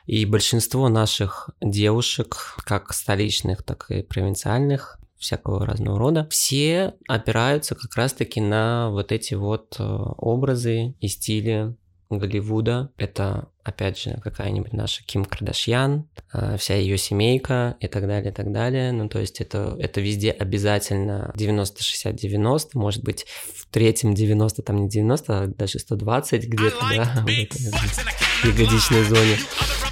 И 0.05 0.25
большинство 0.25 0.87
наших 0.87 1.49
девушек, 1.61 2.55
как 2.65 2.93
столичных, 2.93 3.63
так 3.63 3.91
и 3.91 4.03
провинциальных, 4.03 4.99
всякого 5.17 5.65
разного 5.65 5.97
рода, 5.97 6.27
все 6.29 6.93
опираются 7.07 7.75
как 7.75 7.95
раз-таки 7.95 8.39
на 8.39 8.91
вот 8.91 9.11
эти 9.11 9.33
вот 9.33 9.75
э, 9.79 9.83
образы 9.83 10.93
и 10.99 11.07
стили 11.07 11.75
Голливуда. 12.09 12.91
Это, 12.97 13.49
опять 13.63 13.99
же, 13.99 14.19
какая-нибудь 14.23 14.73
наша 14.73 15.03
Ким 15.03 15.25
Кардашьян, 15.25 16.07
э, 16.33 16.57
вся 16.57 16.75
ее 16.75 16.97
семейка 16.97 17.75
и 17.79 17.87
так 17.87 18.07
далее, 18.07 18.31
и 18.31 18.33
так 18.33 18.51
далее. 18.51 18.91
Ну, 18.91 19.09
то 19.09 19.19
есть 19.19 19.41
это, 19.41 19.75
это 19.79 20.01
везде 20.01 20.31
обязательно 20.31 21.33
90-60-90, 21.35 22.69
может 22.73 23.03
быть, 23.03 23.25
в 23.55 23.67
третьем 23.67 24.13
90, 24.13 24.61
там 24.61 24.83
не 24.83 24.89
90, 24.89 25.43
а 25.43 25.47
даже 25.47 25.79
120 25.79 26.47
где-то, 26.47 26.79
да, 26.95 27.25
в 27.25 28.45
ягодичной 28.45 29.03
зоне. 29.03 29.37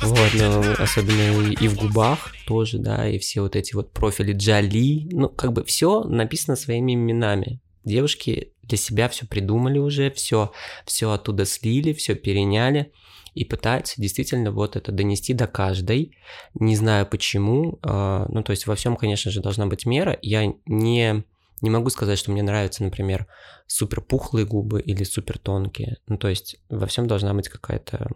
Вот, 0.02 0.34
но 0.36 0.62
особенно 0.78 1.50
и 1.50 1.68
в 1.68 1.78
губах 1.78 2.34
тоже, 2.46 2.78
да, 2.78 3.08
и 3.08 3.18
все 3.18 3.42
вот 3.42 3.56
эти 3.56 3.74
вот 3.74 3.92
профили 3.92 4.34
Джоли, 4.34 5.08
ну, 5.12 5.30
как 5.30 5.54
бы 5.54 5.64
все 5.64 6.04
написано 6.04 6.56
своими 6.56 6.94
именами. 6.94 7.60
Девушки 7.84 8.52
для 8.68 8.78
себя 8.78 9.10
все 9.10 9.26
придумали 9.26 9.80
уже, 9.80 10.12
все, 10.12 10.52
все 10.86 11.12
оттуда 11.12 11.46
слили, 11.46 11.94
все 11.94 12.16
переняли 12.16 12.92
и 13.36 13.44
пытаются 13.44 14.02
действительно 14.02 14.52
вот 14.52 14.76
это 14.76 14.92
донести 14.92 15.34
до 15.34 15.46
каждой. 15.46 16.18
Не 16.54 16.76
знаю 16.76 17.06
почему. 17.06 17.80
А, 17.84 18.26
ну, 18.30 18.44
то 18.44 18.52
есть 18.52 18.66
во 18.66 18.76
всем, 18.76 18.96
конечно 18.96 19.30
же, 19.30 19.42
должна 19.42 19.68
быть 19.68 19.86
мера. 19.86 20.18
Я 20.22 20.54
не, 20.66 21.24
не 21.62 21.70
могу 21.70 21.90
сказать, 21.90 22.18
что 22.18 22.32
мне 22.32 22.44
нравятся, 22.44 22.84
например, 22.84 23.28
супер 23.68 24.02
пухлые 24.02 24.46
губы 24.46 24.82
или 24.82 25.04
супер 25.04 25.38
тонкие. 25.38 25.98
Ну, 26.08 26.18
то 26.18 26.30
есть 26.30 26.56
во 26.70 26.88
всем 26.88 27.08
должна 27.08 27.34
быть 27.34 27.50
какая-то 27.50 28.08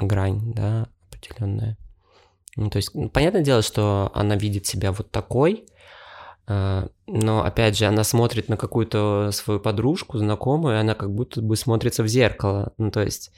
грань, 0.00 0.54
да, 0.54 0.88
определенная. 1.10 1.76
Ну, 2.56 2.70
то 2.70 2.78
есть, 2.78 2.92
понятное 3.12 3.42
дело, 3.42 3.62
что 3.62 4.10
она 4.14 4.36
видит 4.36 4.66
себя 4.66 4.90
вот 4.90 5.10
такой, 5.10 5.66
но 6.48 7.44
опять 7.44 7.76
же, 7.76 7.84
она 7.84 8.04
смотрит 8.04 8.48
на 8.48 8.56
какую-то 8.56 9.30
свою 9.32 9.60
подружку, 9.60 10.18
знакомую, 10.18 10.76
и 10.76 10.80
она 10.80 10.94
как 10.94 11.12
будто 11.12 11.42
бы 11.42 11.56
смотрится 11.56 12.02
в 12.02 12.08
зеркало. 12.08 12.72
Ну, 12.78 12.90
то 12.90 13.02
есть, 13.02 13.30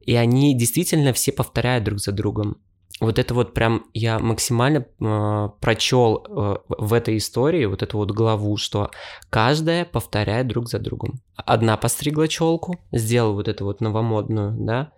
и 0.00 0.14
они 0.14 0.56
действительно 0.56 1.12
все 1.12 1.32
повторяют 1.32 1.84
друг 1.84 1.98
за 1.98 2.12
другом. 2.12 2.58
Вот 3.00 3.18
это 3.18 3.34
вот 3.34 3.54
прям 3.54 3.86
я 3.92 4.20
максимально 4.20 4.86
э, 5.00 5.48
прочел 5.60 6.24
э, 6.28 6.56
в 6.68 6.92
этой 6.92 7.16
истории 7.16 7.64
вот 7.64 7.82
эту 7.82 7.98
вот 7.98 8.12
главу, 8.12 8.56
что 8.56 8.90
каждая 9.30 9.84
повторяет 9.84 10.46
друг 10.46 10.68
за 10.68 10.78
другом. 10.78 11.20
Одна 11.34 11.76
постригла 11.76 12.28
челку, 12.28 12.78
сделала 12.92 13.32
вот 13.32 13.48
эту 13.48 13.64
вот 13.64 13.80
новомодную, 13.80 14.54
да, 14.56 14.92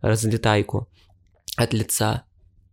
разлетайку 0.00 0.88
от 1.56 1.74
лица. 1.74 2.22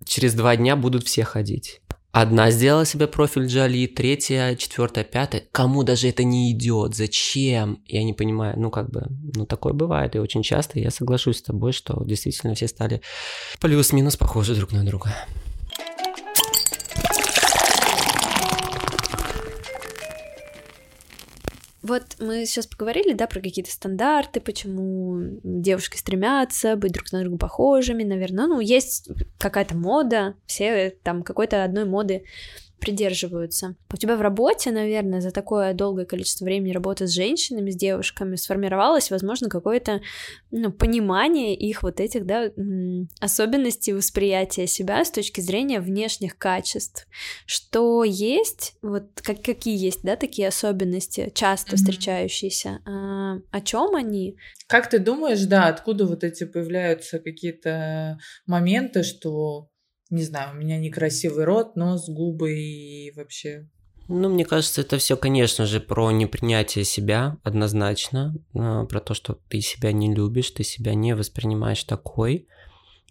Через 0.06 0.34
два 0.36 0.56
дня 0.56 0.78
будут 0.78 1.04
все 1.04 1.26
ходить. 1.26 1.82
Одна 2.12 2.51
сделала 2.51 2.86
себе 2.86 3.07
профиль 3.07 3.45
Джоли, 3.45 3.88
третья, 3.88 4.55
четвертая, 4.55 5.05
пятая. 5.05 5.43
Кому 5.53 5.84
даже 5.84 6.09
это 6.09 6.26
не 6.26 6.51
идет? 6.51 6.93
Зачем? 6.93 7.82
Я 7.88 8.03
не 8.03 8.14
понимаю. 8.14 8.55
Ну, 8.57 8.70
как 8.70 8.89
бы, 8.89 9.07
ну, 9.34 9.45
такое 9.45 9.72
бывает. 9.72 10.16
И 10.16 10.20
очень 10.20 10.43
часто 10.43 10.78
я 10.80 10.91
соглашусь 10.91 11.38
с 11.38 11.41
тобой, 11.41 11.72
что 11.72 12.03
действительно 12.03 12.53
все 12.53 12.68
стали 12.68 13.01
плюс-минус 13.62 14.18
похожи 14.18 14.55
друг 14.55 14.74
на 14.74 14.86
друга. 14.86 15.16
Вот 21.82 22.04
мы 22.20 22.46
сейчас 22.46 22.68
поговорили, 22.68 23.14
да, 23.14 23.26
про 23.26 23.42
какие-то 23.42 23.72
стандарты, 23.72 24.40
почему 24.40 25.40
девушки 25.44 25.98
стремятся 25.98 26.76
быть 26.76 26.92
друг 26.92 27.12
на 27.12 27.22
друга 27.22 27.38
похожими, 27.38 28.04
наверное. 28.04 28.46
Ну, 28.46 28.60
есть 28.60 29.10
какая-то 29.40 29.76
мода, 29.76 30.36
все 30.46 30.92
там 31.04 31.24
какой-то 31.24 31.64
одной 31.64 31.86
моды 31.86 32.24
придерживаются. 32.82 33.76
У 33.94 33.96
тебя 33.96 34.18
в 34.18 34.22
работе, 34.22 34.72
наверное, 34.72 35.22
за 35.22 35.32
такое 35.32 35.74
долгое 35.74 36.06
количество 36.06 36.44
времени 36.44 36.74
работы 36.74 37.08
с 37.08 37.12
женщинами, 37.12 37.70
с 37.70 37.76
девушками 37.76 38.36
сформировалось, 38.36 39.12
возможно, 39.12 39.50
какое-то 39.50 40.02
ну, 40.50 40.72
понимание 40.72 41.56
их 41.56 41.84
вот 41.84 42.00
этих, 42.00 42.26
да, 42.26 42.52
особенностей 43.20 43.94
восприятия 43.94 44.68
себя 44.68 45.06
с 45.06 45.12
точки 45.12 45.40
зрения 45.40 45.80
внешних 45.80 46.38
качеств. 46.38 47.08
Что 47.46 48.04
есть, 48.04 48.74
вот 48.82 49.22
как, 49.22 49.42
какие 49.42 49.78
есть, 49.78 50.02
да, 50.04 50.16
такие 50.16 50.48
особенности, 50.48 51.32
часто 51.34 51.74
mm-hmm. 51.74 51.78
встречающиеся, 51.78 52.80
а, 52.86 53.38
о 53.52 53.62
чем 53.62 53.96
они? 53.96 54.38
Как 54.68 54.90
ты 54.90 55.00
думаешь, 55.00 55.42
да, 55.46 55.68
откуда 55.68 56.06
вот 56.06 56.24
эти 56.24 56.46
появляются 56.46 57.20
какие-то 57.20 58.18
моменты, 58.48 59.04
что 59.04 59.71
не 60.12 60.24
знаю, 60.24 60.53
у 60.53 60.59
меня 60.59 60.78
некрасивый 60.78 61.45
рот, 61.45 61.76
нос, 61.76 62.07
губы 62.07 62.53
и 62.53 63.12
вообще. 63.16 63.68
Ну, 64.07 64.28
мне 64.28 64.43
кажется, 64.43 64.82
это 64.82 64.97
все, 64.97 65.16
конечно 65.16 65.66
же, 65.66 65.80
про 65.80 66.12
непринятие 66.12 66.84
себя 66.84 67.38
однозначно, 67.43 68.36
а, 68.53 68.86
про 68.86 68.99
то, 68.99 69.14
что 69.14 69.39
ты 69.47 69.62
себя 69.62 69.93
не 69.93 70.14
любишь, 70.14 70.51
ты 70.51 70.64
себя 70.64 70.93
не 70.95 71.16
воспринимаешь 71.16 71.86
такой, 71.86 72.47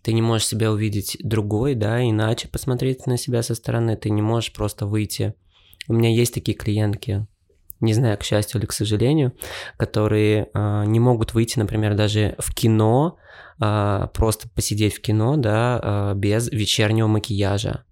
ты 0.02 0.12
не 0.12 0.20
можешь 0.20 0.48
себя 0.48 0.70
увидеть 0.70 1.16
другой, 1.20 1.74
да, 1.74 2.06
иначе 2.06 2.48
посмотреть 2.48 3.06
на 3.06 3.16
себя 3.16 3.42
со 3.42 3.54
стороны, 3.54 3.96
ты 3.96 4.10
не 4.10 4.20
можешь 4.22 4.52
просто 4.52 4.86
выйти. 4.86 5.34
У 5.88 5.94
меня 5.94 6.10
есть 6.10 6.34
такие 6.34 6.56
клиентки, 6.56 7.26
не 7.80 7.94
знаю, 7.94 8.18
к 8.18 8.22
счастью 8.22 8.60
или 8.60 8.66
к 8.66 8.72
сожалению, 8.72 9.32
которые 9.76 10.48
э, 10.52 10.84
не 10.86 11.00
могут 11.00 11.34
выйти, 11.34 11.58
например, 11.58 11.94
даже 11.94 12.34
в 12.38 12.54
кино, 12.54 13.16
э, 13.60 14.08
просто 14.12 14.48
посидеть 14.48 14.94
в 14.94 15.00
кино, 15.00 15.36
да, 15.36 15.80
э, 15.82 16.14
без 16.16 16.50
вечернего 16.50 17.06
макияжа. 17.06 17.84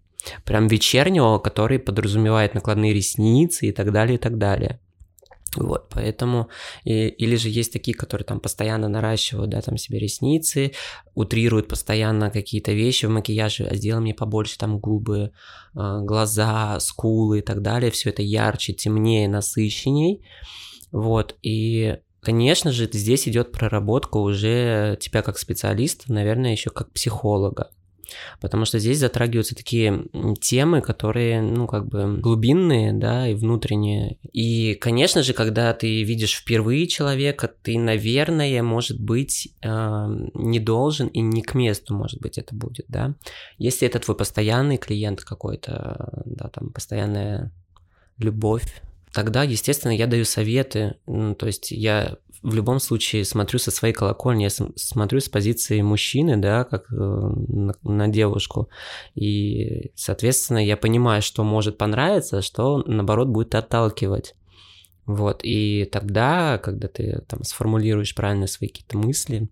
Прям 0.45 0.67
вечернего, 0.67 1.39
который 1.39 1.79
подразумевает 1.79 2.55
накладные 2.55 2.93
ресницы 2.93 3.67
и 3.67 3.73
так 3.73 3.93
далее, 3.93 4.17
и 4.17 4.19
так 4.19 4.37
далее. 4.37 4.81
Вот, 5.61 5.89
поэтому, 5.91 6.49
и, 6.85 7.09
или 7.09 7.37
же 7.37 7.49
есть 7.49 7.73
такие, 7.73 7.97
которые 7.97 8.25
там 8.25 8.39
постоянно 8.39 8.89
наращивают, 8.89 9.51
да, 9.51 9.61
там 9.61 9.77
себе 9.77 9.99
ресницы, 9.99 10.73
утрируют 11.15 11.69
постоянно 11.69 12.31
какие-то 12.31 12.73
вещи 12.73 13.07
в 13.07 13.11
макияже, 13.11 13.65
а 13.65 13.75
сделай 13.75 14.01
мне 14.01 14.15
побольше 14.15 14.57
там 14.57 14.79
губы, 14.79 15.33
а, 15.75 16.01
глаза, 16.01 16.79
скулы 16.81 17.41
и 17.41 17.43
так 17.43 17.61
далее, 17.61 17.91
все 17.91 18.11
это 18.11 18.23
ярче, 18.23 18.73
темнее, 18.73 19.29
насыщенней, 19.29 20.23
вот, 20.93 21.37
и 21.43 21.99
Конечно 22.21 22.73
же, 22.73 22.91
здесь 22.93 23.29
идет 23.29 23.53
проработка 23.53 24.17
уже 24.17 24.99
тебя 25.01 25.23
как 25.23 25.39
специалиста, 25.39 26.13
наверное, 26.13 26.51
еще 26.51 26.69
как 26.69 26.93
психолога. 26.93 27.71
Потому 28.41 28.65
что 28.65 28.79
здесь 28.79 28.99
затрагиваются 28.99 29.55
такие 29.55 30.05
темы, 30.41 30.81
которые, 30.81 31.43
ну, 31.43 31.67
как 31.67 31.87
бы 31.87 32.19
глубинные, 32.19 32.93
да, 32.93 33.29
и 33.29 33.35
внутренние. 33.35 34.19
И, 34.33 34.75
конечно 34.75 35.23
же, 35.23 35.33
когда 35.33 35.73
ты 35.75 36.03
видишь 36.03 36.37
впервые 36.37 36.87
человека, 36.87 37.51
ты, 37.63 37.79
наверное, 37.79 38.63
может 38.63 39.01
быть, 39.01 39.49
э, 39.63 40.07
не 40.35 40.61
должен 40.61 41.09
и 41.09 41.21
не 41.21 41.43
к 41.43 41.55
месту, 41.55 41.95
может 41.95 42.21
быть, 42.21 42.39
это 42.39 42.55
будет, 42.55 42.87
да. 42.89 43.15
Если 43.59 43.87
это 43.87 43.99
твой 43.99 44.17
постоянный 44.17 44.77
клиент 44.77 45.23
какой-то, 45.23 46.23
да, 46.25 46.49
там, 46.49 46.71
постоянная 46.71 47.53
любовь, 48.19 48.83
тогда, 49.13 49.43
естественно, 49.43 49.93
я 49.93 50.07
даю 50.07 50.25
советы, 50.25 50.97
ну, 51.07 51.35
то 51.35 51.47
есть 51.47 51.71
я 51.71 52.17
в 52.43 52.55
любом 52.55 52.79
случае 52.79 53.25
смотрю 53.25 53.59
со 53.59 53.71
своей 53.71 53.95
колокольни, 53.95 54.45
я 54.45 54.51
смотрю 54.51 55.21
с 55.21 55.29
позиции 55.29 55.81
мужчины, 55.81 56.37
да, 56.37 56.65
как 56.65 56.93
э, 56.93 56.95
на, 56.95 58.09
девушку, 58.09 58.69
и, 59.15 59.91
соответственно, 59.95 60.65
я 60.65 60.77
понимаю, 60.77 61.23
что 61.23 61.43
может 61.45 61.79
понравиться, 61.79 62.43
что, 62.43 62.83
наоборот, 62.87 63.29
будет 63.29 63.55
отталкивать. 63.55 64.35
Вот, 65.07 65.41
и 65.43 65.89
тогда, 65.91 66.59
когда 66.59 66.87
ты 66.87 67.23
там 67.29 67.43
сформулируешь 67.43 68.15
правильно 68.15 68.47
свои 68.47 68.69
какие-то 68.69 68.99
мысли, 68.99 69.49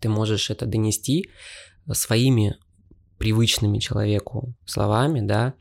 ты 0.00 0.08
можешь 0.08 0.50
это 0.50 0.66
донести 0.66 1.30
своими 1.92 2.56
привычными 3.18 3.78
человеку 3.78 4.54
словами, 4.64 5.20
да, 5.20 5.54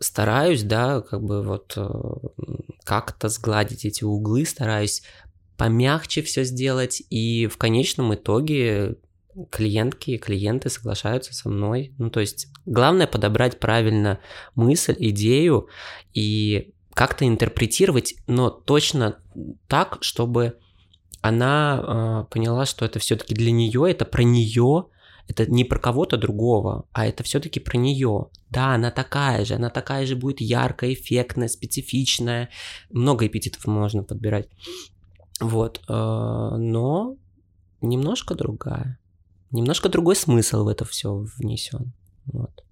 стараюсь, 0.00 0.62
да, 0.62 1.00
как 1.00 1.22
бы 1.22 1.42
вот 1.42 1.74
э, 1.76 1.88
как-то 2.84 3.28
сгладить 3.28 3.84
эти 3.84 4.04
углы, 4.04 4.44
стараюсь 4.44 5.02
помягче 5.58 6.22
все 6.22 6.44
сделать, 6.44 7.02
и 7.10 7.46
в 7.48 7.58
конечном 7.58 8.14
итоге 8.14 8.96
клиентки 9.50 10.12
и 10.12 10.18
клиенты 10.18 10.70
соглашаются 10.70 11.34
со 11.34 11.50
мной. 11.50 11.92
Ну, 11.98 12.10
то 12.10 12.20
есть 12.20 12.48
главное 12.64 13.06
подобрать 13.06 13.58
правильно 13.58 14.20
мысль, 14.54 14.96
идею 14.98 15.68
и 16.14 16.72
как-то 16.94 17.26
интерпретировать, 17.26 18.14
но 18.26 18.50
точно 18.50 19.18
так, 19.66 19.98
чтобы 20.00 20.58
она 21.20 22.24
э, 22.28 22.32
поняла, 22.32 22.64
что 22.64 22.84
это 22.84 22.98
все-таки 23.00 23.34
для 23.34 23.50
нее, 23.50 23.90
это 23.90 24.04
про 24.04 24.22
нее, 24.22 24.86
это 25.26 25.46
не 25.46 25.64
про 25.64 25.78
кого-то 25.78 26.16
другого, 26.16 26.86
а 26.92 27.06
это 27.06 27.22
все-таки 27.24 27.60
про 27.60 27.76
нее. 27.76 28.28
Да, 28.50 28.74
она 28.74 28.90
такая 28.90 29.44
же, 29.44 29.54
она 29.54 29.70
такая 29.70 30.06
же 30.06 30.16
будет 30.16 30.40
яркая, 30.40 30.94
эффектная, 30.94 31.48
специфичная. 31.48 32.48
Много 32.90 33.26
эпитетов 33.26 33.66
можно 33.66 34.02
подбирать. 34.02 34.48
Вот, 35.40 35.80
э, 35.88 35.92
но 35.92 37.16
немножко 37.80 38.34
другая. 38.34 38.98
Немножко 39.50 39.88
другой 39.88 40.16
смысл 40.16 40.64
в 40.64 40.68
это 40.68 40.84
все 40.84 41.24
внесен. 41.38 41.92
Вот. 42.26 42.64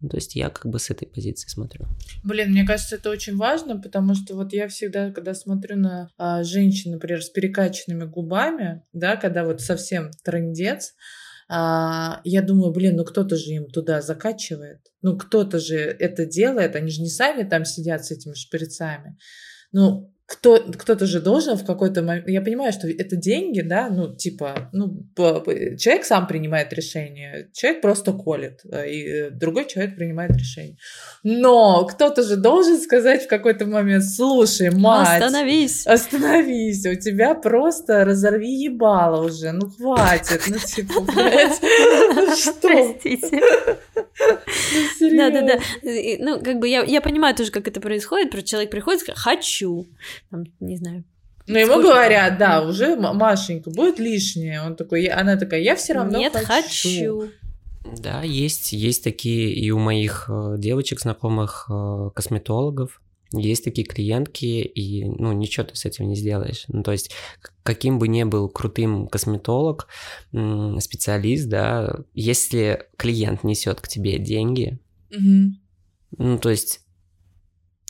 Ну, 0.00 0.08
то 0.08 0.16
есть 0.16 0.34
я 0.34 0.48
как 0.48 0.66
бы 0.66 0.78
с 0.78 0.90
этой 0.90 1.06
позиции 1.06 1.48
смотрю. 1.48 1.86
Блин, 2.24 2.50
мне 2.50 2.64
кажется, 2.64 2.96
это 2.96 3.10
очень 3.10 3.36
важно, 3.36 3.78
потому 3.78 4.14
что 4.14 4.34
вот 4.34 4.52
я 4.52 4.66
всегда, 4.68 5.10
когда 5.10 5.34
смотрю 5.34 5.76
на 5.76 6.08
а, 6.16 6.42
женщин, 6.42 6.92
например, 6.92 7.22
с 7.22 7.28
перекачанными 7.28 8.04
губами, 8.04 8.82
да, 8.94 9.16
когда 9.16 9.44
вот 9.44 9.60
совсем 9.60 10.10
трендец, 10.24 10.94
а, 11.48 12.22
я 12.24 12.40
думаю, 12.40 12.72
блин, 12.72 12.96
ну 12.96 13.04
кто-то 13.04 13.36
же 13.36 13.50
им 13.50 13.66
туда 13.66 14.00
закачивает. 14.00 14.80
Ну 15.02 15.18
кто-то 15.18 15.58
же 15.58 15.76
это 15.76 16.24
делает, 16.24 16.76
они 16.76 16.90
же 16.90 17.02
не 17.02 17.10
сами 17.10 17.42
там 17.42 17.66
сидят 17.66 18.04
с 18.04 18.10
этими 18.10 18.34
шприцами. 18.34 19.18
Ну, 19.72 20.14
кто, 20.30 20.60
кто-то 20.78 21.06
же 21.06 21.20
должен 21.20 21.56
в 21.56 21.66
какой-то 21.66 22.02
момент... 22.02 22.28
Я 22.28 22.40
понимаю, 22.40 22.72
что 22.72 22.88
это 22.88 23.16
деньги, 23.16 23.62
да, 23.62 23.88
ну, 23.90 24.14
типа, 24.14 24.70
ну, 24.72 25.04
человек 25.16 26.04
сам 26.04 26.28
принимает 26.28 26.72
решение, 26.72 27.48
человек 27.52 27.82
просто 27.82 28.12
колет, 28.12 28.60
э, 28.70 28.90
и 28.90 29.30
другой 29.30 29.66
человек 29.66 29.96
принимает 29.96 30.30
решение. 30.36 30.76
Но 31.24 31.84
кто-то 31.84 32.22
же 32.22 32.36
должен 32.36 32.78
сказать 32.78 33.24
в 33.24 33.28
какой-то 33.28 33.66
момент, 33.66 34.04
слушай, 34.04 34.70
мать... 34.70 35.20
Остановись! 35.20 35.84
Остановись, 35.84 36.86
у 36.86 36.94
тебя 36.94 37.34
просто 37.34 38.04
разорви 38.04 38.52
ебало 38.52 39.26
уже, 39.26 39.50
ну, 39.50 39.68
хватит, 39.68 40.42
ну, 40.46 40.58
типа, 40.58 41.00
блядь, 41.00 41.60
ну 42.14 42.36
что? 42.36 42.52
Простите. 42.60 43.40
Да, 45.16 45.30
да, 45.30 45.42
да. 45.42 45.58
Ну, 46.18 46.40
как 46.40 46.58
бы 46.58 46.68
я, 46.68 47.00
понимаю 47.00 47.34
тоже, 47.34 47.50
как 47.50 47.66
это 47.66 47.80
происходит. 47.80 48.44
Человек 48.44 48.70
приходит 48.70 49.02
и 49.02 49.06
говорит, 49.06 49.22
хочу. 49.22 49.88
Там, 50.30 50.44
не 50.60 50.76
знаю. 50.76 51.04
Ну, 51.46 51.58
ему 51.58 51.72
Сколько 51.72 51.88
говорят, 51.88 52.38
да, 52.38 52.62
уже 52.62 52.96
Машенька, 52.96 53.70
будет 53.70 53.98
лишнее. 53.98 54.62
Он 54.62 54.76
такой, 54.76 55.06
она 55.06 55.36
такая, 55.36 55.60
я 55.60 55.74
все 55.74 55.94
равно 55.94 56.18
Нет, 56.18 56.34
хочу. 56.34 56.46
хочу. 56.46 57.30
Да, 57.98 58.22
есть, 58.22 58.72
есть 58.72 59.02
такие 59.02 59.52
и 59.52 59.70
у 59.70 59.78
моих 59.78 60.26
э, 60.28 60.56
девочек, 60.58 61.00
знакомых 61.00 61.66
э, 61.70 62.10
косметологов, 62.14 63.00
есть 63.32 63.64
такие 63.64 63.86
клиентки, 63.86 64.44
и, 64.44 65.04
ну, 65.04 65.32
ничего 65.32 65.64
ты 65.64 65.76
с 65.76 65.84
этим 65.84 66.08
не 66.08 66.16
сделаешь. 66.16 66.64
Ну, 66.68 66.82
то 66.82 66.92
есть, 66.92 67.12
каким 67.62 67.98
бы 67.98 68.08
ни 68.08 68.24
был 68.24 68.48
крутым 68.48 69.06
косметолог, 69.06 69.86
специалист, 70.30 71.48
да, 71.48 72.00
если 72.12 72.88
клиент 72.96 73.44
несет 73.44 73.80
к 73.80 73.88
тебе 73.88 74.18
деньги, 74.18 74.78
угу. 75.10 75.54
ну, 76.18 76.38
то 76.38 76.50
есть, 76.50 76.80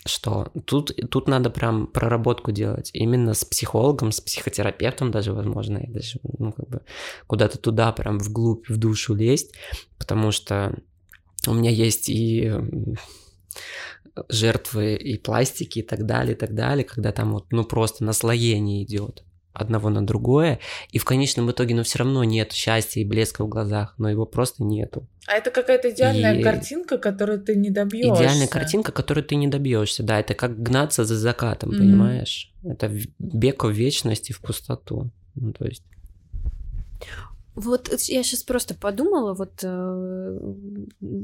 что 0.06 0.50
тут, 0.64 0.92
тут 1.10 1.28
надо 1.28 1.50
прям 1.50 1.86
проработку 1.86 2.52
делать. 2.52 2.90
Именно 2.94 3.34
с 3.34 3.44
психологом, 3.44 4.12
с 4.12 4.20
психотерапевтом 4.20 5.10
даже, 5.10 5.32
возможно, 5.32 5.78
и 5.78 5.90
даже, 5.90 6.20
ну, 6.38 6.52
как 6.52 6.68
бы 6.68 6.80
куда-то 7.26 7.58
туда 7.58 7.92
прям 7.92 8.18
вглубь, 8.18 8.68
в 8.68 8.76
душу 8.78 9.14
лезть, 9.14 9.52
потому 9.98 10.32
что 10.32 10.74
у 11.46 11.52
меня 11.52 11.70
есть 11.70 12.08
и 12.08 12.52
жертвы 14.28 14.94
и 14.94 15.18
пластики 15.18 15.80
и 15.80 15.82
так 15.82 16.06
далее, 16.06 16.34
и 16.34 16.38
так 16.38 16.54
далее, 16.54 16.84
когда 16.84 17.12
там 17.12 17.32
вот, 17.32 17.52
ну, 17.52 17.64
просто 17.64 18.04
наслоение 18.04 18.82
идет 18.82 19.24
одного 19.52 19.88
на 19.90 20.06
другое, 20.06 20.60
и 20.90 20.98
в 20.98 21.04
конечном 21.04 21.50
итоге, 21.50 21.74
ну, 21.74 21.82
все 21.82 21.98
равно 21.98 22.24
нет 22.24 22.52
счастья 22.52 23.00
и 23.00 23.04
блеска 23.04 23.44
в 23.44 23.48
глазах, 23.48 23.94
но 23.98 24.08
его 24.08 24.26
просто 24.26 24.62
нету. 24.62 25.06
А 25.26 25.34
это 25.34 25.50
какая-то 25.50 25.90
идеальная 25.90 26.34
и... 26.34 26.42
картинка, 26.42 26.98
которую 26.98 27.40
ты 27.40 27.54
не 27.56 27.70
добьешься. 27.70 28.22
Идеальная 28.22 28.48
картинка, 28.48 28.92
которую 28.92 29.24
ты 29.24 29.36
не 29.36 29.48
добьешься, 29.48 30.02
да, 30.02 30.20
это 30.20 30.34
как 30.34 30.62
гнаться 30.62 31.04
за 31.04 31.16
закатом, 31.16 31.70
mm-hmm. 31.70 31.78
понимаешь? 31.78 32.52
Это 32.64 32.90
бег 33.18 33.64
в 33.64 33.70
вечность 33.70 34.30
и 34.30 34.32
в 34.32 34.40
пустоту. 34.40 35.10
Ну, 35.34 35.52
то 35.52 35.66
есть... 35.66 35.84
Вот 37.60 37.88
я 37.88 38.22
сейчас 38.22 38.42
просто 38.42 38.74
подумала 38.74 39.34
вот 39.34 39.60
э, 39.62 40.38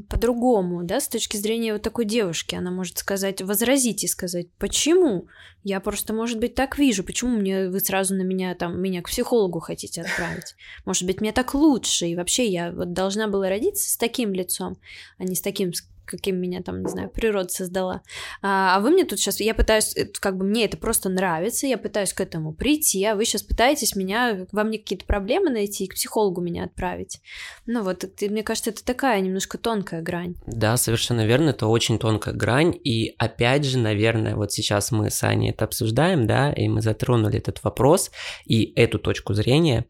по-другому, 0.09 0.84
да, 0.84 1.01
с 1.01 1.09
точки 1.09 1.37
зрения 1.37 1.72
вот 1.72 1.82
такой 1.82 2.05
девушки, 2.05 2.55
она 2.55 2.70
может 2.70 2.99
сказать, 2.99 3.41
возразить 3.41 4.05
и 4.05 4.09
сказать, 4.09 4.49
почему? 4.59 5.28
Я 5.64 5.80
просто, 5.80 6.12
может 6.12 6.39
быть, 6.39 6.55
так 6.55 6.78
вижу, 6.78 7.03
почему 7.05 7.37
мне 7.37 7.68
вы 7.68 7.80
сразу 7.80 8.14
на 8.14 8.22
меня 8.22 8.55
там 8.55 8.80
меня 8.80 9.03
к 9.03 9.09
психологу 9.09 9.61
хотите 9.61 10.03
отправить? 10.03 10.55
Может 10.84 11.07
быть, 11.07 11.20
мне 11.20 11.32
так 11.32 11.55
лучше, 11.55 12.07
и 12.07 12.16
вообще 12.16 12.47
я 12.47 12.70
вот 12.70 12.93
должна 12.93 13.28
была 13.28 13.49
родиться 13.49 13.91
с 13.91 13.97
таким 13.97 14.32
лицом, 14.32 14.78
а 15.18 15.24
не 15.24 15.34
с 15.34 15.41
таким, 15.41 15.72
каким 16.07 16.36
меня 16.36 16.62
там, 16.62 16.82
не 16.82 16.88
знаю, 16.88 17.11
природа 17.11 17.48
создала. 17.48 18.02
А, 18.42 18.76
а 18.76 18.80
вы 18.80 18.90
мне 18.90 19.04
тут 19.04 19.18
сейчас, 19.18 19.40
я 19.40 19.54
пытаюсь, 19.54 19.96
э, 19.96 20.07
как 20.20 20.36
бы 20.36 20.44
мне 20.44 20.64
это 20.64 20.76
просто 20.76 21.09
нравится, 21.09 21.66
я 21.66 21.78
пытаюсь 21.78 22.12
к 22.12 22.20
этому 22.20 22.52
прийти, 22.52 23.04
а 23.04 23.14
вы 23.14 23.24
сейчас 23.24 23.42
пытаетесь 23.42 23.96
меня, 23.96 24.46
вам 24.52 24.68
мне 24.68 24.78
какие-то 24.78 25.04
проблемы 25.04 25.50
найти 25.50 25.84
и 25.84 25.88
к 25.88 25.94
психологу 25.94 26.40
меня 26.40 26.64
отправить. 26.64 27.20
Ну 27.66 27.82
вот, 27.82 28.04
это, 28.04 28.26
мне 28.30 28.42
кажется, 28.42 28.70
это 28.70 28.84
такая 28.84 29.20
немножко 29.20 29.59
тонкая 29.59 30.02
грань. 30.02 30.36
Да, 30.46 30.76
совершенно 30.76 31.26
верно, 31.26 31.50
это 31.50 31.66
очень 31.66 31.98
тонкая 31.98 32.34
грань, 32.34 32.74
и 32.82 33.14
опять 33.18 33.64
же, 33.64 33.78
наверное, 33.78 34.36
вот 34.36 34.52
сейчас 34.52 34.92
мы 34.92 35.11
с 35.11 35.22
Аней 35.22 35.50
это 35.50 35.64
обсуждаем, 35.64 36.26
да, 36.26 36.52
и 36.52 36.68
мы 36.68 36.80
затронули 36.80 37.38
этот 37.38 37.62
вопрос 37.64 38.11
и 38.44 38.72
эту 38.76 38.98
точку 38.98 39.34
зрения, 39.34 39.86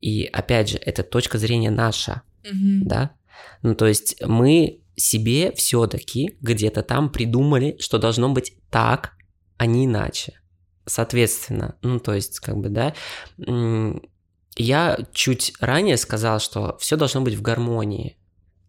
и 0.00 0.28
опять 0.32 0.68
же, 0.68 0.78
это 0.78 1.02
точка 1.02 1.38
зрения 1.38 1.70
наша, 1.70 2.22
mm-hmm. 2.44 2.82
да, 2.82 3.12
ну 3.62 3.74
то 3.74 3.86
есть 3.86 4.22
мы 4.24 4.80
себе 4.96 5.52
все-таки 5.52 6.36
где-то 6.40 6.82
там 6.82 7.10
придумали, 7.10 7.76
что 7.78 7.98
должно 7.98 8.30
быть 8.30 8.54
так, 8.70 9.12
а 9.58 9.66
не 9.66 9.86
иначе. 9.86 10.40
Соответственно, 10.86 11.76
ну 11.82 12.00
то 12.00 12.14
есть, 12.14 12.40
как 12.40 12.56
бы, 12.56 12.68
да, 12.68 12.94
я 14.56 14.98
чуть 15.12 15.52
ранее 15.60 15.96
сказал, 15.96 16.40
что 16.40 16.76
все 16.80 16.96
должно 16.96 17.20
быть 17.20 17.34
в 17.34 17.42
гармонии. 17.42 18.16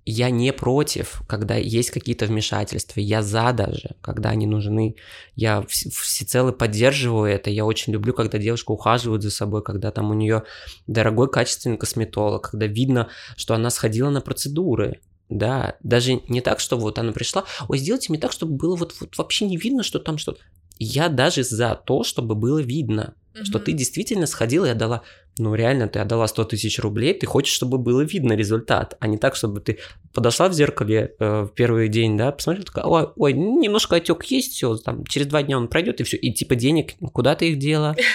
Я 0.09 0.29
не 0.29 0.53
против, 0.53 1.21
когда 1.27 1.55
есть 1.55 1.91
какие-то 1.91 2.27
вмешательства. 2.27 3.01
Я 3.01 3.21
за 3.21 3.51
даже, 3.51 3.97
когда 4.01 4.29
они 4.29 4.47
нужны. 4.47 4.95
Я 5.35 5.65
всецело 5.67 6.53
поддерживаю 6.53 7.29
это. 7.29 7.49
Я 7.49 7.65
очень 7.65 7.91
люблю, 7.91 8.13
когда 8.13 8.37
девушка 8.37 8.71
ухаживает 8.71 9.21
за 9.21 9.31
собой, 9.31 9.63
когда 9.63 9.91
там 9.91 10.09
у 10.09 10.13
нее 10.13 10.43
дорогой 10.87 11.29
качественный 11.29 11.77
косметолог, 11.77 12.51
когда 12.51 12.67
видно, 12.67 13.09
что 13.35 13.53
она 13.53 13.69
сходила 13.69 14.09
на 14.09 14.21
процедуры. 14.21 15.01
Да, 15.29 15.75
даже 15.83 16.21
не 16.29 16.41
так, 16.41 16.59
что 16.59 16.77
вот 16.77 16.99
она 16.99 17.11
пришла, 17.11 17.43
ой, 17.67 17.77
сделайте 17.77 18.07
мне 18.09 18.19
так, 18.19 18.31
чтобы 18.31 18.53
было 18.53 18.75
вот, 18.75 18.95
вот 18.99 19.17
вообще 19.17 19.45
не 19.45 19.57
видно, 19.57 19.83
что 19.83 19.99
там 19.99 20.17
что-то. 20.17 20.39
Я 20.79 21.09
даже 21.09 21.43
за 21.43 21.75
то, 21.75 22.03
чтобы 22.03 22.35
было 22.35 22.59
видно, 22.59 23.13
mm-hmm. 23.33 23.43
что 23.43 23.59
ты 23.59 23.73
действительно 23.73 24.25
сходила 24.25 24.65
и 24.65 24.69
отдала, 24.69 25.01
ну 25.39 25.55
реально, 25.55 25.87
ты 25.87 25.99
отдала 25.99 26.27
100 26.27 26.45
тысяч 26.45 26.79
рублей, 26.79 27.13
ты 27.13 27.25
хочешь, 27.25 27.53
чтобы 27.53 27.77
было 27.77 28.01
видно 28.01 28.33
результат, 28.33 28.95
а 28.99 29.07
не 29.07 29.17
так, 29.17 29.35
чтобы 29.35 29.61
ты 29.61 29.79
подошла 30.13 30.49
в 30.49 30.53
зеркале 30.53 31.15
э, 31.19 31.41
в 31.43 31.49
первый 31.49 31.89
день, 31.89 32.17
да, 32.17 32.31
посмотрела, 32.31 32.65
такая, 32.65 32.85
ой, 32.85 33.09
ой, 33.15 33.33
немножко 33.33 33.95
отек 33.95 34.23
есть, 34.25 34.53
все, 34.53 34.75
там, 34.77 35.05
через 35.05 35.27
два 35.27 35.43
дня 35.43 35.57
он 35.57 35.67
пройдет, 35.67 36.01
и 36.01 36.03
все, 36.03 36.17
и 36.17 36.31
типа 36.31 36.55
денег, 36.55 36.93
куда 37.13 37.35
ты 37.35 37.51
их 37.51 37.59
дела? 37.59 37.95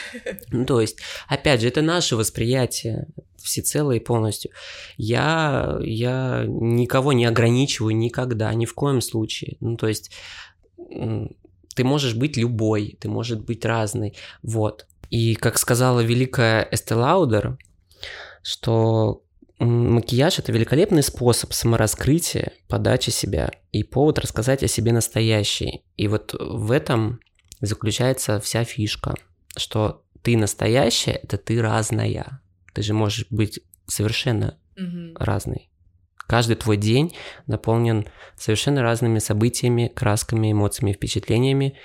Ну, 0.51 0.67
то 0.67 0.81
есть, 0.81 0.99
опять 1.29 1.61
же, 1.61 1.69
это 1.69 1.83
наше 1.83 2.17
восприятие, 2.17 3.07
всецело 3.43 3.93
и 3.93 3.99
полностью. 4.01 4.51
Я, 4.97 5.79
я 5.83 6.45
никого 6.47 7.13
не 7.13 7.25
ограничиваю 7.25 7.97
никогда, 7.97 8.53
ни 8.55 8.67
в 8.67 8.75
коем 8.75 9.01
случае. 9.01 9.57
Ну, 9.61 9.77
то 9.77 9.89
есть 9.89 10.11
ты 11.75 11.85
можешь 11.85 12.15
быть 12.15 12.37
любой, 12.37 12.97
ты 13.01 13.09
можешь 13.09 13.39
быть 13.39 13.65
разный, 13.65 14.15
вот. 14.43 14.87
И 15.13 15.35
как 15.35 15.59
сказала 15.59 16.01
великая 16.01 16.67
Эсте 16.71 16.95
Лаудер, 16.95 17.59
что 18.43 19.25
макияж– 19.59 20.39
это 20.39 20.53
великолепный 20.53 21.03
способ 21.03 21.53
самораскрытия, 21.53 22.53
подачи 22.67 23.11
себя 23.11 23.51
и 23.73 23.83
повод 23.83 24.21
рассказать 24.21 24.63
о 24.63 24.69
себе 24.69 24.91
настоящий. 24.91 25.85
И 25.99 26.09
вот 26.09 26.35
в 26.41 26.71
этом 26.71 27.21
заключается 27.61 28.41
вся 28.41 28.65
фишка, 28.65 29.15
что 29.55 30.03
ты 30.23 30.35
настоящая– 30.35 31.21
это 31.23 31.37
ты 31.37 31.61
разная. 31.61 32.41
Ты 32.73 32.81
же 32.81 32.95
можешь 32.95 33.27
быть 33.29 33.61
совершенно 33.87 34.59
угу. 34.79 35.15
разный. 35.17 35.69
Каждый 36.27 36.57
твой 36.57 36.79
день 36.79 37.15
наполнен 37.47 38.07
совершенно 38.39 38.81
разными 38.81 39.19
событиями, 39.19 39.93
красками, 39.95 40.53
эмоциями, 40.53 40.95
впечатлениями 40.95 41.77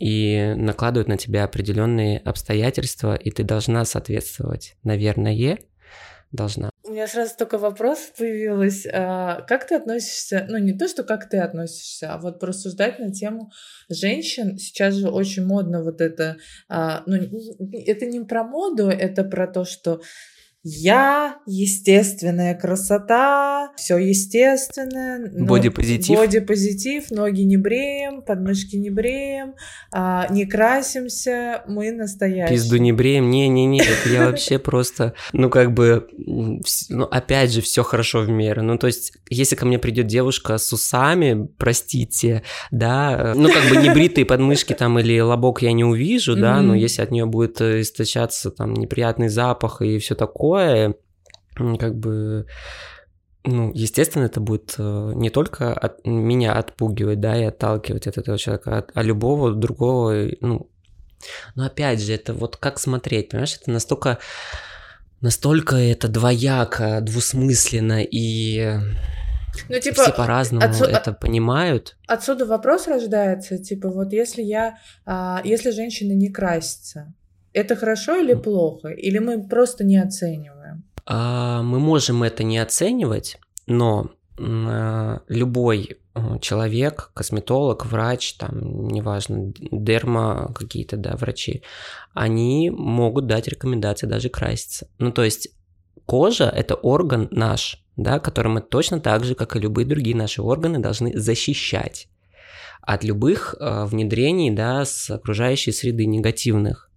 и 0.00 0.54
накладывают 0.56 1.08
на 1.08 1.18
тебя 1.18 1.44
определенные 1.44 2.18
обстоятельства, 2.18 3.14
и 3.14 3.30
ты 3.30 3.44
должна 3.44 3.84
соответствовать. 3.84 4.76
Наверное, 4.82 5.58
должна. 6.32 6.70
У 6.84 6.92
меня 6.92 7.06
сразу 7.06 7.34
только 7.36 7.58
вопрос 7.58 8.12
появилась. 8.16 8.86
А, 8.92 9.42
как 9.42 9.66
ты 9.66 9.74
относишься, 9.74 10.46
ну 10.48 10.58
не 10.58 10.72
то, 10.72 10.88
что 10.88 11.02
как 11.02 11.28
ты 11.28 11.38
относишься, 11.38 12.14
а 12.14 12.18
вот 12.18 12.40
порассуждать 12.40 12.98
на 12.98 13.12
тему 13.12 13.50
женщин. 13.88 14.58
Сейчас 14.58 14.94
же 14.94 15.08
очень 15.08 15.44
модно 15.44 15.82
вот 15.82 16.00
это, 16.00 16.36
а, 16.68 17.02
ну 17.06 17.16
это 17.72 18.06
не 18.06 18.20
про 18.20 18.44
моду, 18.44 18.88
это 18.88 19.24
про 19.24 19.46
то, 19.46 19.64
что 19.64 20.00
я, 20.62 21.38
естественная 21.46 22.54
красота, 22.54 23.72
все 23.76 23.96
естественное. 23.96 25.30
Бодипозитив. 25.32 26.18
Бодипозитив, 26.18 27.10
ноги 27.10 27.42
не 27.42 27.56
бреем, 27.56 28.20
подмышки 28.20 28.76
не 28.76 28.90
бреем, 28.90 29.54
а, 29.90 30.26
не 30.30 30.44
красимся, 30.44 31.62
мы 31.66 31.92
настоящие. 31.92 32.56
Пизду 32.56 32.76
не 32.76 32.92
бреем, 32.92 33.30
не-не-не, 33.30 33.80
это 33.80 34.08
я 34.10 34.26
вообще 34.26 34.58
просто, 34.58 35.14
ну 35.32 35.48
как 35.48 35.72
бы, 35.72 36.08
ну 36.90 37.04
опять 37.04 37.52
же, 37.52 37.62
все 37.62 37.82
хорошо 37.82 38.20
в 38.20 38.28
меру. 38.28 38.62
Ну 38.62 38.76
то 38.76 38.86
есть, 38.86 39.14
если 39.30 39.56
ко 39.56 39.64
мне 39.64 39.78
придет 39.78 40.08
девушка 40.08 40.58
с 40.58 40.70
усами, 40.74 41.48
простите, 41.56 42.42
да, 42.70 43.32
ну 43.34 43.50
как 43.50 43.70
бы 43.70 43.76
не 43.76 43.88
бритые 43.94 44.26
подмышки 44.26 44.74
там 44.74 44.98
или 44.98 45.18
лобок 45.20 45.62
я 45.62 45.72
не 45.72 45.84
увижу, 45.84 46.36
да, 46.36 46.60
но 46.60 46.74
если 46.74 47.00
от 47.00 47.10
нее 47.10 47.24
будет 47.24 47.62
э, 47.62 47.80
источаться 47.80 48.50
там 48.50 48.74
неприятный 48.74 49.28
запах 49.28 49.80
и 49.80 49.98
все 49.98 50.14
такое, 50.14 50.49
такое, 50.50 50.94
как 51.78 51.94
бы, 51.96 52.46
ну, 53.44 53.72
естественно, 53.74 54.24
это 54.24 54.40
будет 54.40 54.74
э, 54.78 55.12
не 55.14 55.30
только 55.30 55.72
от, 55.72 56.04
меня 56.06 56.54
отпугивать, 56.54 57.20
да, 57.20 57.36
и 57.36 57.44
отталкивать 57.44 58.06
от 58.06 58.18
этого 58.18 58.38
человека, 58.38 58.78
а, 58.78 58.86
а 58.94 59.02
любого 59.02 59.52
другого, 59.52 60.28
ну, 60.40 60.70
но 61.54 61.66
опять 61.66 62.00
же, 62.00 62.12
это 62.12 62.32
вот 62.32 62.56
как 62.56 62.78
смотреть, 62.78 63.30
понимаешь, 63.30 63.58
это 63.60 63.70
настолько, 63.70 64.18
настолько 65.20 65.76
это 65.76 66.08
двояко, 66.08 67.00
двусмысленно 67.02 68.02
и 68.02 68.78
ну, 69.68 69.80
типа, 69.80 70.02
все 70.02 70.12
по-разному 70.12 70.64
отсу... 70.64 70.84
это 70.84 71.12
понимают. 71.12 71.96
Отсюда 72.06 72.46
вопрос 72.46 72.86
рождается, 72.86 73.58
типа, 73.58 73.90
вот 73.90 74.12
если 74.12 74.42
я, 74.42 74.78
а, 75.04 75.42
если 75.44 75.70
женщина 75.70 76.12
не 76.12 76.30
красится, 76.30 77.12
это 77.52 77.76
хорошо 77.76 78.16
или 78.16 78.34
плохо? 78.34 78.88
Или 78.88 79.18
мы 79.18 79.46
просто 79.46 79.84
не 79.84 79.98
оцениваем? 79.98 80.84
А, 81.06 81.62
мы 81.62 81.78
можем 81.80 82.22
это 82.22 82.44
не 82.44 82.58
оценивать, 82.58 83.38
но 83.66 84.10
а, 84.38 85.20
любой 85.28 85.98
а, 86.14 86.38
человек, 86.38 87.10
косметолог, 87.14 87.86
врач, 87.86 88.34
там, 88.34 88.88
неважно, 88.88 89.52
дерма 89.72 90.52
какие-то, 90.54 90.96
да, 90.96 91.16
врачи, 91.16 91.62
они 92.14 92.70
могут 92.70 93.26
дать 93.26 93.48
рекомендации 93.48 94.06
даже 94.06 94.28
краситься. 94.28 94.88
Ну, 94.98 95.10
то 95.12 95.24
есть 95.24 95.48
кожа– 96.06 96.44
это 96.56 96.74
орган 96.74 97.28
наш, 97.30 97.84
да, 97.96 98.18
который 98.18 98.48
мы 98.48 98.60
точно 98.60 99.00
так 99.00 99.24
же, 99.24 99.34
как 99.34 99.56
и 99.56 99.60
любые 99.60 99.86
другие 99.86 100.16
наши 100.16 100.42
органы, 100.42 100.78
должны 100.78 101.18
защищать 101.18 102.08
от 102.82 103.04
любых 103.04 103.54
э, 103.58 103.84
внедрений, 103.84 104.50
да, 104.50 104.84
с 104.84 105.10
окружающей 105.10 105.70
среды 105.70 106.06
негативных 106.06 106.89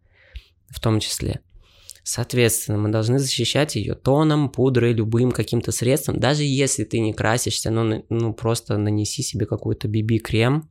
в 0.70 0.80
том 0.80 1.00
числе. 1.00 1.42
Соответственно, 2.04 2.78
мы 2.78 2.90
должны 2.90 3.18
защищать 3.18 3.76
ее 3.76 3.96
тоном, 3.96 4.50
пудрой, 4.50 4.92
любым 4.92 5.32
каким-то 5.32 5.72
средством. 5.72 6.20
Даже 6.20 6.44
если 6.44 6.84
ты 6.84 7.00
не 7.00 7.14
красишься, 7.14 7.72
ну, 7.72 8.06
ну 8.10 8.34
просто 8.34 8.78
нанеси 8.78 9.24
себе 9.24 9.46
какой-то 9.46 9.88
BB-крем, 9.88 10.70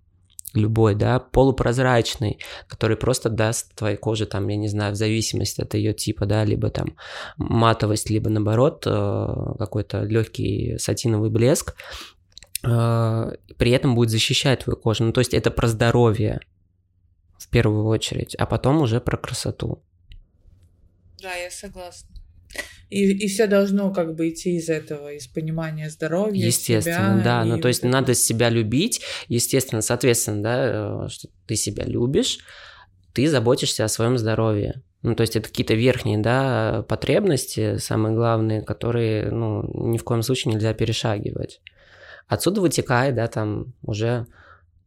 любой, 0.55 0.95
да, 0.95 1.18
полупрозрачный, 1.18 2.38
который 2.68 2.97
просто 2.97 3.30
даст 3.30 3.74
твоей 3.74 3.97
коже, 3.97 4.26
там, 4.26 4.49
я 4.49 4.57
не 4.57 4.68
знаю, 4.68 4.93
в 4.93 4.97
зависимости 4.97 5.61
от 5.61 5.74
ее 5.74 5.95
типа, 5.95 6.26
да, 6.26 6.45
либо 6.45 6.70
там 6.70 6.97
матовость, 7.36 8.11
либо 8.11 8.28
наоборот 8.28 8.84
э, 8.86 9.34
какой-то 9.59 10.05
легкий 10.05 10.76
сатиновый 10.78 11.30
блеск, 11.30 11.74
э, 12.62 13.32
при 13.57 13.70
этом 13.70 13.95
будет 13.95 14.11
защищать 14.11 14.64
твою 14.64 14.76
кожу. 14.76 15.05
Ну, 15.05 15.12
то 15.12 15.20
есть 15.20 15.34
это 15.34 15.51
про 15.51 15.68
здоровье 15.68 16.40
первую 17.53 17.84
очередь, 17.84 18.34
а 18.34 18.46
потом 18.46 18.82
уже 18.82 19.00
про 19.00 19.16
красоту. 19.16 19.82
Да, 21.20 21.34
я 21.34 21.50
согласна. 21.50 22.09
И, 22.90 23.11
и 23.11 23.28
все 23.28 23.46
должно 23.46 23.92
как 23.92 24.14
бы 24.14 24.28
идти 24.28 24.57
из 24.57 24.68
этого, 24.68 25.12
из 25.12 25.26
понимания 25.26 25.88
здоровья. 25.88 26.44
Естественно, 26.44 27.20
себя, 27.20 27.24
да. 27.24 27.44
Ну, 27.44 27.59
то 27.59 27.68
есть 27.68 27.82
вот 27.82 27.90
надо 27.90 28.14
себя 28.14 28.50
любить, 28.50 29.00
естественно, 29.28 29.80
соответственно, 29.80 30.42
да, 30.42 31.07
э, 31.07 31.09
что 31.09 31.28
ты 31.46 31.57
себя 31.57 31.84
любишь, 31.84 32.40
ты 33.14 33.28
заботишься 33.28 33.84
о 33.84 33.88
своем 33.88 34.18
здоровье. 34.18 34.82
Ну, 35.03 35.14
то 35.14 35.22
есть 35.22 35.36
это 35.36 35.48
какие-то 35.48 35.74
верхние, 35.74 36.18
да, 36.18 36.84
потребности, 36.88 37.78
самые 37.78 38.14
главные, 38.14 38.62
которые, 38.62 39.30
ну, 39.30 39.90
ни 39.90 39.96
в 39.96 40.05
коем 40.05 40.22
случае 40.22 40.55
нельзя 40.55 40.74
перешагивать. 40.74 41.61
Отсюда 42.28 42.61
вытекает, 42.61 43.14
да, 43.14 43.26
там 43.26 43.74
уже 43.82 44.26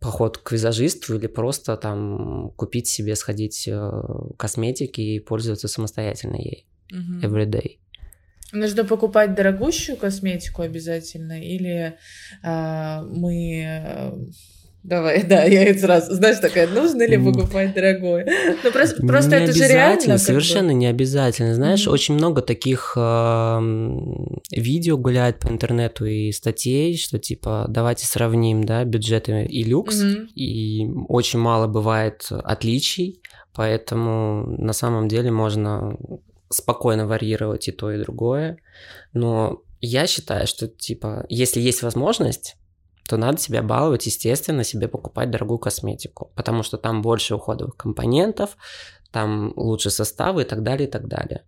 поход 0.05 0.37
к 0.37 0.51
визажисту 0.51 1.15
или 1.15 1.27
просто 1.27 1.77
там 1.77 2.51
купить 2.55 2.87
себе, 2.87 3.15
сходить 3.15 3.67
э, 3.67 3.91
косметики 4.37 5.01
и 5.01 5.19
пользоваться 5.19 5.67
самостоятельно 5.67 6.35
ей 6.35 6.65
every 7.23 7.45
day. 7.45 7.79
Нужно 8.51 8.85
покупать 8.85 9.33
дорогущую 9.33 9.97
косметику 9.97 10.61
обязательно, 10.61 11.41
или 11.41 11.97
э, 12.43 13.01
мы 13.01 13.63
э, 13.65 14.11
Давай, 14.85 15.23
да, 15.23 15.43
я 15.45 15.63
это 15.63 15.79
сразу, 15.79 16.13
знаешь, 16.13 16.37
такая, 16.37 16.67
нужно 16.67 17.07
ли 17.07 17.17
покупать 17.17 17.73
дорогое? 17.73 18.25
Ну, 18.63 18.71
просто, 18.71 19.05
просто 19.05 19.35
это 19.35 19.51
же 19.51 19.67
реально. 19.67 20.17
Совершенно 20.19 20.69
бы. 20.69 20.73
не 20.75 20.85
обязательно. 20.85 21.55
Знаешь, 21.55 21.87
mm-hmm. 21.87 21.91
очень 21.91 22.13
много 22.13 22.41
таких 22.41 22.93
э, 22.95 23.59
видео 24.51 24.97
гуляет 24.97 25.39
по 25.39 25.47
интернету 25.47 26.05
и 26.05 26.31
статей, 26.31 26.97
что 26.97 27.17
типа, 27.17 27.65
давайте 27.67 28.05
сравним, 28.05 28.63
да, 28.63 28.83
бюджеты 28.83 29.45
и 29.45 29.63
люкс, 29.63 30.01
mm-hmm. 30.01 30.27
и 30.35 30.87
очень 31.07 31.39
мало 31.39 31.65
бывает 31.65 32.27
отличий, 32.29 33.21
поэтому 33.53 34.45
на 34.57 34.73
самом 34.73 35.07
деле 35.07 35.31
можно 35.31 35.97
спокойно 36.49 37.07
варьировать 37.07 37.67
и 37.67 37.71
то, 37.71 37.91
и 37.91 38.01
другое. 38.01 38.57
Но 39.13 39.63
я 39.81 40.05
считаю, 40.05 40.45
что, 40.45 40.67
типа, 40.67 41.25
если 41.29 41.59
есть 41.59 41.81
возможность, 41.81 42.55
то 43.07 43.17
надо 43.17 43.37
себя 43.37 43.61
баловать, 43.61 44.05
естественно, 44.05 44.63
себе 44.63 44.87
покупать 44.87 45.29
дорогую 45.31 45.59
косметику, 45.59 46.31
потому 46.35 46.63
что 46.63 46.77
там 46.77 47.01
больше 47.01 47.35
уходовых 47.35 47.75
компонентов, 47.77 48.57
там 49.11 49.53
лучше 49.55 49.89
составы 49.89 50.41
и 50.41 50.45
так 50.45 50.63
далее, 50.63 50.87
и 50.87 50.91
так 50.91 51.07
далее. 51.07 51.43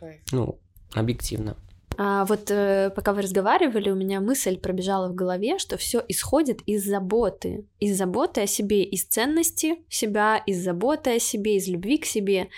Okay. 0.00 0.18
Ну, 0.32 0.60
объективно. 0.94 1.56
А 2.00 2.24
вот 2.26 2.48
э, 2.48 2.90
пока 2.94 3.12
вы 3.12 3.22
разговаривали, 3.22 3.90
у 3.90 3.96
меня 3.96 4.20
мысль 4.20 4.56
пробежала 4.56 5.08
в 5.08 5.16
голове, 5.16 5.58
что 5.58 5.76
все 5.76 6.00
исходит 6.06 6.60
из 6.64 6.84
заботы, 6.84 7.66
из 7.80 7.98
заботы 7.98 8.42
о 8.42 8.46
себе, 8.46 8.84
из 8.84 9.04
ценности 9.04 9.78
себя, 9.88 10.36
из 10.36 10.62
заботы 10.62 11.16
о 11.16 11.18
себе, 11.18 11.56
из 11.56 11.66
любви 11.66 11.98
к 11.98 12.04
себе. 12.04 12.50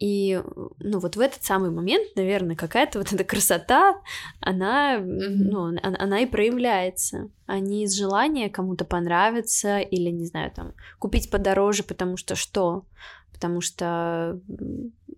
И, 0.00 0.42
ну, 0.78 0.98
вот 0.98 1.14
в 1.14 1.20
этот 1.20 1.44
самый 1.44 1.70
момент, 1.70 2.16
наверное, 2.16 2.56
какая-то 2.56 2.98
вот 2.98 3.12
эта 3.12 3.22
красота, 3.22 4.00
она, 4.40 4.96
mm-hmm. 4.96 5.36
ну, 5.38 5.64
она, 5.66 5.96
она 5.96 6.20
и 6.20 6.26
проявляется, 6.26 7.28
а 7.46 7.60
не 7.60 7.84
из 7.84 7.92
желания 7.92 8.48
кому-то 8.48 8.84
понравиться 8.84 9.78
или, 9.78 10.10
не 10.10 10.24
знаю, 10.24 10.50
там, 10.50 10.72
купить 10.98 11.30
подороже, 11.30 11.84
потому 11.84 12.16
что 12.16 12.34
что? 12.34 12.86
Потому 13.32 13.60
что 13.60 14.40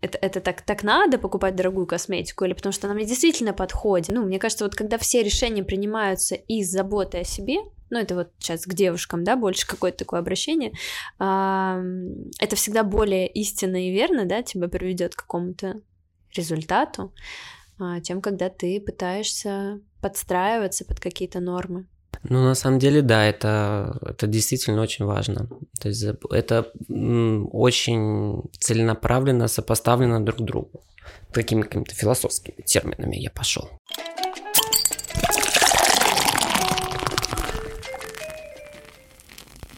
это, 0.01 0.19
это 0.19 0.41
так, 0.41 0.63
так 0.63 0.83
надо 0.83 1.19
покупать 1.19 1.57
дорогую 1.57 1.87
косметику, 1.87 2.45
или 2.45 2.53
потому 2.53 2.73
что 2.73 2.87
она 2.87 2.95
мне 2.95 3.05
действительно 3.05 3.53
подходит. 3.53 4.09
Ну, 4.15 4.25
мне 4.25 4.39
кажется, 4.39 4.65
вот 4.65 4.75
когда 4.75 4.99
все 4.99 5.23
решения 5.23 5.63
принимаются 5.63 6.35
из 6.35 6.71
заботы 6.71 7.19
о 7.19 7.25
себе, 7.25 7.59
ну 7.91 7.99
это 7.99 8.15
вот 8.15 8.31
сейчас 8.39 8.65
к 8.67 8.75
девушкам, 8.75 9.23
да, 9.23 9.37
больше 9.37 9.67
какое-то 9.67 9.99
такое 9.99 10.21
обращение, 10.21 10.73
это 11.19 12.57
всегда 12.57 12.83
более 12.85 13.29
истинно 13.29 13.87
и 13.87 13.93
верно, 13.93 14.25
да, 14.25 14.43
тебя 14.43 14.69
приведет 14.69 15.15
к 15.15 15.21
какому-то 15.21 15.83
результату, 16.35 17.13
а, 17.79 18.01
чем 18.01 18.23
когда 18.23 18.49
ты 18.49 18.81
пытаешься 18.81 19.81
подстраиваться 20.01 20.85
под 20.85 21.01
какие-то 21.01 21.41
нормы. 21.41 21.87
Ну, 22.25 22.45
на 22.45 22.55
самом 22.55 22.79
деле, 22.79 23.03
да, 23.03 23.25
это, 23.25 23.99
это 24.03 24.27
действительно 24.27 24.81
очень 24.83 25.05
важно. 25.05 25.49
То 25.81 25.89
есть 25.89 26.05
это 26.31 26.73
очень 26.89 28.45
целенаправленно 28.59 29.49
сопоставлено 29.49 30.21
друг 30.21 30.39
к 30.39 30.43
другу. 30.43 30.85
Такими 31.33 31.63
какими-то 31.63 31.95
философскими 31.95 32.63
терминами 32.63 33.17
я 33.17 33.31
пошел. 33.31 33.69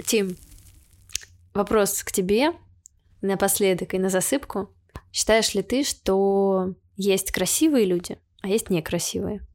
Тим, 0.05 0.37
вопрос 1.55 2.03
к 2.03 2.13
тебе 2.13 2.53
напоследок 3.23 3.95
и 3.95 3.99
на 3.99 4.11
засыпку. 4.11 4.69
Считаешь 5.13 5.55
ли 5.55 5.63
ты, 5.63 5.83
что 5.83 6.75
есть 6.97 7.33
красивые 7.33 7.87
люди, 7.87 8.19
а 8.43 8.49
есть 8.49 8.69
некрасивые? 8.69 9.47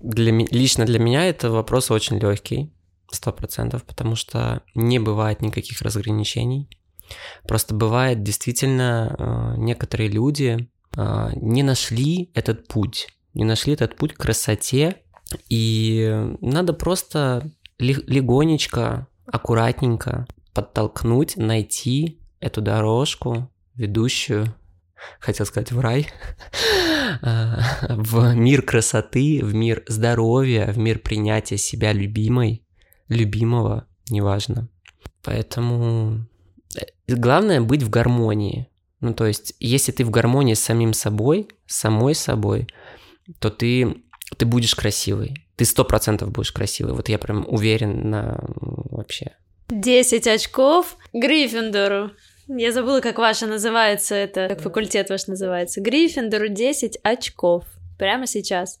Для, 0.00 0.32
лично 0.32 0.84
для 0.84 0.98
меня 0.98 1.26
это 1.26 1.50
вопрос 1.50 1.90
очень 1.90 2.18
легкий, 2.18 2.72
сто 3.10 3.32
процентов, 3.32 3.84
потому 3.84 4.16
что 4.16 4.62
не 4.74 4.98
бывает 4.98 5.42
никаких 5.42 5.80
разграничений. 5.82 6.68
Просто 7.46 7.74
бывает 7.74 8.22
действительно 8.22 9.14
э, 9.18 9.60
некоторые 9.60 10.08
люди 10.08 10.68
э, 10.96 11.30
не 11.36 11.62
нашли 11.62 12.30
этот 12.34 12.66
путь, 12.66 13.08
не 13.34 13.44
нашли 13.44 13.74
этот 13.74 13.96
путь 13.96 14.14
к 14.14 14.18
красоте, 14.18 15.02
и 15.48 16.34
надо 16.40 16.72
просто 16.72 17.50
легонечко 17.78 19.06
аккуратненько 19.26 20.26
подтолкнуть, 20.54 21.36
найти 21.36 22.20
эту 22.40 22.62
дорожку, 22.62 23.50
ведущую 23.74 24.54
хотел 25.20 25.46
сказать 25.46 25.72
в 25.72 25.80
рай, 25.80 26.08
а, 27.22 27.60
в 27.88 28.34
мир 28.34 28.62
красоты, 28.62 29.40
в 29.42 29.54
мир 29.54 29.84
здоровья, 29.86 30.72
в 30.72 30.78
мир 30.78 30.98
принятия 30.98 31.56
себя 31.56 31.92
любимой, 31.92 32.64
любимого, 33.08 33.86
неважно. 34.08 34.68
Поэтому 35.22 36.26
э, 36.76 36.86
главное 37.08 37.60
быть 37.60 37.82
в 37.82 37.90
гармонии. 37.90 38.68
Ну, 39.00 39.12
то 39.12 39.26
есть, 39.26 39.54
если 39.60 39.92
ты 39.92 40.04
в 40.04 40.10
гармонии 40.10 40.54
с 40.54 40.60
самим 40.60 40.92
собой, 40.92 41.48
с 41.66 41.76
самой 41.76 42.14
собой, 42.14 42.66
то 43.38 43.50
ты, 43.50 44.02
ты 44.36 44.46
будешь 44.46 44.74
красивый. 44.74 45.46
Ты 45.56 45.64
сто 45.64 45.84
процентов 45.84 46.30
будешь 46.30 46.52
красивый. 46.52 46.94
Вот 46.94 47.08
я 47.08 47.18
прям 47.18 47.44
уверен 47.48 48.10
на 48.10 48.38
вообще. 48.60 49.36
10 49.68 50.26
очков 50.26 50.96
Гриффиндору. 51.12 52.12
Я 52.48 52.70
забыла, 52.70 53.00
как 53.00 53.18
ваша 53.18 53.46
называется, 53.46 54.14
это 54.14 54.46
как 54.48 54.60
факультет 54.60 55.10
ваш 55.10 55.26
называется. 55.26 55.80
Гриффиндору 55.80 56.48
10 56.48 56.98
очков. 57.02 57.64
Прямо 57.98 58.26
сейчас. 58.26 58.78